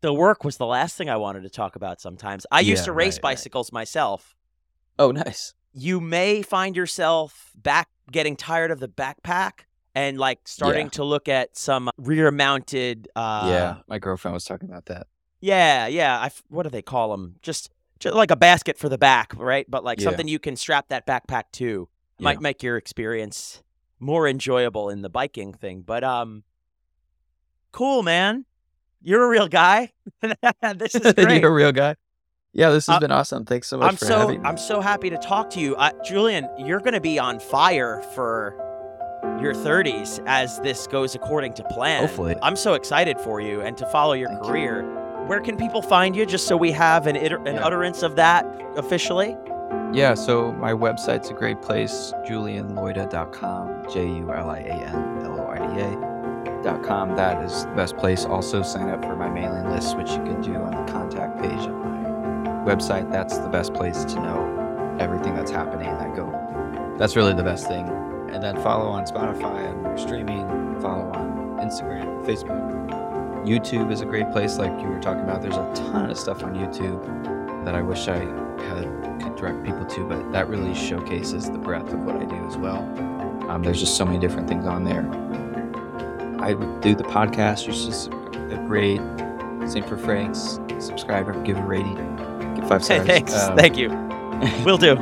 the 0.04 0.14
work 0.14 0.44
was 0.44 0.58
the 0.58 0.66
last 0.66 0.96
thing 0.98 1.10
i 1.10 1.16
wanted 1.18 1.42
to 1.44 1.50
talk 1.50 1.76
about 1.76 2.00
sometimes 2.00 2.46
i 2.52 2.60
used 2.60 2.82
Yeah, 2.82 2.86
to 2.86 2.92
race 2.94 3.16
right, 3.16 3.24
right. 3.24 3.36
bicycles 3.38 3.72
myself 3.72 4.36
Oh, 5.00 5.10
nice. 5.12 5.54
you 5.74 6.00
may 6.00 6.42
find 6.44 6.76
yourself 6.76 7.52
back 7.56 7.88
getting 8.12 8.36
tired 8.36 8.70
of 8.70 8.80
the 8.80 8.88
backpack 8.88 9.62
and 9.96 10.20
like 10.20 10.48
starting 10.48 10.86
Yeah. 10.88 10.90
to 10.92 11.04
look 11.04 11.28
at 11.28 11.58
some 11.58 11.90
rear 11.98 12.30
mounted 12.32 13.08
uh 13.16 13.46
yeah, 13.50 13.76
my 13.88 13.98
girlfriend 13.98 14.34
was 14.34 14.46
talking 14.46 14.70
about 14.70 14.86
that. 14.88 15.08
yeah 15.42 15.88
yeah 15.88 16.20
I 16.20 16.30
what 16.50 16.64
do 16.64 16.70
they 16.70 16.82
call 16.84 17.10
them 17.12 17.38
just, 17.42 17.70
just 18.00 18.14
like 18.16 18.30
a 18.32 18.36
basket 18.36 18.78
for 18.78 18.90
the 18.90 18.98
back 18.98 19.34
right 19.38 19.66
but 19.70 19.84
like 19.84 20.00
Yeah. 20.00 20.06
something 20.10 20.28
you 20.28 20.40
can 20.40 20.56
strap 20.58 20.90
that 20.90 21.08
backpack 21.08 21.46
to 21.54 21.88
might 22.20 22.40
make 22.42 22.62
your 22.62 22.78
experience 22.78 23.64
more 24.00 24.28
enjoyable 24.28 24.90
in 24.90 25.02
the 25.02 25.10
biking 25.10 25.54
thing. 25.54 25.82
But 25.82 26.04
um 26.04 26.44
cool 27.72 28.04
man. 28.04 28.46
You're 29.04 29.24
a 29.26 29.28
real 29.30 29.48
guy. 29.48 29.92
this 30.22 30.96
is 30.96 31.14
great. 31.14 31.42
You're 31.42 31.52
a 31.52 31.54
real 31.54 31.72
guy. 31.72 31.96
Yeah, 32.54 32.70
this 32.70 32.88
has 32.88 32.98
Uh, 32.98 33.00
been 33.00 33.12
awesome. 33.12 33.46
Thanks 33.46 33.68
so 33.68 33.78
much 33.78 33.90
I'm 33.90 33.98
for 33.98 34.06
so 34.06 34.20
having 34.20 34.42
me. 34.42 34.48
I'm 34.48 34.58
so 34.58 34.80
happy 34.80 35.10
to 35.10 35.18
talk 35.18 35.50
to 35.52 35.60
you. 35.60 35.76
Uh, 35.76 35.92
Julian, 36.06 36.48
you're 36.58 36.80
going 36.80 36.94
to 36.94 37.02
be 37.02 37.18
on 37.20 37.40
fire 37.40 38.02
for 38.14 38.56
your 39.42 39.54
30s 39.54 40.22
as 40.28 40.60
this 40.60 40.86
goes 40.88 41.16
according 41.16 41.54
to 41.56 41.64
plan. 41.66 42.02
Hopefully. 42.02 42.36
I'm 42.42 42.56
so 42.56 42.76
excited 42.76 43.20
for 43.20 43.42
you 43.42 43.62
and 43.62 43.76
to 43.78 43.86
follow 43.88 44.14
your 44.14 44.30
Thank 44.30 44.44
you. 44.46 44.50
career. 44.50 45.00
where 45.28 45.40
can 45.40 45.56
people 45.58 45.82
find 45.82 46.16
you 46.18 46.26
just 46.26 46.46
so 46.48 46.56
we 46.58 46.70
have 46.72 47.08
an, 47.08 47.16
iter- 47.16 47.38
an 47.48 47.56
Yeah. 47.56 47.66
utterance 47.66 48.04
of 48.04 48.16
that 48.18 48.46
officially? 48.76 49.36
Yeah, 49.94 50.14
so 50.16 50.52
my 50.54 50.74
website's 50.74 51.30
a 51.30 51.34
great 51.34 51.62
place, 51.62 52.12
julianloida.com, 52.28 53.86
J 53.92 54.06
U 54.08 54.32
L 54.34 54.50
I 54.50 54.60
A 54.60 54.74
N 54.74 55.22
L 55.26 55.40
O 55.40 55.48
I 55.48 55.58
D 55.76 56.13
A.com. 56.66 57.16
That 57.16 57.44
is 57.44 57.66
the 57.66 57.72
best 57.72 57.98
place. 57.98 58.26
Also, 58.26 58.62
sign 58.62 58.90
up 58.90 59.04
for 59.04 59.16
my 59.16 59.30
mailing 59.30 59.70
list, 59.70 59.98
which 59.98 60.12
you 60.12 60.18
can 60.18 60.42
do 60.42 60.56
on 60.56 60.72
the 60.72 60.92
contact 60.92 61.42
page 61.42 61.66
of 61.66 61.76
my 61.76 61.94
website. 62.66 63.12
That's 63.12 63.38
the 63.38 63.50
best 63.50 63.74
place 63.74 64.04
to 64.06 64.16
know 64.16 64.98
everything 65.00 65.36
that's 65.36 65.52
happening. 65.52 65.88
That 65.88 66.16
go. 66.16 66.96
That's 66.98 67.16
really 67.16 67.34
the 67.34 67.44
best 67.44 67.68
thing. 67.68 67.88
And 68.32 68.42
then 68.42 68.56
follow 68.64 68.90
on 68.90 69.06
Spotify 69.06 69.70
and 69.70 69.84
your 69.84 69.98
streaming. 69.98 70.48
Follow 70.82 71.12
on 71.12 71.58
Instagram, 71.60 72.26
Facebook. 72.26 72.62
YouTube 73.46 73.92
is 73.92 74.02
a 74.02 74.06
great 74.06 74.32
place, 74.32 74.58
like 74.58 74.72
you 74.82 74.88
were 74.88 75.00
talking 75.00 75.24
about. 75.24 75.42
There's 75.42 75.58
a 75.58 75.72
ton 75.76 76.10
of 76.10 76.18
stuff 76.18 76.44
on 76.44 76.56
YouTube 76.56 77.66
that 77.66 77.76
I 77.76 77.82
wish 77.82 78.08
I 78.08 78.18
had 78.18 79.04
could 79.22 79.36
direct 79.36 79.64
people 79.64 79.86
to, 79.86 80.08
but 80.08 80.32
that 80.32 80.48
really 80.50 80.74
showcases 80.74 81.50
the 81.50 81.58
breadth 81.58 81.94
of 81.94 82.04
what 82.04 82.16
I 82.16 82.26
do 82.26 82.48
as 82.48 82.58
well. 82.58 82.80
Um, 83.50 83.64
there's 83.64 83.80
just 83.80 83.98
so 83.98 84.06
many 84.06 84.20
different 84.20 84.48
things 84.48 84.66
on 84.66 84.84
there. 84.84 85.04
I 86.44 86.54
would 86.54 86.82
do 86.82 86.94
the 86.96 87.04
podcast, 87.04 87.68
which 87.68 87.78
is 87.78 88.08
a 88.54 88.64
great. 88.68 89.00
Same 89.70 89.84
for 89.86 89.98
Frank's. 89.98 90.60
Subscribe, 90.80 91.30
or 91.30 91.42
give 91.44 91.58
a 91.58 91.62
rating, 91.62 91.96
give 92.56 92.68
five 92.68 92.82
Hey, 92.88 92.96
stars. 92.96 93.08
thanks. 93.08 93.34
Um, 93.34 93.58
Thank 93.58 93.78
you. 93.78 93.90
Will 94.66 94.78
do. 94.78 94.96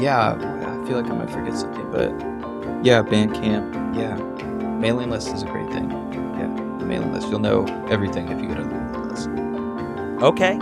yeah, 0.00 0.32
I 0.34 0.86
feel 0.86 1.00
like 1.00 1.08
I 1.10 1.14
might 1.14 1.30
forget 1.30 1.56
something, 1.56 1.88
but 1.92 2.10
yeah, 2.84 3.02
Bandcamp. 3.02 3.96
Yeah, 3.96 4.16
mailing 4.78 5.10
list 5.10 5.32
is 5.32 5.42
a 5.42 5.46
great 5.46 5.70
thing. 5.70 5.88
Yeah, 5.90 6.46
the 6.78 6.84
mailing 6.86 7.12
list. 7.12 7.28
You'll 7.28 7.38
know 7.38 7.64
everything 7.88 8.28
if 8.28 8.40
you 8.40 8.48
go 8.48 8.54
to 8.56 8.62
the 8.62 8.68
mailing 8.68 9.08
list. 9.08 9.28
Okay. 10.24 10.58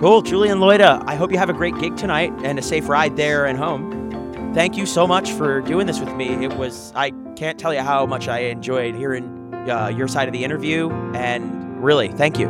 Cool. 0.00 0.22
Julian 0.22 0.58
Loida, 0.58 1.02
I 1.06 1.14
hope 1.16 1.32
you 1.32 1.38
have 1.38 1.50
a 1.50 1.54
great 1.54 1.76
gig 1.78 1.96
tonight 1.96 2.32
and 2.44 2.58
a 2.58 2.62
safe 2.62 2.88
ride 2.88 3.16
there 3.16 3.46
and 3.46 3.58
home. 3.58 4.52
Thank 4.54 4.76
you 4.76 4.86
so 4.86 5.06
much 5.06 5.30
for 5.32 5.60
doing 5.62 5.86
this 5.86 5.98
with 5.98 6.12
me. 6.14 6.44
It 6.44 6.52
was, 6.56 6.92
I 6.94 7.10
can't 7.34 7.58
tell 7.58 7.74
you 7.74 7.80
how 7.80 8.06
much 8.06 8.28
I 8.28 8.40
enjoyed 8.40 8.94
hearing 8.94 9.52
uh, 9.68 9.88
your 9.88 10.08
side 10.08 10.28
of 10.28 10.32
the 10.32 10.44
interview. 10.44 10.90
And 11.14 11.82
really, 11.82 12.08
thank 12.08 12.38
you. 12.38 12.48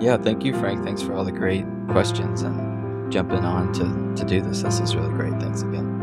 Yeah, 0.00 0.16
thank 0.16 0.44
you, 0.44 0.54
Frank. 0.58 0.84
Thanks 0.84 1.02
for 1.02 1.14
all 1.14 1.24
the 1.24 1.32
great 1.32 1.64
questions 1.88 2.42
and 2.42 3.10
jumping 3.10 3.44
on 3.44 3.72
to, 3.74 4.22
to 4.22 4.28
do 4.28 4.40
this. 4.40 4.62
This 4.62 4.80
is 4.80 4.94
really 4.94 5.10
great. 5.10 5.32
Thanks 5.40 5.62
again. 5.62 5.96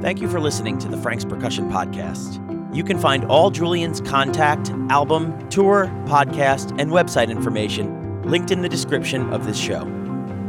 Thank 0.00 0.20
you 0.20 0.28
for 0.28 0.38
listening 0.38 0.78
to 0.78 0.88
the 0.88 0.98
Frank's 0.98 1.24
Percussion 1.24 1.70
Podcast. 1.70 2.40
You 2.76 2.84
can 2.84 2.98
find 2.98 3.24
all 3.24 3.50
Julian's 3.50 4.00
contact, 4.00 4.70
album, 4.90 5.48
tour, 5.48 5.86
podcast, 6.06 6.78
and 6.78 6.90
website 6.90 7.30
information 7.30 8.22
linked 8.22 8.50
in 8.50 8.62
the 8.62 8.68
description 8.68 9.32
of 9.32 9.46
this 9.46 9.58
show. 9.58 10.03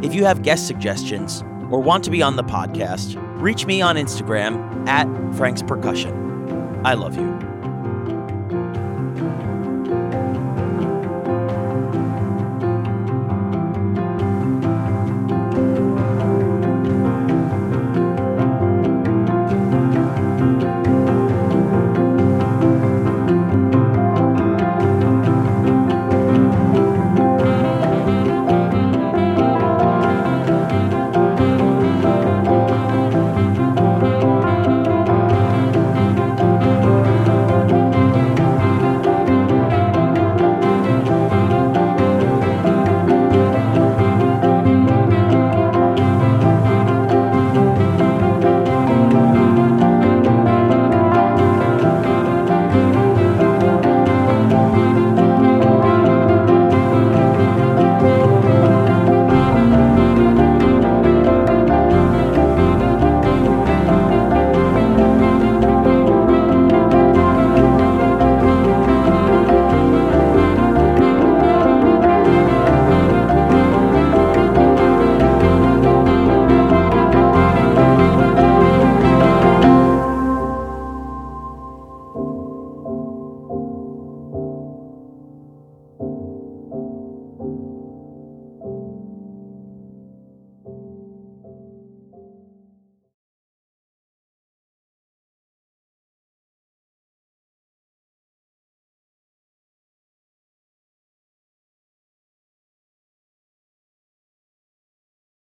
If 0.06 0.14
you 0.14 0.24
have 0.26 0.44
guest 0.44 0.68
suggestions 0.68 1.42
or 1.72 1.82
want 1.82 2.04
to 2.04 2.12
be 2.12 2.22
on 2.22 2.36
the 2.36 2.44
podcast, 2.44 3.16
reach 3.42 3.66
me 3.66 3.82
on 3.82 3.96
Instagram 3.96 4.88
at 4.88 5.08
Frank's 5.36 5.64
Percussion. 5.64 6.14
I 6.86 6.94
love 6.94 7.16
you. 7.18 7.45